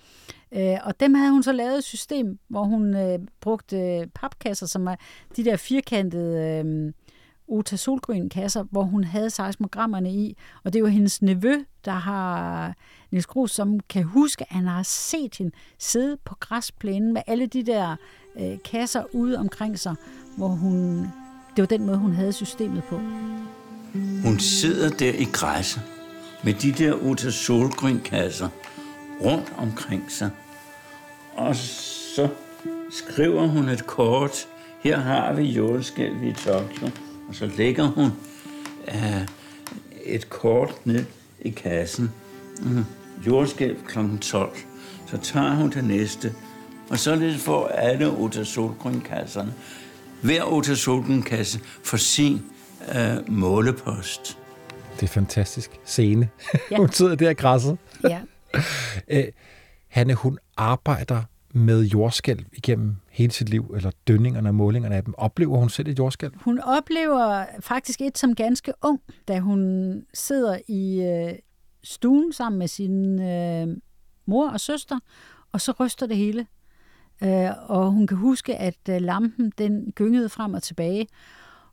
Øh, 0.52 0.78
og 0.84 1.00
dem 1.00 1.14
havde 1.14 1.32
hun 1.32 1.43
så 1.43 1.52
lavet 1.52 1.78
et 1.78 1.84
system, 1.84 2.39
hvor 2.48 2.64
hun 2.64 2.96
øh, 2.96 3.20
brugte 3.41 3.78
øh, 3.78 4.08
papkasser, 4.08 4.66
som 4.66 4.88
er 4.88 4.96
de 5.36 5.46
der 5.46 5.58
firkantede 5.58 6.64
øh, 6.66 6.93
Ota 7.48 7.76
Solgrøn 7.76 8.30
kasser, 8.30 8.64
hvor 8.72 8.84
hun 8.84 9.04
havde 9.04 9.30
seismogrammerne 9.30 10.14
i. 10.14 10.38
Og 10.64 10.74
det 10.74 10.80
er 10.80 10.82
jo 10.82 10.88
hendes 10.88 11.22
nevø, 11.22 11.64
der 11.86 11.91
har 11.91 12.74
Niels 13.12 13.26
Grus, 13.26 13.52
som 13.52 13.80
kan 13.80 14.04
huske, 14.04 14.46
at 14.50 14.56
han 14.56 14.68
har 14.68 14.84
set 14.84 15.36
hende 15.38 15.52
sidde 15.80 16.18
på 16.26 16.36
græsplænen 16.39 17.14
med 17.14 17.22
alle 17.28 17.46
de 17.46 17.64
der 17.64 17.96
øh, 18.39 18.58
kasser 18.66 19.04
ude 19.14 19.38
omkring 19.38 19.80
sig, 19.80 19.96
hvor 20.38 20.48
hun, 20.48 21.00
det 21.56 21.62
var 21.62 21.66
den 21.66 21.86
måde, 21.86 21.98
hun 21.98 22.14
havde 22.14 22.34
systemet 22.34 22.84
på. 22.84 23.00
Hun 24.24 24.39
sidder 24.39 24.89
der 24.89 25.14
i 25.14 25.24
græsset 25.24 25.82
med 26.43 26.54
de 26.54 26.72
der 26.72 26.93
Ota 27.04 27.30
Solgrøn-kasser 27.30 28.50
rundt 29.22 29.54
omkring 29.58 30.12
sig. 30.12 30.30
Og 31.36 31.56
så 31.56 32.30
skriver 32.91 33.48
hun 33.48 33.70
et 33.70 33.88
kort. 33.88 34.48
Her 34.84 35.00
har 35.00 35.34
vi 35.34 35.43
jordskælv 35.43 36.24
i 36.24 36.34
Tokyo. 36.34 36.89
Og 37.28 37.36
så 37.36 37.51
lægger 37.57 37.88
hun 37.88 38.11
uh, 38.88 39.21
et 40.05 40.30
kort 40.30 40.86
ned 40.86 41.05
i 41.41 41.49
kassen. 41.49 42.11
Mm. 42.61 42.86
Jordskælv 43.28 43.78
kl. 43.88 43.99
12. 44.21 44.57
Så 45.07 45.17
tager 45.17 45.55
hun 45.55 45.69
det 45.69 45.84
næste. 45.84 46.34
Og 46.89 46.99
så 46.99 47.15
lidt 47.15 47.41
for 47.41 47.67
alle 47.67 48.11
Ota 48.11 48.43
Solgrøn-kasserne. 48.43 49.53
Hver 50.21 50.43
Ota 50.53 50.76
Solgrøn-kasse 50.76 51.59
for 51.84 51.97
sin 51.97 52.41
uh, 52.89 53.34
målepost. 53.34 54.38
Det 54.95 55.03
er 55.03 55.07
fantastisk 55.07 55.71
scene. 55.86 56.30
Ja. 56.71 56.78
hun 56.82 56.91
sidder 56.91 57.15
der 57.15 57.30
i 57.30 57.34
græsset. 57.34 57.78
Ja. 58.03 58.19
Æ, 59.09 59.23
Hanne, 59.88 60.13
hun 60.13 60.39
arbejder 60.57 61.21
med 61.56 61.84
jordskælv 61.84 62.45
igennem 62.53 62.95
hele 63.10 63.32
sit 63.32 63.49
liv, 63.49 63.74
eller 63.76 63.91
dønningerne 64.08 64.49
og 64.49 64.56
målingerne 64.56 64.95
af 64.95 65.03
dem. 65.03 65.14
Oplever 65.18 65.58
hun 65.58 65.70
selv 65.70 65.88
et 65.88 65.99
jordskælv? 65.99 66.34
Hun 66.36 66.60
oplever 66.60 67.45
faktisk 67.60 68.01
et 68.01 68.18
som 68.18 68.36
ganske 68.36 68.74
ung, 68.82 69.01
da 69.28 69.39
hun 69.39 70.01
sidder 70.14 70.60
i 70.68 71.01
øh, 71.01 71.34
stuen 71.84 72.34
sammen 72.34 72.60
med 72.60 72.68
sin 72.68 73.22
øh, 73.22 73.68
mor 74.26 74.49
og 74.49 74.60
søster, 74.60 74.99
og 75.51 75.62
så 75.62 75.74
ryster 75.80 76.08
det 76.08 76.18
hele. 76.18 76.47
Øh, 77.24 77.49
og 77.70 77.91
hun 77.91 78.08
kan 78.08 78.18
huske, 78.18 78.56
at 78.56 78.89
øh, 78.89 79.01
lampen 79.01 79.51
den 79.58 79.91
gyngede 79.91 80.30
frem 80.30 80.53
og 80.53 80.64
tilbage, 80.64 81.08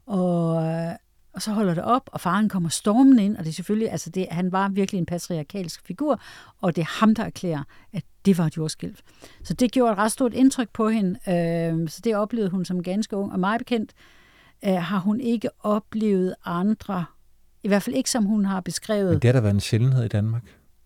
og, 0.07 0.65
øh, 0.65 0.93
og 1.35 1.43
så 1.43 1.53
holder 1.53 1.75
det 1.75 1.85
op, 1.85 2.11
og 2.13 2.21
faren 2.21 2.49
kommer 2.49 2.69
stormen 2.69 3.19
ind, 3.19 3.37
og 3.37 3.45
det 3.45 3.51
er 3.51 3.55
selvfølgelig, 3.55 3.91
altså 3.91 4.11
det, 4.11 4.27
han 4.31 4.53
var 4.53 4.69
virkelig 4.69 4.99
en 4.99 5.07
patriarkalsk 5.07 5.87
figur, 5.87 6.21
og 6.61 6.77
det 6.77 6.83
er 6.83 7.01
ham, 7.01 7.15
der 7.15 7.25
erklærer, 7.25 7.63
at 7.93 8.03
det 8.25 8.39
var 8.39 8.47
et 8.47 8.57
jordskælv. 8.57 8.97
Så 9.45 9.55
det 9.55 9.73
gjorde 9.73 9.93
et 9.93 9.99
ret 9.99 10.13
stort 10.13 10.35
indtryk 10.35 10.69
på 10.73 10.89
hende, 10.89 11.11
øh, 11.11 11.89
så 11.89 12.01
det 12.05 12.17
oplevede 12.17 12.51
hun 12.51 12.65
som 12.65 12.83
ganske 12.83 13.17
ung, 13.17 13.33
og 13.33 13.41
meget 13.41 13.59
bekendt 13.59 13.93
øh, 14.65 14.75
har 14.75 14.99
hun 14.99 15.21
ikke 15.21 15.49
oplevet 15.61 16.35
andre, 16.45 17.05
i 17.63 17.69
hvert 17.69 17.83
fald 17.83 17.97
ikke 17.97 18.11
som 18.11 18.25
hun 18.25 18.45
har 18.45 18.61
beskrevet. 18.61 19.11
Men 19.11 19.19
det 19.19 19.29
har 19.29 19.33
da 19.33 19.41
været 19.41 19.55
en 19.55 19.61
sjældenhed 19.61 20.05
i 20.05 20.09
Danmark. 20.09 20.43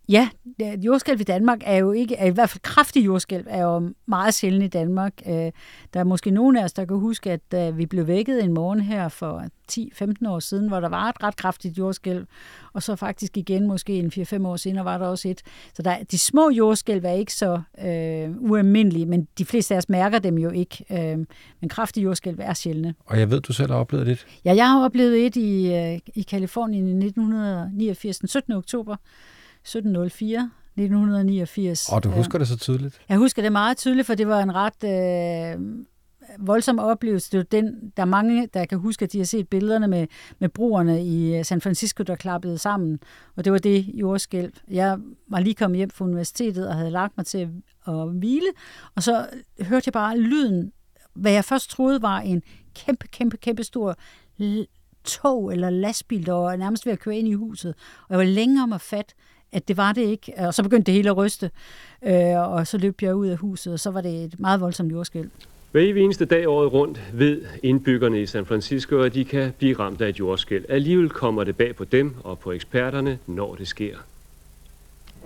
Ja, 0.09 0.29
jordskælv 0.61 1.21
i 1.21 1.25
Danmark 1.25 1.59
er 1.65 1.77
jo 1.77 1.93
ikke, 1.93 2.17
er 2.17 2.27
i 2.27 2.31
hvert 2.31 2.51
fald 2.51 2.63
kraftig 2.63 3.05
jordskælv 3.05 3.47
er 3.49 3.63
jo 3.63 3.93
meget 4.07 4.35
sjældent 4.35 4.65
i 4.65 4.69
Danmark. 4.69 5.13
Øh, 5.27 5.53
der 5.95 6.01
er 6.01 6.05
måske 6.05 6.31
nogen 6.31 6.57
af 6.57 6.65
os, 6.65 6.73
der 6.73 6.85
kan 6.85 6.97
huske, 6.97 7.33
at 7.33 7.41
da 7.53 7.71
vi 7.71 7.87
blev 7.87 8.07
vækket 8.07 8.45
en 8.45 8.53
morgen 8.53 8.81
her 8.81 9.09
for 9.09 9.45
10-15 9.73 10.29
år 10.29 10.39
siden, 10.39 10.69
hvor 10.69 10.81
der 10.81 10.89
var 10.89 11.09
et 11.09 11.23
ret 11.23 11.37
kraftigt 11.37 11.79
jordskælv, 11.79 12.27
og 12.73 12.83
så 12.83 12.97
faktisk 12.97 13.37
igen 13.37 13.67
måske 13.67 13.95
en 13.95 14.13
4-5 14.15 14.47
år 14.47 14.57
senere 14.57 14.85
var 14.85 14.99
der 14.99 15.07
også 15.07 15.29
et. 15.29 15.43
Så 15.75 15.83
der, 15.83 15.97
de 16.11 16.19
små 16.19 16.51
jordskælv 16.51 17.05
er 17.05 17.13
ikke 17.13 17.35
så 17.35 17.61
øh, 17.85 18.51
ualmindelige, 18.51 19.07
men 19.07 19.29
de 19.39 19.45
fleste 19.45 19.75
af 19.75 19.79
os 19.79 19.89
mærker 19.89 20.19
dem 20.19 20.39
jo 20.39 20.51
ikke. 20.51 20.85
Øh, 20.91 21.19
men 21.61 21.69
kraftige 21.69 22.05
jordskælv 22.05 22.39
er 22.41 22.55
sjældne. 22.55 22.95
Og 23.07 23.19
jeg 23.19 23.31
ved, 23.31 23.41
du 23.41 23.53
selv 23.53 23.71
har 23.71 23.79
oplevet 23.79 24.07
det. 24.07 24.27
Ja, 24.45 24.55
jeg 24.55 24.71
har 24.71 24.85
oplevet 24.85 25.27
et 25.27 25.37
i, 25.37 25.75
øh, 25.75 25.99
i 26.15 26.23
Kalifornien 26.23 26.87
i 26.89 27.07
1989, 27.07 28.19
den 28.19 28.29
17. 28.29 28.53
oktober, 28.53 28.97
1704, 29.67 30.51
1989. 30.77 31.89
Og 31.93 32.05
du 32.05 32.11
husker 32.11 32.39
det 32.39 32.49
så 32.49 32.57
tydeligt? 32.57 33.01
Jeg 33.09 33.19
husker 33.19 33.43
det 33.43 33.53
meget 33.53 33.77
tydeligt, 33.77 34.07
for 34.07 34.15
det 34.15 34.29
var 34.29 34.43
en 34.43 34.55
ret 34.55 34.85
øh, 34.85 35.85
voldsom 36.39 36.79
oplevelse. 36.79 37.33
Det 37.33 37.39
er 37.39 37.43
den, 37.43 37.93
der 37.97 38.03
er 38.03 38.07
mange, 38.07 38.49
der 38.55 38.65
kan 38.65 38.79
huske, 38.79 39.05
at 39.05 39.13
de 39.13 39.19
har 39.19 39.25
set 39.25 39.49
billederne 39.49 39.89
med, 39.89 40.07
med 40.39 40.49
broerne 40.49 41.05
i 41.05 41.37
øh, 41.37 41.45
San 41.45 41.61
Francisco, 41.61 42.03
der 42.03 42.17
klappede 42.17 42.59
sammen. 42.59 42.99
Og 43.37 43.45
det 43.45 43.53
var 43.53 43.59
det 43.59 43.87
jordskælv. 43.95 44.53
Jeg 44.71 44.99
var 45.29 45.41
lige 45.41 45.55
kommet 45.55 45.77
hjem 45.77 45.91
fra 45.91 46.05
universitetet 46.05 46.69
og 46.69 46.75
havde 46.75 46.91
lagt 46.91 47.17
mig 47.17 47.27
til 47.27 47.39
at, 47.39 47.95
at 47.95 48.09
hvile, 48.09 48.49
og 48.95 49.03
så 49.03 49.27
hørte 49.61 49.83
jeg 49.87 49.93
bare 49.93 50.19
lyden, 50.19 50.73
hvad 51.15 51.33
jeg 51.33 51.45
først 51.45 51.71
troede 51.71 52.03
var 52.03 52.21
en 52.21 52.43
kæmpe, 52.75 53.09
kæmpe, 53.09 53.37
kæmpe 53.37 53.65
stor 53.65 53.97
tog 55.05 55.53
eller 55.53 55.71
lastbil, 55.71 56.27
der 56.27 56.33
var 56.33 56.57
nærmest 56.57 56.87
ved 56.87 56.93
at 56.93 56.99
køre 56.99 57.17
ind 57.17 57.29
i 57.29 57.33
huset. 57.33 57.75
Og 58.03 58.07
jeg 58.11 58.19
var 58.19 58.25
længere 58.25 58.63
om 58.63 58.73
at 58.73 58.81
fat, 58.81 59.15
at 59.57 59.69
det 59.69 59.77
var 59.77 59.93
det 59.93 60.03
ikke. 60.03 60.33
Og 60.39 60.55
så 60.55 60.63
begyndte 60.63 60.87
det 60.87 60.95
hele 60.95 61.11
at 61.11 61.17
ryste, 61.17 61.51
øh, 62.07 62.53
og 62.53 62.67
så 62.67 62.79
løb 62.79 63.03
jeg 63.03 63.15
ud 63.15 63.27
af 63.27 63.37
huset, 63.37 63.73
og 63.73 63.81
så 63.81 63.91
var 63.91 64.01
det 64.01 64.25
et 64.25 64.35
meget 64.39 64.61
voldsomt 64.61 64.93
jordskæld. 64.93 65.31
Hver 65.73 65.81
eneste 65.81 66.25
dag 66.25 66.49
året 66.49 66.73
rundt 66.73 67.01
ved 67.13 67.43
indbyggerne 67.63 68.23
i 68.23 68.27
San 68.27 68.47
Francisco, 68.47 69.01
at 69.01 69.15
de 69.15 69.25
kan 69.25 69.53
blive 69.59 69.79
ramt 69.79 70.01
af 70.01 70.09
et 70.09 70.19
jordskæld. 70.19 70.65
Alligevel 70.69 71.11
kommer 71.11 71.45
det 71.45 71.57
bag 71.57 71.77
på 71.77 71.85
dem 71.85 72.15
og 72.25 72.39
på 72.39 72.53
eksperterne, 72.53 73.19
når 73.27 73.55
det 73.55 73.69
sker. 73.69 73.97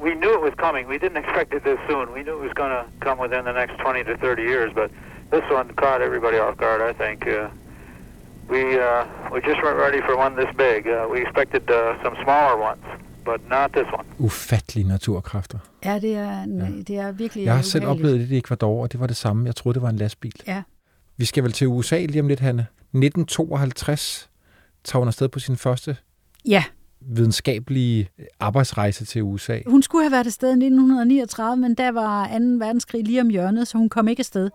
We 0.03 0.12
knew 0.14 0.33
it 0.39 0.43
was 0.49 0.55
coming. 0.64 0.89
We 0.89 0.99
didn't 1.05 1.20
expect 1.24 1.55
it 1.57 1.62
this 1.62 1.81
soon. 1.89 2.07
We 2.16 2.22
knew 2.22 2.37
it 2.41 2.45
was 2.49 2.55
going 2.61 2.74
to 2.78 2.83
come 3.07 3.18
within 3.24 3.43
the 3.49 3.55
next 3.61 3.74
20 3.85 4.05
to 4.05 4.14
30 4.26 4.43
years, 4.53 4.70
but 4.81 4.91
this 5.35 5.47
one 5.59 5.66
caught 5.83 6.01
everybody 6.09 6.39
off 6.45 6.57
guard, 6.62 6.81
I 6.91 6.93
think. 7.03 7.18
Uh, 7.26 7.49
we, 8.53 8.62
uh, 8.89 9.05
we 9.33 9.39
just 9.51 9.61
weren't 9.62 9.81
ready 9.87 10.01
for 10.07 10.14
one 10.24 10.33
this 10.43 10.53
big. 10.66 10.81
Uh, 10.89 10.95
we 11.12 11.18
expected 11.26 11.64
uh, 11.70 11.81
some 12.05 12.14
smaller 12.24 12.57
ones 12.70 12.85
but 13.25 13.41
not 13.51 13.71
this 13.73 13.87
one. 13.99 14.09
Ufattelige 14.18 14.89
naturkræfter. 14.89 15.59
Ja, 15.85 15.99
det 15.99 16.14
er, 16.14 16.39
ja. 16.39 16.68
det 16.89 16.97
er 16.97 17.12
virkelig 17.12 17.45
Jeg 17.45 17.55
har 17.55 17.62
selv 17.62 17.87
oplevet 17.87 18.21
det 18.21 18.31
i 18.31 18.39
Ecuador, 18.39 18.83
og 18.83 18.93
det 18.93 19.01
var 19.01 19.07
det 19.07 19.16
samme. 19.16 19.47
Jeg 19.47 19.57
troede, 19.57 19.75
det 19.75 19.83
var 19.83 19.89
en 19.91 19.97
lastbil. 19.97 20.43
Ja. 20.47 20.62
Vi 21.16 21.25
skal 21.25 21.45
vel 21.45 21.53
til 21.53 21.66
USA 21.66 22.05
lige 22.05 22.21
om 22.21 22.29
lidt, 22.29 22.41
Hanne. 22.41 22.66
1952 22.93 24.31
tager 24.85 25.01
hun 25.01 25.09
afsted 25.09 25.29
på 25.29 25.39
sin 25.39 25.57
første 25.57 25.97
ja. 26.45 26.64
videnskabelige 27.01 28.09
arbejdsrejse 28.41 29.05
til 29.05 29.23
USA. 29.23 29.59
Hun 29.66 29.83
skulle 29.83 30.05
have 30.05 30.12
været 30.12 30.27
afsted 30.27 30.49
i 30.49 30.53
1939, 30.53 31.57
men 31.57 31.75
der 31.75 31.91
var 31.91 32.27
2. 32.27 32.33
verdenskrig 32.35 33.05
lige 33.05 33.21
om 33.21 33.29
hjørnet, 33.29 33.68
så 33.68 33.79
hun 33.79 33.89
kom 33.89 34.09
ikke 34.09 34.21
afsted. 34.21 34.51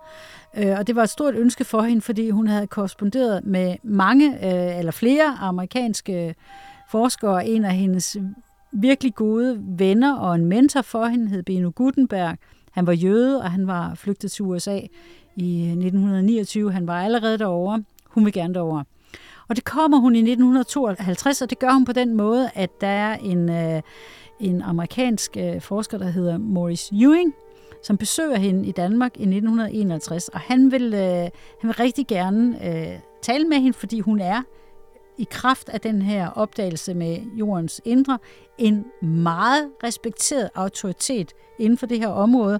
Øh, 0.57 0.79
og 0.79 0.87
det 0.87 0.95
var 0.95 1.03
et 1.03 1.09
stort 1.09 1.35
ønske 1.35 1.63
for 1.63 1.81
hende, 1.81 2.01
fordi 2.01 2.29
hun 2.29 2.47
havde 2.47 2.67
korresponderet 2.67 3.45
med 3.45 3.75
mange 3.83 4.27
øh, 4.27 4.79
eller 4.79 4.91
flere 4.91 5.37
amerikanske 5.39 6.35
forskere. 6.91 7.47
En 7.47 7.65
af 7.65 7.75
hendes 7.75 8.17
virkelig 8.75 9.15
gode 9.15 9.57
venner 9.59 10.15
og 10.15 10.35
en 10.35 10.45
mentor 10.45 10.81
for 10.81 11.05
hende 11.05 11.27
hed 11.27 11.43
Beno 11.43 11.71
Gutenberg. 11.75 12.37
Han 12.71 12.87
var 12.87 12.93
jøde, 12.93 13.41
og 13.41 13.51
han 13.51 13.67
var 13.67 13.95
flygtet 13.95 14.31
til 14.31 14.45
USA 14.45 14.79
i 15.35 15.67
1929. 15.67 16.71
Han 16.71 16.87
var 16.87 17.01
allerede 17.01 17.37
derovre. 17.37 17.83
Hun 18.05 18.25
vil 18.25 18.33
gerne 18.33 18.53
derover. 18.53 18.83
Og 19.47 19.55
det 19.55 19.63
kommer 19.63 19.97
hun 19.97 20.15
i 20.15 20.19
1952, 20.19 21.41
og 21.41 21.49
det 21.49 21.59
gør 21.59 21.71
hun 21.71 21.85
på 21.85 21.93
den 21.93 22.13
måde, 22.13 22.49
at 22.55 22.81
der 22.81 22.87
er 22.87 23.17
en, 23.17 23.49
øh, 23.49 23.81
en 24.39 24.61
amerikansk 24.61 25.37
øh, 25.37 25.61
forsker, 25.61 25.97
der 25.97 26.09
hedder 26.09 26.37
Morris 26.37 26.89
Ewing, 26.89 27.33
som 27.83 27.97
besøger 27.97 28.37
hende 28.37 28.67
i 28.67 28.71
Danmark 28.71 29.11
i 29.17 29.21
1951, 29.21 30.29
og 30.29 30.39
han 30.39 30.71
vil, 30.71 30.93
øh, 30.93 31.29
han 31.61 31.67
vil 31.67 31.73
rigtig 31.73 32.07
gerne 32.07 32.67
øh, 32.67 32.99
tale 33.21 33.45
med 33.45 33.57
hende, 33.57 33.73
fordi 33.73 33.99
hun 33.99 34.19
er 34.19 34.41
i 35.17 35.27
kraft 35.29 35.69
af 35.69 35.81
den 35.81 36.01
her 36.01 36.29
opdagelse 36.29 36.93
med 36.93 37.17
jordens 37.35 37.81
indre, 37.85 38.19
en 38.57 38.85
meget 39.01 39.69
respekteret 39.83 40.49
autoritet 40.55 41.33
inden 41.59 41.77
for 41.77 41.85
det 41.85 41.99
her 41.99 42.07
område. 42.07 42.59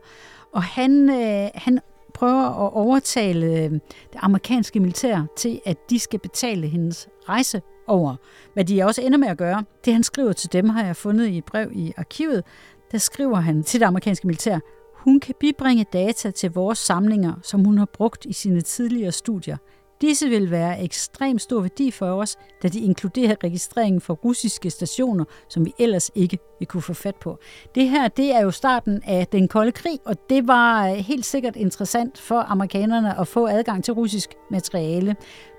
Og 0.53 0.63
han, 0.63 1.09
øh, 1.09 1.49
han 1.55 1.79
prøver 2.13 2.65
at 2.65 2.73
overtale 2.73 3.45
øh, 3.45 3.71
det 3.71 3.81
amerikanske 4.15 4.79
militær 4.79 5.25
til, 5.37 5.61
at 5.65 5.89
de 5.89 5.99
skal 5.99 6.19
betale 6.19 6.67
hendes 6.67 7.07
rejse 7.29 7.61
over. 7.87 8.15
Hvad 8.53 8.65
de 8.65 8.83
også 8.83 9.01
ender 9.01 9.17
med 9.17 9.27
at 9.27 9.37
gøre, 9.37 9.63
det 9.85 9.93
han 9.93 10.03
skriver 10.03 10.33
til 10.33 10.53
dem, 10.53 10.69
har 10.69 10.85
jeg 10.85 10.95
fundet 10.95 11.27
i 11.27 11.37
et 11.37 11.45
brev 11.45 11.71
i 11.73 11.93
arkivet. 11.97 12.43
Der 12.91 12.97
skriver 12.97 13.35
han 13.35 13.63
til 13.63 13.79
det 13.79 13.85
amerikanske 13.85 14.27
militær, 14.27 14.59
hun 14.93 15.19
kan 15.19 15.35
bibringe 15.39 15.85
data 15.93 16.31
til 16.31 16.51
vores 16.51 16.77
samlinger, 16.77 17.33
som 17.43 17.65
hun 17.65 17.77
har 17.77 17.85
brugt 17.85 18.25
i 18.25 18.33
sine 18.33 18.61
tidligere 18.61 19.11
studier. 19.11 19.57
Disse 20.01 20.29
vil 20.29 20.51
være 20.51 20.83
ekstremt 20.83 21.41
stor 21.41 21.61
værdi 21.61 21.91
for 21.91 22.05
os, 22.05 22.37
da 22.63 22.67
de 22.67 22.79
inkluderer 22.79 23.35
registreringen 23.43 24.01
for 24.01 24.13
russiske 24.13 24.69
stationer, 24.69 25.25
som 25.49 25.65
vi 25.65 25.73
ellers 25.79 26.11
ikke 26.15 26.37
vil 26.59 26.67
kunne 26.67 26.81
få 26.81 26.93
fat 26.93 27.15
på. 27.15 27.39
Det 27.75 27.89
her 27.89 28.07
det 28.07 28.35
er 28.35 28.41
jo 28.41 28.51
starten 28.51 29.01
af 29.05 29.27
den 29.27 29.47
kolde 29.47 29.71
krig, 29.71 29.99
og 30.05 30.29
det 30.29 30.47
var 30.47 30.87
øh, 30.87 30.95
helt 30.95 31.25
sikkert 31.25 31.55
interessant 31.55 32.17
for 32.17 32.39
amerikanerne 32.39 33.19
at 33.19 33.27
få 33.27 33.47
adgang 33.47 33.83
til 33.83 33.93
russisk 33.93 34.29
materiale. 34.51 35.15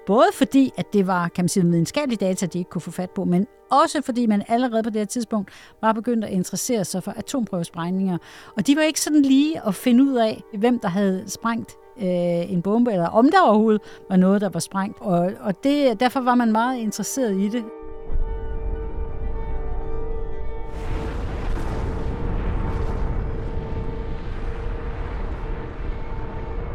Både 0.06 0.28
fordi, 0.32 0.72
at 0.76 0.92
det 0.92 1.06
var 1.06 1.28
kan 1.28 1.42
man 1.42 1.48
sige, 1.48 1.66
videnskabelige 1.66 2.26
data, 2.26 2.46
de 2.46 2.58
ikke 2.58 2.70
kunne 2.70 2.82
få 2.82 2.90
fat 2.90 3.10
på, 3.10 3.24
men 3.24 3.46
også 3.70 4.02
fordi 4.02 4.26
man 4.26 4.42
allerede 4.48 4.82
på 4.82 4.90
det 4.90 5.00
her 5.00 5.06
tidspunkt 5.06 5.50
var 5.80 5.92
begyndt 5.92 6.24
at 6.24 6.30
interessere 6.30 6.84
sig 6.84 7.02
for 7.02 7.12
atomprøvesprængninger. 7.16 8.18
Og 8.56 8.66
de 8.66 8.76
var 8.76 8.82
ikke 8.82 9.00
sådan 9.00 9.22
lige 9.22 9.66
at 9.66 9.74
finde 9.74 10.04
ud 10.04 10.14
af, 10.14 10.42
hvem 10.58 10.78
der 10.78 10.88
havde 10.88 11.24
sprængt 11.26 11.76
øh, 12.02 12.52
en 12.52 12.62
bombe, 12.62 12.92
eller 12.92 13.06
om 13.06 13.30
der 13.30 13.40
overhovedet 13.48 13.82
var 14.08 14.16
noget, 14.16 14.40
der 14.40 14.48
var 14.48 14.60
sprængt. 14.60 14.96
Og, 15.00 15.32
og 15.40 15.64
det, 15.64 16.00
derfor 16.00 16.20
var 16.20 16.34
man 16.34 16.52
meget 16.52 16.78
interesseret 16.78 17.40
i 17.40 17.48
det. 17.48 17.64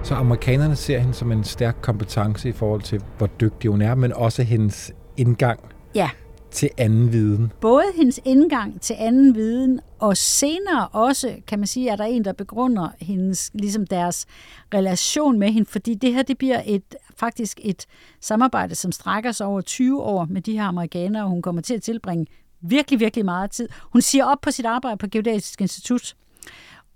Så 0.04 0.16
amerikanerne 0.16 0.76
ser 0.76 1.00
hende 1.00 1.14
som 1.14 1.32
en 1.32 1.44
stærk 1.44 1.76
kompetence 1.82 2.50
i 2.50 2.52
forhold 2.52 2.82
til, 2.82 3.02
hvor 3.18 3.28
dygtig 3.28 3.72
hun 3.72 3.82
er, 3.82 3.96
men 3.96 4.14
også 4.14 4.44
hendes 4.44 4.92
indgang 5.18 5.60
Ja, 5.96 6.10
til 6.52 6.70
anden 6.78 7.12
viden. 7.12 7.52
både 7.62 7.84
hendes 7.96 8.20
indgang 8.26 8.82
til 8.82 8.96
anden 9.00 9.36
viden, 9.36 9.80
og 10.00 10.18
senere 10.18 10.88
også, 10.88 11.36
kan 11.48 11.60
man 11.60 11.68
sige, 11.68 11.90
er 11.90 11.96
der 11.96 12.04
en, 12.04 12.26
der 12.26 12.34
begrunder 12.34 12.90
hendes, 13.00 13.52
ligesom 13.54 13.88
deres 13.88 14.26
relation 14.74 15.40
med 15.40 15.52
hende, 15.52 15.70
fordi 15.70 15.94
det 15.94 16.14
her, 16.14 16.22
det 16.22 16.38
bliver 16.38 16.62
et, 16.66 16.96
faktisk 17.18 17.60
et 17.64 17.86
samarbejde, 18.22 18.76
som 18.76 18.92
strækker 18.92 19.32
sig 19.32 19.48
over 19.48 19.62
20 19.62 20.02
år 20.02 20.26
med 20.30 20.42
de 20.42 20.54
her 20.54 20.64
amerikanere, 20.64 21.24
og 21.24 21.30
hun 21.30 21.42
kommer 21.42 21.62
til 21.62 21.74
at 21.74 21.82
tilbringe 21.82 22.26
virkelig, 22.62 23.00
virkelig 23.00 23.26
meget 23.26 23.52
tid. 23.52 23.70
Hun 23.82 24.02
siger 24.02 24.26
op 24.26 24.42
på 24.42 24.52
sit 24.52 24.66
arbejde 24.66 24.98
på 24.98 25.08
Geodatisk 25.08 25.62
Institut, 25.62 26.16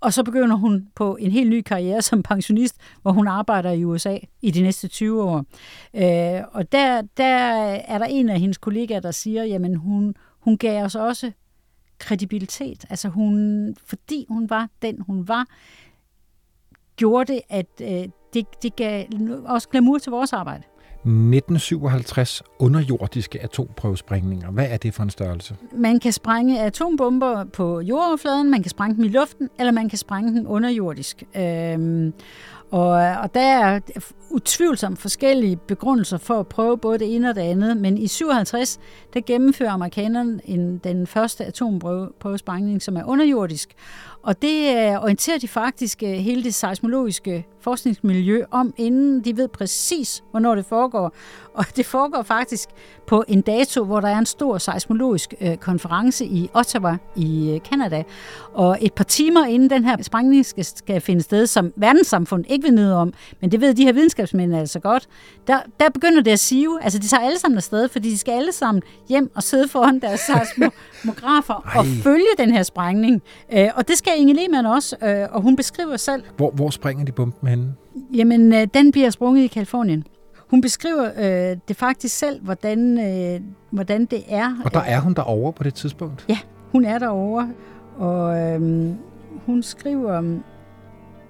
og 0.00 0.12
så 0.12 0.22
begynder 0.22 0.56
hun 0.56 0.88
på 0.94 1.16
en 1.16 1.30
helt 1.30 1.50
ny 1.50 1.62
karriere 1.62 2.02
som 2.02 2.22
pensionist, 2.22 2.76
hvor 3.02 3.12
hun 3.12 3.28
arbejder 3.28 3.70
i 3.70 3.84
USA 3.84 4.18
i 4.42 4.50
de 4.50 4.62
næste 4.62 4.88
20 4.88 5.22
år. 5.22 5.44
Øh, 5.94 6.42
og 6.52 6.72
der, 6.72 7.02
der 7.16 7.24
er 7.74 7.98
der 7.98 8.06
en 8.06 8.28
af 8.28 8.40
hendes 8.40 8.58
kollegaer, 8.58 9.00
der 9.00 9.10
siger, 9.10 9.44
jamen 9.44 9.74
hun, 9.74 10.14
hun 10.40 10.58
gav 10.58 10.84
os 10.84 10.94
også 10.94 11.32
kredibilitet. 11.98 12.84
Altså 12.90 13.08
hun, 13.08 13.76
fordi 13.84 14.26
hun 14.28 14.50
var 14.50 14.68
den, 14.82 15.00
hun 15.00 15.28
var, 15.28 15.46
gjorde 16.96 17.32
det, 17.32 17.40
at 17.48 17.66
øh, 17.80 18.08
det, 18.34 18.46
det 18.62 18.76
gav 18.76 19.04
også 19.44 19.68
glamour 19.68 19.98
til 19.98 20.10
vores 20.10 20.32
arbejde. 20.32 20.62
1957 21.06 22.42
underjordiske 22.58 23.42
atomprøvesprængninger. 23.42 24.50
Hvad 24.50 24.66
er 24.70 24.76
det 24.76 24.94
for 24.94 25.02
en 25.02 25.10
størrelse? 25.10 25.56
Man 25.72 26.00
kan 26.00 26.12
sprænge 26.12 26.62
atombomber 26.62 27.44
på 27.44 27.80
jordoverfladen, 27.80 28.50
man 28.50 28.62
kan 28.62 28.70
sprænge 28.70 28.96
dem 28.96 29.04
i 29.04 29.08
luften, 29.08 29.50
eller 29.58 29.72
man 29.72 29.88
kan 29.88 29.98
sprænge 29.98 30.38
dem 30.38 30.46
underjordisk. 30.48 31.24
Øhm, 31.36 32.12
og, 32.70 32.90
og 32.90 33.34
der 33.34 33.40
er 33.40 33.80
utvivlsomt 34.30 34.98
forskellige 34.98 35.56
begrundelser 35.56 36.18
for 36.18 36.40
at 36.40 36.46
prøve 36.46 36.78
både 36.78 36.98
det 36.98 37.14
ene 37.14 37.28
og 37.28 37.34
det 37.34 37.40
andet, 37.40 37.76
men 37.76 37.98
i 37.98 38.06
57, 38.06 38.78
der 39.14 39.20
gennemfører 39.26 39.70
amerikanerne 39.70 40.40
en, 40.44 40.78
den 40.78 41.06
første 41.06 41.44
atomprøvesprængning, 41.44 42.82
som 42.82 42.96
er 42.96 43.04
underjordisk, 43.04 43.74
og 44.26 44.42
det 44.42 44.76
øh, 44.76 45.02
orienterer 45.02 45.38
de 45.38 45.48
faktisk 45.48 46.02
øh, 46.02 46.10
hele 46.10 46.44
det 46.44 46.54
seismologiske 46.54 47.46
forskningsmiljø 47.60 48.44
om, 48.50 48.74
inden 48.76 49.24
de 49.24 49.36
ved 49.36 49.48
præcis, 49.48 50.22
hvornår 50.30 50.54
det 50.54 50.66
foregår. 50.66 51.12
Og 51.54 51.64
det 51.76 51.86
foregår 51.86 52.22
faktisk 52.22 52.68
på 53.06 53.24
en 53.28 53.40
dato, 53.40 53.84
hvor 53.84 54.00
der 54.00 54.08
er 54.08 54.18
en 54.18 54.26
stor 54.26 54.58
seismologisk 54.58 55.34
øh, 55.40 55.56
konference 55.56 56.24
i 56.24 56.50
Ottawa 56.54 56.96
i 57.16 57.50
øh, 57.50 57.60
Canada. 57.60 58.02
Og 58.52 58.78
et 58.80 58.92
par 58.92 59.04
timer 59.04 59.46
inden 59.46 59.70
den 59.70 59.84
her 59.84 60.02
sprængning 60.02 60.46
skal, 60.46 60.64
skal 60.64 61.00
finde 61.00 61.22
sted, 61.22 61.46
som 61.46 61.72
verdenssamfundet 61.76 62.50
ikke 62.50 62.64
ved 62.64 62.72
noget 62.72 62.94
om, 62.94 63.12
men 63.40 63.50
det 63.52 63.60
ved 63.60 63.74
de 63.74 63.84
her 63.84 63.92
videnskabsmænd 63.92 64.56
altså 64.56 64.80
godt, 64.80 65.08
der, 65.46 65.58
der 65.80 65.88
begynder 65.88 66.22
det 66.22 66.30
at 66.30 66.40
sive. 66.40 66.82
Altså 66.82 66.98
de 66.98 67.06
tager 67.06 67.22
alle 67.22 67.38
sammen 67.38 67.56
afsted, 67.56 67.88
fordi 67.88 68.10
de 68.10 68.18
skal 68.18 68.32
alle 68.32 68.52
sammen 68.52 68.82
hjem 69.08 69.30
og 69.34 69.42
sidde 69.42 69.68
foran 69.68 70.00
deres 70.00 70.20
seismografer 70.30 71.78
og 71.78 71.86
følge 71.86 72.26
den 72.38 72.50
her 72.50 72.62
sprængning. 72.62 73.22
Øh, 73.52 73.68
og 73.74 73.88
det 73.88 73.98
skal 73.98 74.12
Inge 74.16 74.34
Lehmann 74.34 74.66
også, 74.66 74.96
øh, 75.02 75.26
og 75.30 75.42
hun 75.42 75.56
beskriver 75.56 75.96
selv, 75.96 76.22
Hvor, 76.36 76.50
hvor 76.50 76.70
springer 76.70 77.04
de 77.04 77.12
bomben 77.12 77.48
henne? 77.48 77.74
Jamen, 78.14 78.52
øh, 78.52 78.66
den 78.74 78.92
bliver 78.92 79.10
sprunget 79.10 79.42
i 79.42 79.46
Kalifornien. 79.46 80.04
Hun 80.50 80.60
beskriver 80.60 81.10
øh, 81.18 81.56
det 81.68 81.76
faktisk 81.76 82.18
selv, 82.18 82.42
hvordan, 82.42 82.98
øh, 82.98 83.40
hvordan 83.70 84.04
det 84.04 84.22
er. 84.28 84.56
Og 84.64 84.74
der 84.74 84.80
er 84.80 85.00
hun 85.00 85.14
derovre 85.14 85.52
på 85.52 85.62
det 85.62 85.74
tidspunkt. 85.74 86.24
Ja, 86.28 86.38
hun 86.72 86.84
er 86.84 86.98
derovre, 86.98 87.52
og 87.96 88.38
øh, 88.38 88.90
hun 89.46 89.62
skriver, 89.62 90.20
øh, 90.22 90.38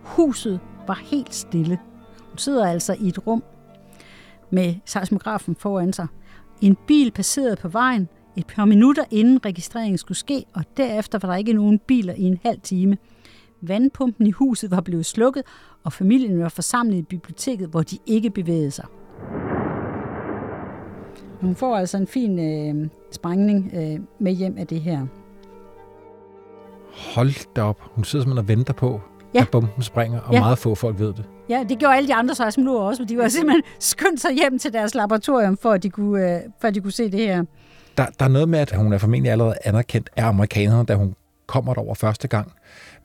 huset 0.02 0.60
var 0.86 1.00
helt 1.04 1.34
stille. 1.34 1.78
Hun 2.30 2.38
sidder 2.38 2.66
altså 2.66 2.96
i 3.00 3.08
et 3.08 3.26
rum 3.26 3.42
med 4.50 4.74
seismografen 4.84 5.56
foran 5.58 5.92
sig. 5.92 6.06
En 6.60 6.76
bil 6.86 7.10
passerede 7.10 7.56
på 7.56 7.68
vejen 7.68 8.08
et 8.36 8.46
par 8.46 8.64
minutter 8.64 9.04
inden 9.10 9.44
registreringen 9.44 9.98
skulle 9.98 10.18
ske, 10.18 10.44
og 10.54 10.64
derefter 10.76 11.18
var 11.18 11.28
der 11.28 11.36
ikke 11.36 11.52
nogen 11.52 11.78
biler 11.78 12.14
i 12.14 12.22
en 12.22 12.38
halv 12.44 12.60
time. 12.60 12.96
Vandpumpen 13.62 14.26
i 14.26 14.30
huset 14.30 14.70
var 14.70 14.80
blevet 14.80 15.06
slukket, 15.06 15.42
og 15.84 15.92
familien 15.92 16.40
var 16.40 16.48
forsamlet 16.48 16.96
i 16.96 17.02
biblioteket, 17.02 17.68
hvor 17.68 17.82
de 17.82 17.98
ikke 18.06 18.30
bevægede 18.30 18.70
sig. 18.70 18.84
Hun 21.40 21.54
får 21.54 21.76
altså 21.76 21.96
en 21.96 22.06
fin 22.06 22.38
øh, 22.38 22.88
sprængning 23.12 23.70
øh, 23.74 23.98
med 24.20 24.32
hjem 24.32 24.58
af 24.58 24.66
det 24.66 24.80
her. 24.80 25.06
Hold 27.14 27.54
da 27.56 27.62
op. 27.62 27.80
Hun 27.94 28.04
sidder 28.04 28.22
simpelthen 28.24 28.44
og 28.44 28.48
venter 28.48 28.72
på, 28.72 29.00
Ja. 29.34 29.40
at 29.40 29.48
bomben 29.52 29.82
springer, 29.82 30.20
og 30.20 30.32
Ja. 30.34 30.40
meget 30.40 30.58
få 30.58 30.74
folk 30.74 30.98
ved 30.98 31.06
det. 31.08 31.24
Ja, 31.48 31.64
det 31.68 31.78
gjorde 31.78 31.96
alle 31.96 32.08
de 32.08 32.14
andre 32.14 32.34
seismologer 32.34 32.80
også, 32.82 33.02
men 33.02 33.08
de 33.08 33.16
var 33.18 33.28
simpelthen 33.28 33.62
skyndt 33.80 34.20
sig 34.20 34.32
hjem 34.34 34.58
til 34.58 34.72
deres 34.72 34.94
laboratorium, 34.94 35.56
for 35.56 35.70
at 35.70 35.82
de 35.82 35.90
kunne, 35.90 36.34
øh, 36.34 36.40
for 36.60 36.68
at 36.68 36.74
de 36.74 36.80
kunne 36.80 36.92
se 36.92 37.10
det 37.10 37.20
her. 37.20 37.44
Der, 37.96 38.06
der 38.18 38.24
er 38.24 38.28
noget 38.28 38.48
med, 38.48 38.58
at 38.58 38.76
hun 38.76 38.92
er 38.92 38.98
formentlig 38.98 39.32
allerede 39.32 39.54
anerkendt 39.64 40.10
af 40.16 40.26
amerikanerne, 40.26 40.86
da 40.86 40.94
hun 40.94 41.14
kommer 41.46 41.74
derover 41.74 41.94
første 41.94 42.28
gang. 42.28 42.52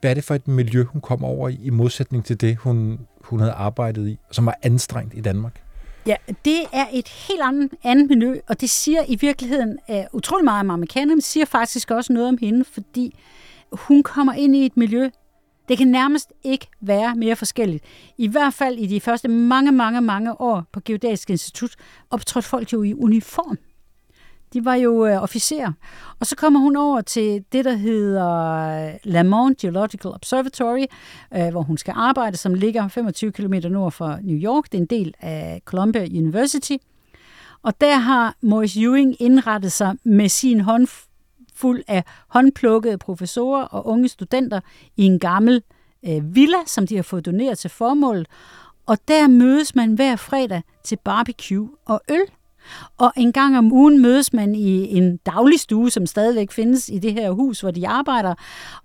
Hvad 0.00 0.10
er 0.10 0.14
det 0.14 0.24
for 0.24 0.34
et 0.34 0.48
miljø, 0.48 0.84
hun 0.84 1.00
kommer 1.00 1.28
over 1.28 1.48
i, 1.48 1.58
i 1.62 1.70
modsætning 1.70 2.24
til 2.24 2.40
det, 2.40 2.56
hun, 2.56 3.00
hun 3.20 3.40
havde 3.40 3.52
arbejdet 3.52 4.08
i, 4.08 4.18
som 4.30 4.46
var 4.46 4.58
anstrengt 4.62 5.14
i 5.14 5.20
Danmark? 5.20 5.62
Ja, 6.06 6.16
det 6.44 6.60
er 6.72 6.86
et 6.92 7.08
helt 7.08 7.40
andet, 7.42 7.70
andet 7.84 8.08
miljø, 8.08 8.40
og 8.48 8.60
det 8.60 8.70
siger 8.70 9.02
i 9.08 9.16
virkeligheden 9.16 9.78
uh, 9.88 9.96
utrolig 10.12 10.44
meget 10.44 10.60
om 10.60 10.70
amerikanerne, 10.70 11.14
men 11.14 11.20
siger 11.20 11.46
faktisk 11.46 11.90
også 11.90 12.12
noget 12.12 12.28
om 12.28 12.38
hende, 12.40 12.64
fordi 12.64 13.18
hun 13.72 14.02
kommer 14.02 14.32
ind 14.32 14.56
i 14.56 14.66
et 14.66 14.76
miljø, 14.76 15.10
det 15.68 15.78
kan 15.78 15.88
nærmest 15.88 16.32
ikke 16.44 16.66
være 16.80 17.16
mere 17.16 17.36
forskelligt. 17.36 17.84
I 18.18 18.28
hvert 18.28 18.54
fald 18.54 18.78
i 18.78 18.86
de 18.86 19.00
første 19.00 19.28
mange, 19.28 19.72
mange, 19.72 20.00
mange 20.00 20.40
år 20.40 20.64
på 20.72 20.80
Geodatisk 20.84 21.30
Institut 21.30 21.74
optrådte 22.10 22.48
folk 22.48 22.72
jo 22.72 22.82
i 22.82 22.94
uniform. 22.94 23.58
De 24.52 24.64
var 24.64 24.74
jo 24.74 25.06
øh, 25.06 25.22
officerer. 25.22 25.72
Og 26.20 26.26
så 26.26 26.36
kommer 26.36 26.60
hun 26.60 26.76
over 26.76 27.00
til 27.00 27.44
det, 27.52 27.64
der 27.64 27.72
hedder 27.72 28.28
øh, 28.88 28.94
Lamont 29.04 29.58
Geological 29.58 30.10
Observatory, 30.10 30.84
øh, 31.34 31.48
hvor 31.48 31.62
hun 31.62 31.78
skal 31.78 31.94
arbejde, 31.96 32.36
som 32.36 32.54
ligger 32.54 32.88
25 32.88 33.32
km 33.32 33.54
nord 33.54 33.92
for 33.92 34.18
New 34.22 34.36
York. 34.36 34.64
Det 34.64 34.74
er 34.74 34.82
en 34.82 34.86
del 34.86 35.14
af 35.20 35.62
Columbia 35.64 36.02
University. 36.02 36.76
Og 37.62 37.80
der 37.80 37.96
har 37.96 38.36
Morris 38.42 38.76
Ewing 38.76 39.22
indrettet 39.22 39.72
sig 39.72 39.96
med 40.04 40.28
sin 40.28 40.60
håndfuld 40.60 41.82
af 41.88 42.04
håndplukkede 42.28 42.98
professorer 42.98 43.64
og 43.64 43.86
unge 43.86 44.08
studenter 44.08 44.60
i 44.96 45.04
en 45.04 45.18
gammel 45.18 45.62
øh, 46.08 46.34
villa, 46.34 46.56
som 46.66 46.86
de 46.86 46.96
har 46.96 47.02
fået 47.02 47.26
doneret 47.26 47.58
til 47.58 47.70
formålet. 47.70 48.26
Og 48.86 48.98
der 49.08 49.28
mødes 49.28 49.74
man 49.74 49.92
hver 49.92 50.16
fredag 50.16 50.62
til 50.84 50.98
barbecue 51.04 51.70
og 51.84 52.00
øl. 52.10 52.26
Og 52.98 53.12
en 53.16 53.32
gang 53.32 53.58
om 53.58 53.72
ugen 53.72 54.02
mødes 54.02 54.32
man 54.32 54.54
i 54.54 54.96
en 54.96 55.16
dagligstue, 55.16 55.90
som 55.90 56.06
stadigvæk 56.06 56.50
findes 56.50 56.88
i 56.88 56.98
det 56.98 57.12
her 57.12 57.30
hus, 57.30 57.60
hvor 57.60 57.70
de 57.70 57.88
arbejder. 57.88 58.34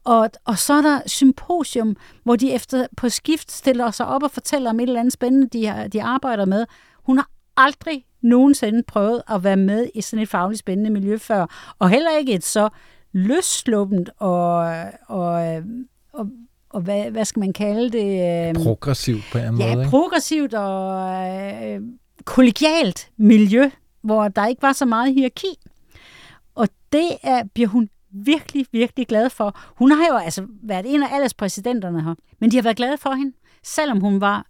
Og, 0.03 0.29
og 0.45 0.57
så 0.57 0.73
er 0.73 0.81
der 0.81 0.99
symposium, 1.05 1.95
hvor 2.23 2.35
de 2.35 2.51
efter 2.51 2.87
på 2.97 3.09
skift 3.09 3.51
stiller 3.51 3.91
sig 3.91 4.05
op 4.05 4.23
og 4.23 4.31
fortæller 4.31 4.69
om 4.69 4.79
et 4.79 4.83
eller 4.87 4.99
andet 4.99 5.13
spændende, 5.13 5.47
de, 5.47 5.65
har, 5.65 5.87
de 5.87 6.03
arbejder 6.03 6.45
med. 6.45 6.65
Hun 7.03 7.17
har 7.17 7.29
aldrig 7.57 8.03
nogensinde 8.21 8.83
prøvet 8.87 9.21
at 9.29 9.43
være 9.43 9.57
med 9.57 9.87
i 9.95 10.01
sådan 10.01 10.23
et 10.23 10.29
fagligt 10.29 10.59
spændende 10.59 10.89
miljø 10.91 11.17
før. 11.17 11.73
Og 11.79 11.89
heller 11.89 12.17
ikke 12.19 12.33
et 12.33 12.45
så 12.45 12.69
løssluppent 13.11 14.09
og, 14.17 14.55
og, 15.07 15.61
og, 16.13 16.27
og 16.69 16.81
hvad, 16.81 17.11
hvad 17.11 17.25
skal 17.25 17.39
man 17.39 17.53
kalde 17.53 17.89
det? 17.89 18.55
Progressivt 18.63 19.23
på 19.31 19.37
en 19.37 19.43
Ja, 19.43 19.51
måde, 19.51 19.71
ikke? 19.71 19.89
progressivt 19.89 20.53
og 20.53 21.01
øh, 21.27 21.81
kollegialt 22.27 23.09
miljø, 23.17 23.69
hvor 24.01 24.27
der 24.27 24.45
ikke 24.47 24.61
var 24.61 24.73
så 24.73 24.85
meget 24.85 25.13
hierarki. 25.13 25.47
Og 26.55 26.67
det 26.91 27.09
er, 27.23 27.43
bliver 27.53 27.69
hun 27.69 27.89
virkelig, 28.11 28.65
virkelig 28.71 29.07
glad 29.07 29.29
for. 29.29 29.59
Hun 29.75 29.91
har 29.91 30.07
jo 30.07 30.15
altså 30.15 30.47
været 30.63 30.93
en 30.93 31.03
af 31.03 31.07
alles 31.15 31.33
præsidenterne 31.33 32.03
her, 32.03 32.15
men 32.39 32.51
de 32.51 32.55
har 32.55 32.63
været 32.63 32.77
glade 32.77 32.97
for 32.97 33.13
hende, 33.13 33.33
selvom 33.63 33.99
hun 33.99 34.21
var 34.21 34.45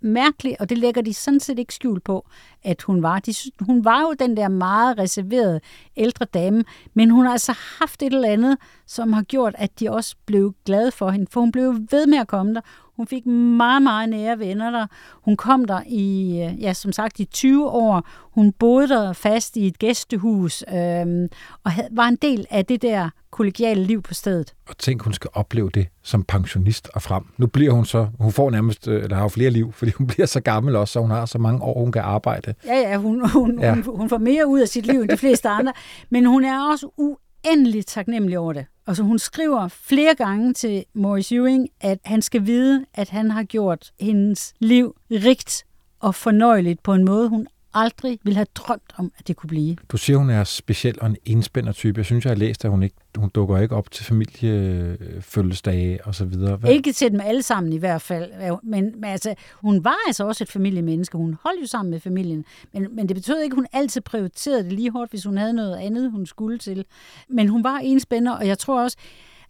mærkelig, 0.00 0.60
og 0.60 0.68
det 0.68 0.78
lægger 0.78 1.02
de 1.02 1.14
sådan 1.14 1.40
set 1.40 1.58
ikke 1.58 1.74
skjul 1.74 2.00
på, 2.00 2.26
at 2.62 2.82
hun 2.82 3.02
var. 3.02 3.18
De, 3.18 3.32
synes- 3.32 3.54
hun 3.60 3.84
var 3.84 4.00
jo 4.00 4.14
den 4.18 4.36
der 4.36 4.48
meget 4.48 4.98
reserverede 4.98 5.60
ældre 5.96 6.24
dame, 6.24 6.64
men 6.94 7.10
hun 7.10 7.24
har 7.24 7.32
altså 7.32 7.52
haft 7.78 8.02
et 8.02 8.12
eller 8.12 8.28
andet, 8.28 8.58
som 8.86 9.12
har 9.12 9.22
gjort, 9.22 9.54
at 9.58 9.80
de 9.80 9.90
også 9.90 10.16
blev 10.26 10.54
glade 10.64 10.90
for 10.92 11.10
hende, 11.10 11.26
for 11.30 11.40
hun 11.40 11.52
blev 11.52 11.74
ved 11.90 12.06
med 12.06 12.18
at 12.18 12.28
komme 12.28 12.54
der. 12.54 12.60
Hun 12.96 13.06
fik 13.06 13.26
meget, 13.26 13.82
meget 13.82 14.08
nære 14.08 14.38
venner 14.38 14.70
der. 14.70 14.86
Hun 15.24 15.36
kom 15.36 15.64
der 15.64 15.80
i, 15.86 16.30
øh, 16.42 16.62
ja, 16.62 16.72
som 16.72 16.92
sagt, 16.92 17.20
i 17.20 17.24
20 17.24 17.70
år. 17.70 18.08
Hun 18.34 18.52
boede 18.52 18.88
der 18.88 19.12
fast 19.12 19.56
i 19.56 19.66
et 19.66 19.78
gæstehus, 19.78 20.64
øhm, 20.68 21.28
og 21.64 21.70
havde, 21.70 21.88
var 21.92 22.08
en 22.08 22.16
del 22.16 22.46
af 22.50 22.66
det 22.66 22.82
der 22.82 23.10
kollegiale 23.30 23.84
liv 23.84 24.02
på 24.02 24.14
stedet. 24.14 24.54
Og 24.68 24.78
tænk, 24.78 25.02
hun 25.02 25.12
skal 25.12 25.30
opleve 25.34 25.70
det 25.70 25.88
som 26.02 26.22
pensionist 26.22 26.88
og 26.94 27.02
frem. 27.02 27.24
Nu 27.38 27.46
bliver 27.46 27.72
hun 27.72 27.84
så, 27.84 28.08
hun 28.20 28.32
får 28.32 28.50
nærmest, 28.50 28.88
øh, 28.88 29.02
eller 29.02 29.16
har 29.16 29.22
jo 29.22 29.28
flere 29.28 29.50
liv, 29.50 29.72
fordi 29.78 29.92
hun 29.98 30.06
bliver 30.06 30.26
så 30.26 30.40
gammel 30.40 30.76
også, 30.76 30.92
så 30.92 31.00
hun 31.00 31.10
har 31.10 31.26
så 31.26 31.38
mange 31.38 31.62
år, 31.62 31.80
hun 31.80 31.92
kan 31.92 32.02
arbejde. 32.02 32.54
Ja, 32.66 32.74
ja, 32.74 32.96
hun, 32.96 33.30
hun, 33.30 33.60
ja. 33.60 33.74
Hun, 33.74 33.96
hun 33.96 34.08
får 34.08 34.18
mere 34.18 34.46
ud 34.46 34.60
af 34.60 34.68
sit 34.68 34.86
liv 34.86 35.00
end 35.00 35.08
de 35.08 35.16
fleste 35.16 35.48
andre, 35.48 35.72
men 36.10 36.26
hun 36.26 36.44
er 36.44 36.70
også 36.72 36.88
uendelig 36.96 37.86
taknemmelig 37.86 38.38
over 38.38 38.52
det. 38.52 38.66
Altså 38.86 39.02
hun 39.02 39.18
skriver 39.18 39.68
flere 39.68 40.14
gange 40.14 40.54
til 40.54 40.84
Maurice 40.94 41.34
Ewing, 41.34 41.68
at 41.80 41.98
han 42.04 42.22
skal 42.22 42.46
vide, 42.46 42.84
at 42.94 43.08
han 43.08 43.30
har 43.30 43.42
gjort 43.42 43.92
hendes 44.00 44.54
liv 44.58 44.96
rigt 45.10 45.64
og 46.00 46.14
fornøjeligt 46.14 46.82
på 46.82 46.94
en 46.94 47.04
måde, 47.04 47.28
hun 47.28 47.46
aldrig 47.74 48.18
ville 48.22 48.36
have 48.36 48.46
drømt 48.54 48.92
om, 48.96 49.12
at 49.18 49.28
det 49.28 49.36
kunne 49.36 49.48
blive. 49.48 49.76
Du 49.88 49.96
siger, 49.96 50.16
hun 50.16 50.30
er 50.30 50.44
speciel 50.44 51.00
og 51.00 51.06
en 51.06 51.16
enspænder 51.24 51.72
type. 51.72 51.98
Jeg 51.98 52.04
synes, 52.04 52.24
jeg 52.24 52.30
har 52.30 52.36
læst, 52.36 52.64
at 52.64 52.70
hun, 52.70 52.82
ikke, 52.82 52.96
hun 53.16 53.28
dukker 53.28 53.58
ikke 53.58 53.76
op 53.76 53.90
til 53.90 54.04
familiefødselsdage 54.04 56.04
og 56.04 56.14
så 56.14 56.24
videre. 56.24 56.56
Hvad? 56.56 56.70
Ikke 56.70 56.92
til 56.92 57.10
dem 57.10 57.20
alle 57.20 57.42
sammen 57.42 57.72
i 57.72 57.78
hvert 57.78 58.02
fald, 58.02 58.32
men, 58.62 58.92
men 58.94 59.04
altså, 59.04 59.34
hun 59.52 59.84
var 59.84 59.96
altså 60.06 60.26
også 60.26 60.44
et 60.44 60.50
familiemenneske. 60.50 61.16
Hun 61.16 61.36
holdt 61.42 61.62
jo 61.62 61.66
sammen 61.66 61.90
med 61.90 62.00
familien, 62.00 62.44
men, 62.72 62.96
men 62.96 63.08
det 63.08 63.16
betød 63.16 63.40
ikke, 63.40 63.54
at 63.54 63.58
hun 63.58 63.66
altid 63.72 64.00
prioriterede 64.00 64.64
det 64.64 64.72
lige 64.72 64.90
hårdt, 64.90 65.10
hvis 65.10 65.24
hun 65.24 65.36
havde 65.36 65.52
noget 65.52 65.76
andet, 65.76 66.10
hun 66.10 66.26
skulle 66.26 66.58
til. 66.58 66.84
Men 67.28 67.48
hun 67.48 67.64
var 67.64 67.78
enspænder, 67.78 68.32
og 68.32 68.46
jeg 68.46 68.58
tror 68.58 68.82
også, 68.82 68.96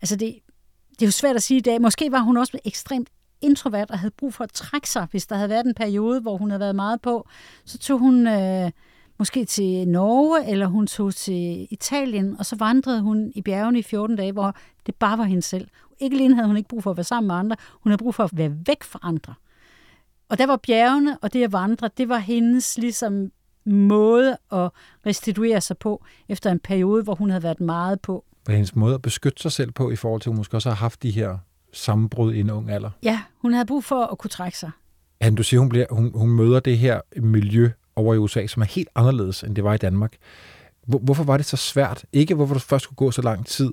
altså 0.00 0.16
det, 0.16 0.38
det 0.90 1.02
er 1.02 1.06
jo 1.06 1.12
svært 1.12 1.36
at 1.36 1.42
sige 1.42 1.58
i 1.58 1.60
dag, 1.60 1.80
måske 1.80 2.12
var 2.12 2.20
hun 2.20 2.36
også 2.36 2.58
ekstremt 2.64 3.08
introvert 3.42 3.90
og 3.90 3.98
havde 3.98 4.14
brug 4.18 4.34
for 4.34 4.44
at 4.44 4.52
trække 4.52 4.88
sig, 4.88 5.06
hvis 5.10 5.26
der 5.26 5.36
havde 5.36 5.48
været 5.48 5.66
en 5.66 5.74
periode, 5.74 6.20
hvor 6.20 6.36
hun 6.36 6.50
havde 6.50 6.60
været 6.60 6.76
meget 6.76 7.00
på. 7.00 7.28
Så 7.64 7.78
tog 7.78 7.98
hun 7.98 8.26
øh, 8.26 8.70
måske 9.18 9.44
til 9.44 9.88
Norge, 9.88 10.50
eller 10.50 10.66
hun 10.66 10.86
tog 10.86 11.14
til 11.14 11.68
Italien, 11.70 12.36
og 12.38 12.46
så 12.46 12.56
vandrede 12.56 13.00
hun 13.00 13.32
i 13.34 13.42
bjergene 13.42 13.78
i 13.78 13.82
14 13.82 14.16
dage, 14.16 14.32
hvor 14.32 14.56
det 14.86 14.94
bare 14.94 15.18
var 15.18 15.24
hende 15.24 15.42
selv. 15.42 15.68
Ikke 16.00 16.14
alene 16.14 16.34
havde 16.34 16.46
hun 16.46 16.56
ikke 16.56 16.68
brug 16.68 16.82
for 16.82 16.90
at 16.90 16.96
være 16.96 17.04
sammen 17.04 17.26
med 17.26 17.34
andre, 17.34 17.56
hun 17.70 17.90
havde 17.90 17.98
brug 17.98 18.14
for 18.14 18.24
at 18.24 18.30
være 18.32 18.52
væk 18.66 18.82
fra 18.82 18.98
andre. 19.02 19.34
Og 20.28 20.38
der 20.38 20.46
var 20.46 20.56
bjergene, 20.56 21.18
og 21.18 21.32
det 21.32 21.44
at 21.44 21.52
vandre, 21.52 21.90
det 21.96 22.08
var 22.08 22.18
hendes 22.18 22.78
ligesom 22.78 23.30
måde 23.64 24.36
at 24.52 24.70
restituere 25.06 25.60
sig 25.60 25.78
på, 25.78 26.04
efter 26.28 26.50
en 26.50 26.58
periode, 26.58 27.02
hvor 27.02 27.14
hun 27.14 27.30
havde 27.30 27.42
været 27.42 27.60
meget 27.60 28.00
på. 28.00 28.24
Hvad 28.44 28.54
hendes 28.54 28.76
måde 28.76 28.94
at 28.94 29.02
beskytte 29.02 29.42
sig 29.42 29.52
selv 29.52 29.72
på, 29.72 29.90
i 29.90 29.96
forhold 29.96 30.20
til, 30.20 30.28
at 30.28 30.32
hun 30.32 30.36
måske 30.36 30.56
også 30.56 30.68
har 30.68 30.76
haft 30.76 31.02
de 31.02 31.10
her 31.10 31.38
sammenbrud 31.72 32.34
i 32.34 32.40
en 32.40 32.50
ung 32.50 32.70
alder? 32.70 32.90
Ja, 33.02 33.20
hun 33.42 33.52
havde 33.52 33.66
brug 33.66 33.84
for 33.84 34.04
at 34.04 34.18
kunne 34.18 34.30
trække 34.30 34.58
sig. 34.58 34.70
Han, 35.20 35.34
du 35.34 35.42
siger, 35.42 35.60
hun, 35.60 35.68
bliver, 35.68 35.86
hun, 35.90 36.10
hun 36.14 36.30
møder 36.30 36.60
det 36.60 36.78
her 36.78 37.00
miljø 37.16 37.70
over 37.96 38.14
i 38.14 38.18
USA, 38.18 38.46
som 38.46 38.62
er 38.62 38.66
helt 38.66 38.88
anderledes, 38.94 39.42
end 39.42 39.56
det 39.56 39.64
var 39.64 39.74
i 39.74 39.78
Danmark. 39.78 40.16
Hvor, 40.86 40.98
hvorfor 40.98 41.24
var 41.24 41.36
det 41.36 41.46
så 41.46 41.56
svært? 41.56 42.04
Ikke 42.12 42.34
hvorfor 42.34 42.54
det 42.54 42.62
først 42.62 42.84
skulle 42.84 42.96
gå 42.96 43.10
så 43.10 43.22
lang 43.22 43.46
tid, 43.46 43.70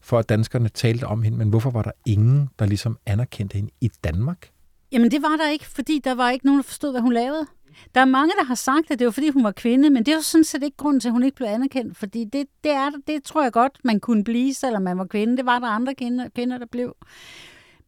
for 0.00 0.18
at 0.18 0.28
danskerne 0.28 0.68
talte 0.68 1.04
om 1.04 1.22
hende, 1.22 1.38
men 1.38 1.48
hvorfor 1.48 1.70
var 1.70 1.82
der 1.82 1.90
ingen, 2.06 2.48
der 2.58 2.66
ligesom 2.66 2.98
anerkendte 3.06 3.54
hende 3.54 3.70
i 3.80 3.90
Danmark? 4.04 4.50
Jamen 4.92 5.10
det 5.10 5.22
var 5.22 5.36
der 5.36 5.50
ikke, 5.50 5.66
fordi 5.66 6.00
der 6.04 6.14
var 6.14 6.30
ikke 6.30 6.46
nogen, 6.46 6.58
der 6.58 6.64
forstod, 6.64 6.90
hvad 6.90 7.00
hun 7.00 7.12
lavede. 7.12 7.46
Der 7.94 8.00
er 8.00 8.04
mange, 8.04 8.32
der 8.38 8.44
har 8.44 8.54
sagt, 8.54 8.90
at 8.90 8.98
det 8.98 9.04
var, 9.04 9.10
fordi 9.10 9.28
hun 9.28 9.44
var 9.44 9.52
kvinde, 9.52 9.90
men 9.90 10.04
det 10.06 10.12
er 10.12 10.16
jo 10.16 10.22
sådan 10.22 10.44
set 10.44 10.62
ikke 10.62 10.76
grunden 10.76 11.00
til, 11.00 11.08
at 11.08 11.12
hun 11.12 11.22
ikke 11.22 11.36
blev 11.36 11.48
anerkendt, 11.48 11.96
fordi 11.96 12.24
det, 12.24 12.46
det, 12.64 12.72
er, 12.72 12.90
det 13.06 13.24
tror 13.24 13.42
jeg 13.42 13.52
godt, 13.52 13.78
man 13.84 14.00
kunne 14.00 14.24
blive, 14.24 14.54
selvom 14.54 14.82
man 14.82 14.98
var 14.98 15.04
kvinde. 15.04 15.36
Det 15.36 15.46
var 15.46 15.58
der 15.58 15.66
andre 15.66 15.94
kvinder, 15.94 16.28
kvinder, 16.34 16.58
der 16.58 16.66
blev. 16.66 16.96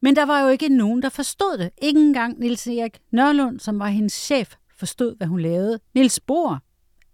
Men 0.01 0.17
der 0.17 0.27
var 0.27 0.41
jo 0.41 0.49
ikke 0.49 0.69
nogen, 0.69 1.03
der 1.03 1.09
forstod 1.09 1.59
det. 1.59 1.71
Ikke 1.83 2.01
engang 2.01 2.39
Nils 2.39 2.67
Erik 2.67 2.99
Nørlund, 3.11 3.61
som 3.61 3.79
var 3.79 3.87
hendes 3.87 4.13
chef, 4.13 4.55
forstod, 4.77 5.17
hvad 5.17 5.27
hun 5.27 5.41
lavede. 5.41 5.81
Nils 5.95 6.21
Bohr, 6.21 6.59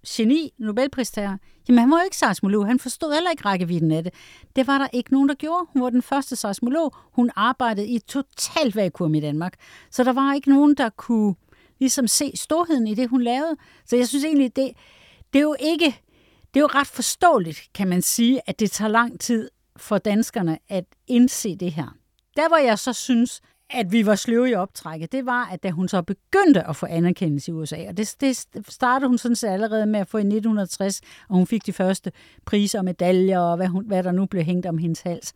geni, 0.09 0.53
Nobelpristager, 0.59 1.37
jamen 1.69 1.79
han 1.79 1.91
var 1.91 1.97
jo 1.97 2.05
ikke 2.05 2.17
seismolog, 2.17 2.67
han 2.67 2.79
forstod 2.79 3.15
heller 3.15 3.31
ikke 3.31 3.45
rækkevidden 3.45 3.91
af 3.91 4.05
det. 4.05 4.15
Det 4.57 4.67
var 4.67 4.79
der 4.79 4.89
ikke 4.93 5.13
nogen, 5.13 5.29
der 5.29 5.35
gjorde. 5.35 5.67
Hun 5.73 5.83
var 5.83 5.91
den 5.91 6.03
første 6.03 6.37
seismolog. 6.37 6.95
Hun 7.13 7.31
arbejdede 7.37 7.87
i 7.87 7.97
et 7.97 8.05
totalt 8.05 8.77
vakuum 8.77 9.15
i 9.15 9.21
Danmark. 9.21 9.55
Så 9.91 10.05
der 10.05 10.13
var 10.13 10.35
ikke 10.35 10.51
nogen, 10.51 10.75
der 10.75 10.89
kunne 10.89 11.35
ligesom 11.81 12.09
se 12.09 12.33
storheden 12.35 12.87
i 12.87 12.95
det, 12.95 13.09
hun 13.09 13.23
lavede. 13.23 13.57
Så 13.87 13.97
jeg 13.97 14.09
synes 14.09 14.25
egentlig, 14.25 14.57
det, 14.57 14.71
det 15.33 15.39
er 15.39 15.43
jo 15.43 15.57
ikke, 15.61 16.01
det 16.55 16.57
er 16.57 16.61
jo 16.61 16.67
ret 16.67 16.87
forståeligt, 16.87 17.61
kan 17.75 17.89
man 17.89 18.03
sige, 18.03 18.41
at 18.47 18.61
det 18.61 18.71
tager 18.71 18.89
lang 18.89 19.21
tid 19.21 19.51
for 19.77 19.99
danskerne 19.99 20.59
at 20.69 20.85
indse 21.07 21.57
det 21.57 21.73
her. 21.73 21.97
Der 22.37 22.49
hvor 22.49 22.57
jeg 22.57 22.79
så 22.79 22.93
synes, 22.93 23.41
at 23.71 23.93
vi 23.93 24.07
var 24.07 24.15
sløve 24.15 24.51
i 24.51 24.55
optrækket, 24.55 25.13
det 25.13 25.27
var, 25.27 25.45
at 25.53 25.63
da 25.63 25.71
hun 25.71 25.89
så 25.89 26.03
begyndte 26.03 26.69
at 26.69 26.77
få 26.77 26.87
anerkendelse 26.87 27.51
i 27.51 27.55
USA, 27.55 27.89
og 27.89 27.97
det, 27.97 28.17
det 28.21 28.47
startede 28.69 29.09
hun 29.09 29.19
sådan 29.19 29.37
set 29.37 29.49
allerede 29.49 29.87
med 29.87 30.01
at 30.01 30.09
få 30.09 30.19
i 30.19 30.21
1960, 30.21 31.01
og 31.29 31.37
hun 31.37 31.47
fik 31.47 31.67
de 31.67 31.73
første 31.73 32.13
priser 32.45 32.79
og 32.79 32.85
medaljer, 32.85 33.39
og 33.39 33.57
hvad, 33.57 33.67
hun, 33.67 33.85
hvad 33.87 34.03
der 34.03 34.13
nu 34.13 34.27
blev 34.27 34.43
hængt 34.43 34.67
om 34.67 34.79
hendes 34.79 35.01
hals. 35.01 35.33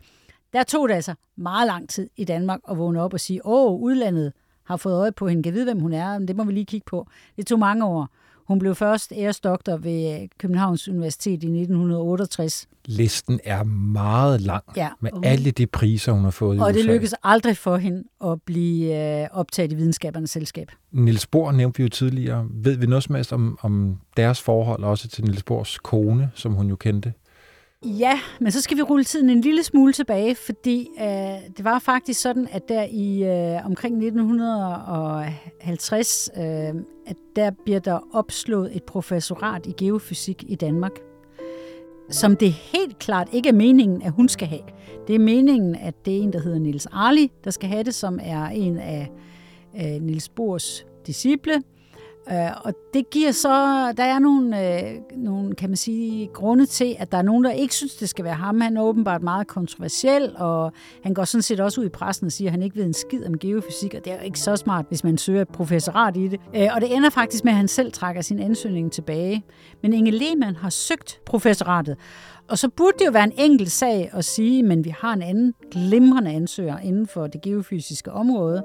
Der 0.52 0.62
tog 0.62 0.88
det 0.88 0.94
altså 0.94 1.14
meget 1.36 1.66
lang 1.66 1.88
tid 1.88 2.10
i 2.16 2.24
Danmark 2.24 2.60
at 2.70 2.78
vågne 2.78 3.02
op 3.02 3.12
og 3.12 3.20
sige, 3.20 3.46
åh, 3.46 3.80
udlandet 3.80 4.32
har 4.64 4.76
fået 4.76 4.94
øje 4.94 5.12
på 5.12 5.28
hende, 5.28 5.42
kan 5.42 5.52
vide, 5.52 5.64
hvem 5.64 5.80
hun 5.80 5.92
er, 5.92 6.18
men 6.18 6.28
det 6.28 6.36
må 6.36 6.44
vi 6.44 6.52
lige 6.52 6.64
kigge 6.66 6.84
på. 6.86 7.06
Det 7.36 7.46
tog 7.46 7.58
mange 7.58 7.84
år. 7.84 8.08
Hun 8.48 8.58
blev 8.58 8.74
først 8.74 9.12
æresdoktor 9.16 9.76
ved 9.76 10.28
Københavns 10.38 10.88
Universitet 10.88 11.42
i 11.42 11.46
1968. 11.46 12.68
Listen 12.86 13.40
er 13.44 13.62
meget 13.62 14.40
lang 14.40 14.64
Ja, 14.76 14.88
med 15.00 15.10
hun- 15.12 15.24
alle 15.24 15.50
de 15.50 15.66
priser, 15.66 16.12
hun 16.12 16.24
har 16.24 16.30
fået 16.30 16.56
i 16.56 16.60
Og 16.60 16.74
det 16.74 16.84
lykkedes 16.84 17.14
aldrig 17.22 17.56
for 17.56 17.76
hende 17.76 18.04
at 18.24 18.42
blive 18.42 19.22
øh, 19.22 19.28
optaget 19.32 19.72
i 19.72 19.74
videnskabernes 19.74 20.30
selskab. 20.30 20.68
Niels 20.92 21.26
Bohr 21.26 21.52
nævnte 21.52 21.76
vi 21.76 21.82
jo 21.82 21.88
tidligere. 21.88 22.46
Ved 22.50 22.76
vi 22.76 22.86
noget 22.86 23.04
som 23.04 23.14
helst 23.14 23.32
om, 23.32 23.58
om 23.62 23.98
deres 24.16 24.40
forhold 24.42 24.84
også 24.84 25.08
til 25.08 25.24
Niels 25.24 25.42
Bohrs 25.42 25.78
kone, 25.78 26.30
som 26.34 26.52
hun 26.52 26.68
jo 26.68 26.76
kendte? 26.76 27.12
Ja, 27.84 28.20
men 28.40 28.52
så 28.52 28.60
skal 28.60 28.76
vi 28.76 28.82
rulle 28.82 29.04
tiden 29.04 29.30
en 29.30 29.40
lille 29.40 29.62
smule 29.62 29.92
tilbage, 29.92 30.34
fordi 30.34 30.88
øh, 31.00 31.06
det 31.56 31.64
var 31.64 31.78
faktisk 31.78 32.20
sådan, 32.20 32.48
at 32.50 32.68
der 32.68 32.86
i 32.90 33.22
øh, 33.22 33.66
omkring 33.66 34.04
1950, 34.04 36.30
øh, 36.36 36.42
at 37.06 37.16
der 37.36 37.50
bliver 37.64 37.80
der 37.80 37.98
opslået 38.12 38.76
et 38.76 38.82
professorat 38.82 39.66
i 39.66 39.74
geofysik 39.78 40.44
i 40.48 40.54
Danmark, 40.54 40.92
som 42.10 42.36
det 42.36 42.52
helt 42.52 42.98
klart 42.98 43.28
ikke 43.32 43.48
er 43.48 43.52
meningen, 43.52 44.02
at 44.02 44.12
hun 44.12 44.28
skal 44.28 44.48
have. 44.48 44.62
Det 45.06 45.14
er 45.14 45.18
meningen, 45.18 45.74
at 45.74 45.94
det 46.04 46.18
er 46.18 46.22
en, 46.22 46.32
der 46.32 46.40
hedder 46.40 46.58
Niels 46.58 46.86
Arli, 46.86 47.32
der 47.44 47.50
skal 47.50 47.68
have 47.68 47.82
det, 47.82 47.94
som 47.94 48.20
er 48.22 48.46
en 48.46 48.78
af 48.78 49.10
øh, 49.76 50.02
Niels 50.02 50.28
Bohrs 50.28 50.86
disciple, 51.06 51.62
Øh, 52.32 52.50
og 52.64 52.74
det 52.94 53.10
giver 53.10 53.32
så, 53.32 53.48
der 53.96 54.04
er 54.04 54.18
nogle, 54.18 54.80
øh, 54.80 55.00
nogle, 55.16 55.54
kan 55.54 55.70
man 55.70 55.76
sige, 55.76 56.26
grunde 56.26 56.66
til, 56.66 56.96
at 56.98 57.12
der 57.12 57.18
er 57.18 57.22
nogen, 57.22 57.44
der 57.44 57.50
ikke 57.50 57.74
synes, 57.74 57.94
det 57.94 58.08
skal 58.08 58.24
være 58.24 58.34
ham. 58.34 58.60
Han 58.60 58.76
er 58.76 58.82
åbenbart 58.82 59.22
meget 59.22 59.46
kontroversiel, 59.46 60.32
og 60.36 60.72
han 61.02 61.14
går 61.14 61.24
sådan 61.24 61.42
set 61.42 61.60
også 61.60 61.80
ud 61.80 61.86
i 61.86 61.88
pressen 61.88 62.26
og 62.26 62.32
siger, 62.32 62.48
at 62.48 62.52
han 62.52 62.62
ikke 62.62 62.76
ved 62.76 62.84
en 62.84 62.92
skid 62.92 63.26
om 63.26 63.38
geofysik, 63.38 63.94
og 63.94 64.04
det 64.04 64.12
er 64.12 64.16
jo 64.16 64.22
ikke 64.22 64.40
så 64.40 64.56
smart, 64.56 64.84
hvis 64.88 65.04
man 65.04 65.18
søger 65.18 65.42
et 65.42 65.48
professorat 65.48 66.16
i 66.16 66.28
det. 66.28 66.40
Øh, 66.56 66.68
og 66.74 66.80
det 66.80 66.96
ender 66.96 67.10
faktisk 67.10 67.44
med, 67.44 67.52
at 67.52 67.56
han 67.56 67.68
selv 67.68 67.92
trækker 67.92 68.22
sin 68.22 68.38
ansøgning 68.38 68.92
tilbage. 68.92 69.44
Men 69.82 69.92
Inge 69.92 70.10
Lehmann 70.10 70.56
har 70.56 70.70
søgt 70.70 71.20
professoratet, 71.26 71.96
og 72.48 72.58
så 72.58 72.68
burde 72.68 72.96
det 72.98 73.06
jo 73.06 73.10
være 73.10 73.24
en 73.24 73.32
enkelt 73.36 73.70
sag 73.70 74.10
at 74.12 74.24
sige, 74.24 74.62
men 74.62 74.84
vi 74.84 74.94
har 75.00 75.12
en 75.12 75.22
anden 75.22 75.54
glimrende 75.70 76.30
ansøger 76.30 76.78
inden 76.78 77.06
for 77.06 77.26
det 77.26 77.42
geofysiske 77.42 78.12
område. 78.12 78.62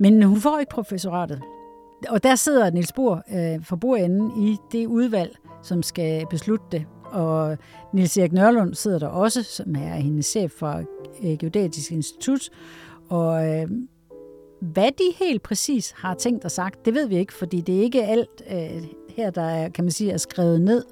Men 0.00 0.22
hun 0.22 0.40
får 0.40 0.58
ikke 0.58 0.70
professoratet. 0.70 1.42
Og 2.08 2.22
der 2.22 2.34
sidder 2.34 2.70
Niels 2.70 2.92
Bohr 2.92 3.22
øh, 3.32 3.64
for 3.64 3.76
bordenden 3.76 4.44
i 4.44 4.56
det 4.72 4.86
udvalg, 4.86 5.36
som 5.62 5.82
skal 5.82 6.26
beslutte 6.30 6.64
det. 6.72 6.84
Og 7.04 7.58
Niels 7.92 8.16
Erik 8.18 8.32
Nørlund 8.32 8.74
sidder 8.74 8.98
der 8.98 9.06
også, 9.06 9.42
som 9.42 9.74
er 9.74 9.94
hendes 9.94 10.26
chef 10.26 10.52
for 10.52 10.82
øh, 11.22 11.38
Geodatisk 11.38 11.92
Institut. 11.92 12.50
Og 13.08 13.48
øh, 13.48 13.68
hvad 14.60 14.90
de 14.98 15.24
helt 15.24 15.42
præcis 15.42 15.94
har 15.96 16.14
tænkt 16.14 16.44
og 16.44 16.50
sagt, 16.50 16.84
det 16.84 16.94
ved 16.94 17.06
vi 17.06 17.16
ikke, 17.16 17.32
fordi 17.32 17.60
det 17.60 17.76
er 17.76 17.82
ikke 17.82 18.04
alt 18.04 18.42
øh, 18.50 18.82
her, 19.08 19.30
der 19.30 19.42
er, 19.42 19.68
kan 19.68 19.84
man 19.84 19.90
sige, 19.90 20.12
er 20.12 20.16
skrevet 20.16 20.60
ned. 20.60 20.84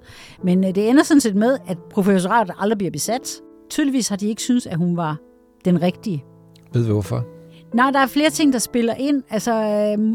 Men 0.43 0.65
øh, 0.65 0.75
det 0.75 0.89
ender 0.89 1.03
sådan 1.03 1.21
set 1.21 1.37
med, 1.37 1.59
at 1.67 1.79
professoratet 1.91 2.55
aldrig 2.59 2.79
bliver 2.79 2.91
besat. 2.91 3.41
Tydeligvis 3.71 4.09
har 4.09 4.17
de 4.17 4.29
ikke 4.29 4.43
synes, 4.43 4.67
at 4.67 4.77
hun 4.77 4.97
var 4.97 5.17
den 5.65 5.83
rigtige. 5.83 6.25
Ved 6.73 6.83
vi 6.83 6.93
hvorfor? 6.93 7.25
Nej, 7.75 7.91
der 7.91 7.99
er 7.99 8.07
flere 8.07 8.31
ting, 8.31 8.53
der 8.53 8.59
spiller 8.59 8.95
ind. 8.95 9.23
Altså, 9.31 9.53
øh, 9.53 10.15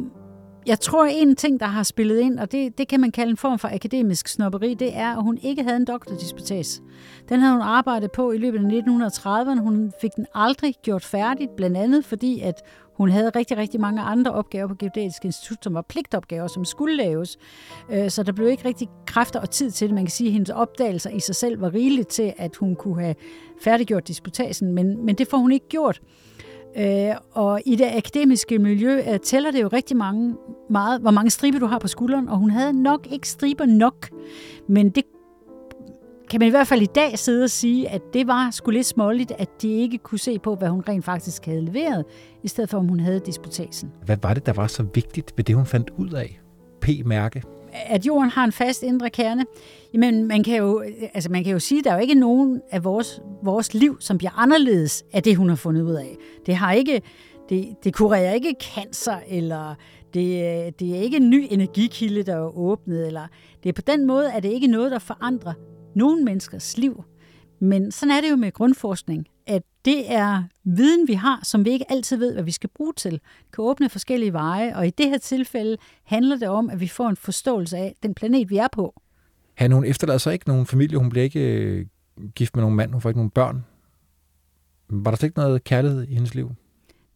jeg 0.69 0.79
tror, 0.79 1.05
en 1.05 1.35
ting, 1.35 1.59
der 1.59 1.65
har 1.65 1.83
spillet 1.83 2.19
ind, 2.19 2.39
og 2.39 2.51
det, 2.51 2.77
det 2.77 2.87
kan 2.87 2.99
man 2.99 3.11
kalde 3.11 3.29
en 3.29 3.37
form 3.37 3.59
for 3.59 3.67
akademisk 3.67 4.27
snopperi, 4.27 4.73
det 4.73 4.95
er, 4.95 5.17
at 5.17 5.23
hun 5.23 5.37
ikke 5.43 5.63
havde 5.63 5.75
en 5.75 5.85
doktordisputas. 5.85 6.81
Den 7.29 7.39
havde 7.39 7.53
hun 7.53 7.61
arbejdet 7.61 8.11
på 8.11 8.31
i 8.31 8.37
løbet 8.37 8.59
af 8.59 8.81
1930'erne. 8.81 9.61
Hun 9.61 9.91
fik 10.01 10.11
den 10.15 10.25
aldrig 10.35 10.75
gjort 10.83 11.03
færdigt, 11.05 11.55
blandt 11.57 11.77
andet 11.77 12.05
fordi, 12.05 12.39
at 12.39 12.61
hun 12.97 13.09
havde 13.09 13.29
rigtig, 13.29 13.57
rigtig 13.57 13.79
mange 13.79 14.01
andre 14.01 14.31
opgaver 14.31 14.67
på 14.67 14.75
Geodatisk 14.75 15.25
Institut, 15.25 15.57
som 15.63 15.73
var 15.73 15.81
pligtopgaver, 15.81 16.47
som 16.47 16.65
skulle 16.65 16.97
laves. 16.97 17.37
Øh, 17.91 18.09
så 18.09 18.23
der 18.23 18.31
blev 18.31 18.47
ikke 18.47 18.67
rigtig 18.67 18.87
kræfter 19.05 19.39
og 19.39 19.49
tid 19.49 19.71
til 19.71 19.87
det. 19.87 19.95
Man 19.95 20.03
kan 20.03 20.11
sige, 20.11 20.27
at 20.27 20.33
hendes 20.33 20.49
opdagelser 20.49 21.09
i 21.09 21.19
sig 21.19 21.35
selv 21.35 21.61
var 21.61 21.73
rigeligt 21.73 22.07
til, 22.07 22.33
at 22.37 22.55
hun 22.55 22.75
kunne 22.75 23.01
have 23.01 23.15
færdiggjort 23.63 24.07
disputasen, 24.07 24.73
men, 24.73 25.05
men 25.05 25.15
det 25.15 25.27
får 25.27 25.37
hun 25.37 25.51
ikke 25.51 25.67
gjort. 25.69 26.01
Øh, 26.77 27.15
og 27.31 27.61
i 27.65 27.75
det 27.75 27.87
akademiske 27.97 28.59
miljø 28.59 29.01
øh, 29.13 29.19
tæller 29.19 29.51
det 29.51 29.61
jo 29.61 29.67
rigtig 29.67 29.97
mange, 29.97 30.35
meget, 30.69 31.01
hvor 31.01 31.11
mange 31.11 31.29
striber 31.29 31.59
du 31.59 31.65
har 31.65 31.79
på 31.79 31.87
skulderen, 31.87 32.29
og 32.29 32.37
hun 32.37 32.49
havde 32.49 32.83
nok 32.83 33.07
ikke 33.11 33.29
striber 33.29 33.65
nok. 33.65 34.09
Men 34.67 34.89
det 34.89 35.03
kan 36.29 36.39
man 36.39 36.47
i 36.47 36.51
hvert 36.51 36.67
fald 36.67 36.81
i 36.81 36.85
dag 36.85 37.19
sidde 37.19 37.43
og 37.43 37.49
sige, 37.49 37.89
at 37.89 38.01
det 38.13 38.27
var 38.27 38.51
sgu 38.51 38.71
lidt 38.71 38.85
småligt, 38.85 39.31
at 39.31 39.61
de 39.61 39.67
ikke 39.67 39.97
kunne 39.97 40.19
se 40.19 40.39
på, 40.39 40.55
hvad 40.55 40.69
hun 40.69 40.83
rent 40.89 41.05
faktisk 41.05 41.45
havde 41.45 41.61
leveret, 41.61 42.05
i 42.43 42.47
stedet 42.47 42.69
for, 42.69 42.77
om 42.77 42.87
hun 42.87 42.99
havde 42.99 43.19
disputasen. 43.19 43.91
Hvad 44.05 44.17
var 44.21 44.33
det, 44.33 44.45
der 44.45 44.53
var 44.53 44.67
så 44.67 44.83
vigtigt 44.93 45.33
ved 45.37 45.43
det, 45.43 45.55
hun 45.55 45.65
fandt 45.65 45.89
ud 45.97 46.09
af? 46.09 46.39
P-mærke? 46.81 47.43
At 47.73 48.05
jorden 48.05 48.29
har 48.29 48.43
en 48.43 48.51
fast 48.51 48.83
indre 48.83 49.09
kerne. 49.09 49.45
Jamen, 49.93 50.27
man 50.27 50.43
kan 50.43 50.57
jo, 50.57 50.83
altså 51.13 51.31
man 51.31 51.43
kan 51.43 51.53
jo 51.53 51.59
sige, 51.59 51.79
at 51.79 51.85
der 51.85 51.91
er 51.91 51.95
jo 51.95 52.01
ikke 52.01 52.15
nogen 52.15 52.61
af 52.71 52.83
vores, 52.83 53.21
vores 53.43 53.73
liv, 53.73 53.97
som 53.99 54.17
bliver 54.17 54.39
anderledes 54.39 55.03
af 55.13 55.23
det, 55.23 55.35
hun 55.35 55.49
har 55.49 55.55
fundet 55.55 55.81
ud 55.81 55.93
af. 55.93 56.17
Det 56.45 56.55
har 56.55 56.71
ikke, 56.71 57.01
det, 57.49 57.75
det 57.83 57.93
kurerer 57.93 58.33
ikke 58.33 58.55
cancer, 58.75 59.17
eller 59.27 59.75
det, 60.13 60.79
det 60.79 60.97
er 60.97 61.01
ikke 61.01 61.17
en 61.17 61.29
ny 61.29 61.47
energikilde, 61.49 62.23
der 62.23 62.35
er 62.35 62.57
åbnet, 62.57 63.07
eller 63.07 63.27
det 63.63 63.69
er 63.69 63.73
på 63.73 63.81
den 63.81 64.07
måde, 64.07 64.31
at 64.33 64.43
det 64.43 64.51
ikke 64.51 64.67
noget, 64.67 64.91
der 64.91 64.99
forandrer 64.99 65.53
nogen 65.95 66.25
menneskers 66.25 66.77
liv. 66.77 67.03
Men 67.59 67.91
sådan 67.91 68.11
er 68.15 68.21
det 68.21 68.29
jo 68.29 68.35
med 68.35 68.51
grundforskning, 68.51 69.27
at 69.49 69.63
det 69.85 70.11
er 70.11 70.43
viden, 70.63 71.07
vi 71.07 71.13
har, 71.13 71.39
som 71.43 71.65
vi 71.65 71.69
ikke 71.69 71.91
altid 71.91 72.17
ved, 72.17 72.33
hvad 72.33 72.43
vi 72.43 72.51
skal 72.51 72.69
bruge 72.69 72.93
til. 72.93 73.11
Det 73.11 73.21
kan 73.53 73.63
åbne 73.63 73.89
forskellige 73.89 74.33
veje, 74.33 74.75
og 74.75 74.87
i 74.87 74.89
det 74.89 75.09
her 75.09 75.17
tilfælde 75.17 75.77
handler 76.03 76.35
det 76.35 76.47
om, 76.47 76.69
at 76.69 76.79
vi 76.79 76.87
får 76.87 77.09
en 77.09 77.15
forståelse 77.15 77.77
af 77.77 77.95
den 78.03 78.13
planet, 78.13 78.49
vi 78.49 78.57
er 78.57 78.67
på. 78.71 79.01
Han, 79.55 79.71
hun 79.71 79.85
efterlader 79.85 80.17
sig 80.17 80.33
ikke 80.33 80.47
nogen 80.47 80.65
familie, 80.65 80.97
hun 80.97 81.09
bliver 81.09 81.23
ikke 81.23 81.39
øh, 81.39 81.85
gift 82.35 82.55
med 82.55 82.63
nogen 82.63 82.75
mand, 82.75 82.91
hun 82.91 83.01
får 83.01 83.09
ikke 83.09 83.19
nogen 83.19 83.29
børn. 83.29 83.65
Var 84.89 85.11
der 85.11 85.17
slet 85.17 85.27
ikke 85.27 85.39
noget 85.39 85.63
kærlighed 85.63 86.07
i 86.07 86.13
hendes 86.13 86.35
liv? 86.35 86.51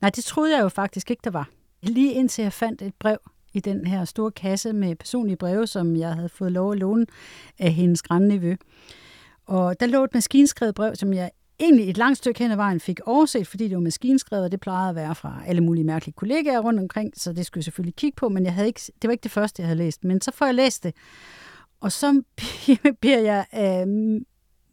Nej, 0.02 0.10
det 0.10 0.24
troede 0.24 0.56
jeg 0.56 0.64
jo 0.64 0.70
faktisk 0.70 1.12
ikke, 1.12 1.22
der 1.24 1.32
var. 1.32 1.50
Lige 1.82 2.14
indtil 2.14 2.44
jeg 2.44 2.54
fandt 2.54 2.82
et 2.82 2.94
brev 3.00 3.18
i 3.54 3.60
den 3.60 3.88
her 3.88 4.06
store 4.06 4.32
kasse 4.32 4.74
med 4.74 4.96
personlige 4.96 5.36
breve, 5.36 5.68
som 5.68 5.96
jeg 5.96 6.14
havde 6.14 6.30
fået 6.30 6.52
lov 6.52 6.72
at 6.72 6.80
låne 6.80 7.06
af 7.60 7.72
hendes 7.72 8.02
grandnevø. 8.02 8.56
Og 9.46 9.80
der 9.80 9.86
lå 9.86 10.04
et 10.04 10.14
maskinskrevet 10.14 10.76
brev, 10.76 10.96
som 10.96 11.14
jeg 11.14 11.32
egentlig 11.60 11.90
et 11.90 11.98
langt 11.98 12.18
stykke 12.18 12.40
hen 12.40 12.52
ad 12.52 12.56
vejen 12.56 12.80
fik 12.80 13.00
overset, 13.06 13.48
fordi 13.48 13.68
det 13.68 13.76
var 13.76 13.82
maskinskrevet, 13.82 14.46
og 14.46 14.52
det 14.52 14.60
plejede 14.60 14.90
at 14.90 14.96
være 14.96 15.16
fra 15.16 15.42
alle 15.46 15.62
mulige 15.62 15.84
mærkelige 15.84 16.14
kollegaer 16.14 16.60
rundt 16.60 16.80
omkring, 16.80 17.14
så 17.16 17.34
det 17.34 17.46
skulle 17.46 17.60
jeg 17.60 17.64
selvfølgelig 17.64 17.96
kigge 17.96 18.16
på, 18.16 18.30
men 18.30 18.46
jeg 18.46 18.54
havde 18.54 18.68
ikke, 18.68 18.82
det 19.02 19.08
var 19.08 19.12
ikke 19.12 19.24
det 19.24 19.32
første, 19.32 19.62
jeg 19.62 19.68
havde 19.68 19.78
læst. 19.78 20.04
Men 20.04 20.22
så 20.22 20.32
får 20.32 20.46
jeg 20.46 20.56
læst 20.56 20.84
det, 20.84 20.96
og 21.80 21.92
så 21.92 22.22
bliver 23.02 23.20
jeg 23.20 23.46
øh, 23.56 24.22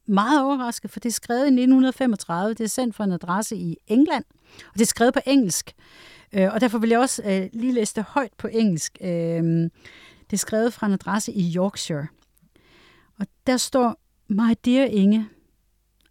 meget 0.07 0.45
overrasket, 0.45 0.91
for 0.91 1.01
det 1.01 1.09
er 1.09 1.13
skrevet 1.13 1.41
i 1.41 1.47
1935, 1.47 2.55
det 2.55 2.65
er 2.65 2.69
sendt 2.69 2.97
fra 2.97 3.05
en 3.05 3.13
adresse 3.13 3.57
i 3.57 3.77
England, 3.87 4.25
og 4.67 4.75
det 4.75 4.83
er 4.83 4.87
skrevet 4.87 5.15
på 5.15 5.21
engelsk. 5.27 5.73
Øh, 6.33 6.49
og 6.55 6.61
derfor 6.61 6.79
vil 6.79 6.91
jeg 6.91 6.99
også 6.99 7.23
øh, 7.27 7.49
lige 7.53 7.73
læse 7.73 7.95
det 7.95 8.05
højt 8.05 8.33
på 8.39 8.49
engelsk. 8.53 8.99
Øh, 9.01 9.43
det 10.31 10.33
er 10.33 10.37
skrevet 10.37 10.73
fra 10.73 10.87
en 10.87 10.93
adresse 10.93 11.33
i 11.33 11.55
Yorkshire. 11.57 12.07
Og 13.21 13.27
der 13.47 13.57
står, 13.57 14.01
My 14.29 14.55
dear 14.65 14.87
Inge, 14.87 15.29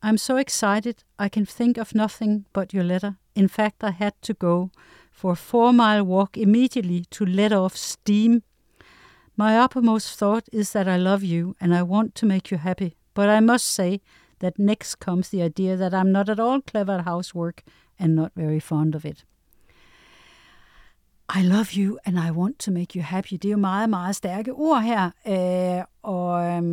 I'm 0.01 0.17
so 0.17 0.37
excited 0.37 1.03
I 1.25 1.29
can 1.29 1.45
think 1.45 1.77
of 1.77 1.93
nothing 1.93 2.45
but 2.53 2.73
your 2.73 2.83
letter. 2.85 3.17
In 3.35 3.47
fact, 3.47 3.83
I 3.83 3.91
had 3.91 4.13
to 4.21 4.33
go 4.33 4.71
for 5.11 5.31
a 5.31 5.35
four-mile 5.35 6.03
walk 6.03 6.37
immediately 6.37 7.05
to 7.09 7.25
let 7.25 7.51
off 7.51 7.75
steam. 7.75 8.41
My 9.35 9.57
uppermost 9.57 10.17
thought 10.17 10.47
is 10.51 10.71
that 10.71 10.87
I 10.87 10.97
love 10.97 11.23
you 11.23 11.55
and 11.59 11.73
I 11.73 11.83
want 11.83 12.15
to 12.15 12.25
make 12.25 12.51
you 12.51 12.57
happy. 12.57 12.95
But 13.13 13.29
I 13.29 13.39
must 13.41 13.65
say 13.65 13.99
that 14.39 14.57
next 14.57 14.99
comes 14.99 15.29
the 15.29 15.41
idea 15.41 15.75
that 15.77 15.93
I'm 15.93 16.11
not 16.11 16.29
at 16.29 16.39
all 16.39 16.61
clever 16.61 16.93
at 16.93 17.05
housework 17.05 17.63
and 17.99 18.15
not 18.15 18.31
very 18.35 18.59
fond 18.59 18.95
of 18.95 19.05
it. 19.05 19.25
I 21.31 21.43
love 21.43 21.73
you, 21.73 21.99
and 22.05 22.19
I 22.19 22.31
want 22.31 22.57
to 22.59 22.71
make 22.71 22.95
you 22.95 23.03
happy. 23.03 23.37
Det 23.37 23.45
er 23.45 23.51
jo 23.51 23.57
meget, 23.57 23.89
meget 23.89 24.15
stærke 24.15 24.51
ord 24.53 24.81
her. 24.81 25.11
Øh, 25.27 25.83
og, 26.03 26.63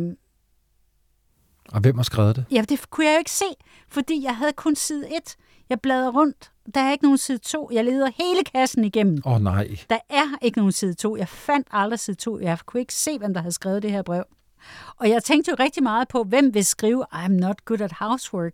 og 1.71 1.81
hvem 1.81 1.95
har 1.95 2.03
skrevet 2.03 2.35
det? 2.35 2.45
Ja, 2.51 2.61
det 2.69 2.89
kunne 2.89 3.05
jeg 3.05 3.13
jo 3.13 3.19
ikke 3.19 3.31
se, 3.31 3.45
fordi 3.89 4.23
jeg 4.23 4.35
havde 4.35 4.53
kun 4.53 4.75
side 4.75 5.07
1. 5.07 5.35
Jeg 5.69 5.81
bladrer 5.81 6.11
rundt. 6.11 6.51
Der 6.75 6.81
er 6.81 6.91
ikke 6.91 7.03
nogen 7.03 7.17
side 7.17 7.37
2. 7.37 7.69
Jeg 7.73 7.85
leder 7.85 8.09
hele 8.17 8.43
kassen 8.53 8.83
igennem. 8.83 9.21
Åh 9.25 9.33
oh, 9.33 9.41
nej. 9.41 9.67
Der 9.89 9.97
er 10.09 10.25
ikke 10.41 10.57
nogen 10.57 10.71
side 10.71 10.93
2. 10.93 11.17
Jeg 11.17 11.27
fandt 11.27 11.67
aldrig 11.71 11.99
side 11.99 12.17
2. 12.17 12.39
Jeg 12.39 12.57
kunne 12.65 12.79
ikke 12.79 12.93
se, 12.93 13.17
hvem 13.17 13.33
der 13.33 13.41
havde 13.41 13.51
skrevet 13.51 13.83
det 13.83 13.91
her 13.91 14.01
brev. 14.01 14.23
Og 14.97 15.09
jeg 15.09 15.23
tænkte 15.23 15.51
jo 15.51 15.55
rigtig 15.59 15.83
meget 15.83 16.07
på, 16.07 16.23
hvem 16.23 16.53
vil 16.53 16.65
skrive, 16.65 17.05
I'm 17.13 17.27
not 17.27 17.65
good 17.65 17.81
at 17.81 17.91
housework. 17.91 18.53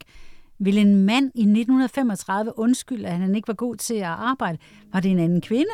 Vil 0.59 0.78
en 0.78 0.95
mand 0.95 1.26
i 1.26 1.41
1935 1.41 2.59
undskylde, 2.59 3.07
at 3.07 3.18
han 3.18 3.36
ikke 3.36 3.47
var 3.47 3.53
god 3.53 3.76
til 3.76 3.93
at 3.93 4.03
arbejde? 4.03 4.57
Var 4.93 4.99
det 4.99 5.11
en 5.11 5.20
anden 5.20 5.41
kvinde? 5.41 5.72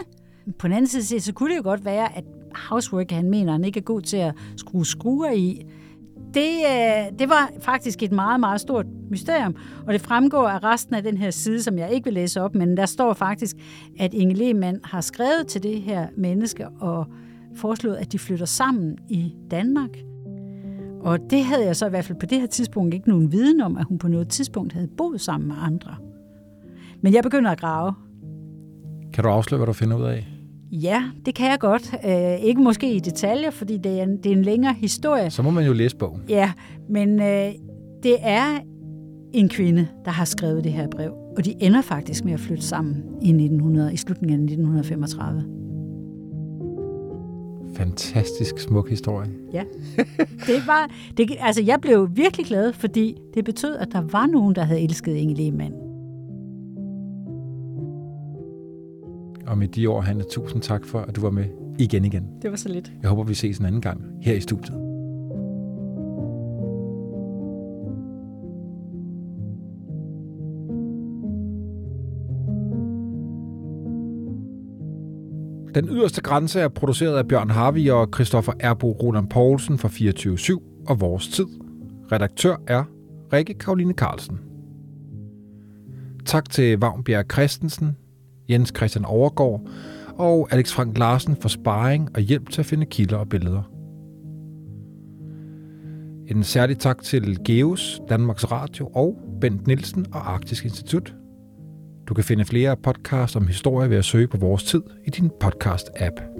På 0.60 0.68
den 0.68 0.76
anden 0.76 0.88
side, 0.88 1.22
så 1.22 1.34
kunne 1.34 1.52
det 1.52 1.58
jo 1.58 1.64
godt 1.64 1.86
være, 1.86 2.18
at 2.18 2.24
housework, 2.56 3.12
han 3.12 3.30
mener, 3.30 3.52
han 3.52 3.64
ikke 3.64 3.80
er 3.80 3.84
god 3.84 4.02
til 4.02 4.18
at 4.18 4.34
skrue 4.58 4.86
skruer 4.86 5.32
i. 5.32 5.66
Det, 6.34 6.50
øh, 6.66 7.20
det 7.20 7.30
var 7.30 7.50
faktisk 7.62 8.04
et 8.04 8.12
meget, 8.12 8.40
meget 8.40 8.62
stort 8.62 8.86
mysterium, 9.10 9.56
og 9.88 9.94
det 9.94 10.02
fremgår 10.02 10.48
af 10.48 10.64
resten 10.64 10.96
af 10.96 11.04
den 11.04 11.18
her 11.18 11.32
side, 11.32 11.64
som 11.64 11.78
jeg 11.78 11.92
ikke 11.92 12.06
vil 12.06 12.14
læse 12.14 12.42
op, 12.42 12.56
men 12.56 12.78
der 12.78 12.86
står 12.86 13.14
faktisk, 13.14 13.56
at 14.00 14.14
Inge 14.14 14.36
Lehmann 14.36 14.80
har 14.84 15.02
skrevet 15.02 15.48
til 15.48 15.64
det 15.64 15.82
her 15.82 16.08
menneske 16.18 16.70
og 16.70 17.08
foreslået, 17.56 17.96
at 17.96 18.12
de 18.12 18.20
flytter 18.20 18.46
sammen 18.46 18.98
i 19.10 19.36
Danmark. 19.52 19.90
Og 21.02 21.20
det 21.30 21.44
havde 21.44 21.66
jeg 21.66 21.76
så 21.76 21.86
i 21.86 21.90
hvert 21.90 22.06
fald 22.06 22.20
på 22.20 22.26
det 22.26 22.40
her 22.40 22.48
tidspunkt 22.48 22.94
ikke 22.94 23.10
nogen 23.10 23.32
viden 23.32 23.62
om, 23.62 23.78
at 23.78 23.86
hun 23.86 23.98
på 23.98 24.08
noget 24.08 24.30
tidspunkt 24.30 24.74
havde 24.74 24.88
boet 24.98 25.22
sammen 25.22 25.48
med 25.48 25.56
andre. 25.60 25.96
Men 27.02 27.14
jeg 27.14 27.24
begynder 27.24 27.52
at 27.52 27.60
grave. 27.60 27.94
Kan 29.14 29.24
du 29.24 29.30
afsløre, 29.30 29.58
hvad 29.58 29.68
du 29.68 29.74
finder 29.74 29.98
ud 29.98 30.04
af? 30.04 30.39
Ja, 30.72 31.04
det 31.26 31.36
kan 31.36 31.50
jeg 31.50 31.60
godt. 31.60 31.96
Øh, 32.06 32.40
ikke 32.44 32.62
måske 32.62 32.94
i 32.94 33.00
detaljer, 33.00 33.52
fordi 33.52 33.78
det 33.78 34.00
er, 34.00 34.04
en, 34.04 34.18
det 34.18 34.32
er 34.32 34.36
en 34.36 34.42
længere 34.42 34.74
historie. 34.74 35.30
Så 35.30 35.42
må 35.44 35.50
man 35.50 35.66
jo 35.66 35.74
læse 35.74 35.96
bogen. 35.96 36.22
Ja, 36.30 36.52
men 36.90 37.22
øh, 37.22 37.52
det 38.04 38.16
er 38.22 38.60
en 39.34 39.50
kvinde, 39.50 39.88
der 40.06 40.12
har 40.12 40.26
skrevet 40.26 40.64
det 40.64 40.72
her 40.72 40.88
brev. 40.88 41.14
Og 41.38 41.46
de 41.46 41.54
ender 41.60 41.82
faktisk 41.82 42.26
med 42.26 42.34
at 42.34 42.40
flytte 42.40 42.64
sammen 42.64 42.96
i, 43.22 43.30
1900, 43.30 43.94
i 43.94 43.98
slutningen 43.98 44.40
af 44.40 44.44
1935. 44.44 45.44
Fantastisk 47.76 48.60
smuk 48.60 48.90
historie. 48.90 49.30
Ja, 49.54 49.64
det 50.48 50.68
var, 50.68 50.92
det, 51.18 51.32
altså 51.40 51.64
jeg 51.64 51.80
blev 51.82 52.10
virkelig 52.14 52.46
glad, 52.46 52.74
fordi 52.74 53.18
det 53.34 53.46
betød, 53.46 53.76
at 53.78 53.88
der 53.92 54.02
var 54.02 54.26
nogen, 54.28 54.56
der 54.56 54.64
havde 54.64 54.82
elsket 54.82 55.16
Inge 55.16 55.34
Lehmann. 55.34 55.89
Og 59.50 59.58
med 59.58 59.68
de 59.68 59.88
ord, 59.88 60.04
Hanne, 60.04 60.24
tusind 60.32 60.62
tak 60.62 60.86
for, 60.86 61.00
at 61.00 61.16
du 61.16 61.22
var 61.22 61.30
med 61.30 61.46
igen 61.80 62.06
igen. 62.06 62.28
Det 62.42 62.52
var 62.52 62.58
så 62.58 62.70
lidt. 62.70 62.92
Jeg 63.02 63.10
håber, 63.10 63.24
vi 63.24 63.34
ses 63.34 63.58
en 63.58 63.66
anden 63.66 63.82
gang 63.82 64.02
her 64.22 64.34
i 64.34 64.40
studiet. 64.40 64.74
Den 75.76 75.90
yderste 75.90 76.22
grænse 76.22 76.60
er 76.60 76.68
produceret 76.68 77.18
af 77.18 77.28
Bjørn 77.28 77.50
Harvey 77.50 77.90
og 77.90 78.10
Christoffer 78.14 78.54
Erbo 78.60 78.92
Roland 78.92 79.30
Poulsen 79.30 79.78
fra 79.78 79.88
24-7 79.88 80.84
og 80.88 81.02
Vores 81.02 81.28
Tid. 81.28 81.48
Redaktør 82.12 82.56
er 82.68 82.84
Rikke 83.34 83.54
Karoline 83.54 83.94
Carlsen. 83.94 84.40
Tak 86.26 86.50
til 86.50 86.80
Vagnbjerg 86.80 87.26
Christensen, 87.32 87.98
Jens 88.50 88.74
Christian 88.78 89.06
Overgaard 89.06 89.68
og 90.18 90.48
Alex 90.52 90.72
Frank 90.72 90.98
Larsen 90.98 91.36
for 91.42 91.50
sparring 91.50 92.10
og 92.16 92.22
hjælp 92.22 92.50
til 92.50 92.62
at 92.62 92.66
finde 92.66 92.86
kilder 92.86 93.18
og 93.18 93.30
billeder. 93.30 93.72
En 96.28 96.44
særlig 96.44 96.78
tak 96.78 97.04
til 97.04 97.44
Geos, 97.46 98.02
Danmarks 98.10 98.52
Radio 98.52 98.88
og 98.88 99.18
Bent 99.42 99.68
Nielsen 99.68 100.06
og 100.14 100.32
Arktisk 100.34 100.66
Institut. 100.66 101.16
Du 102.08 102.14
kan 102.14 102.24
finde 102.24 102.46
flere 102.46 102.78
podcasts 102.78 103.36
om 103.36 103.48
historie 103.48 103.90
ved 103.90 103.98
at 103.98 104.06
søge 104.06 104.28
på 104.28 104.38
vores 104.38 104.64
tid 104.64 104.82
i 105.08 105.10
din 105.10 105.32
podcast-app. 105.44 106.39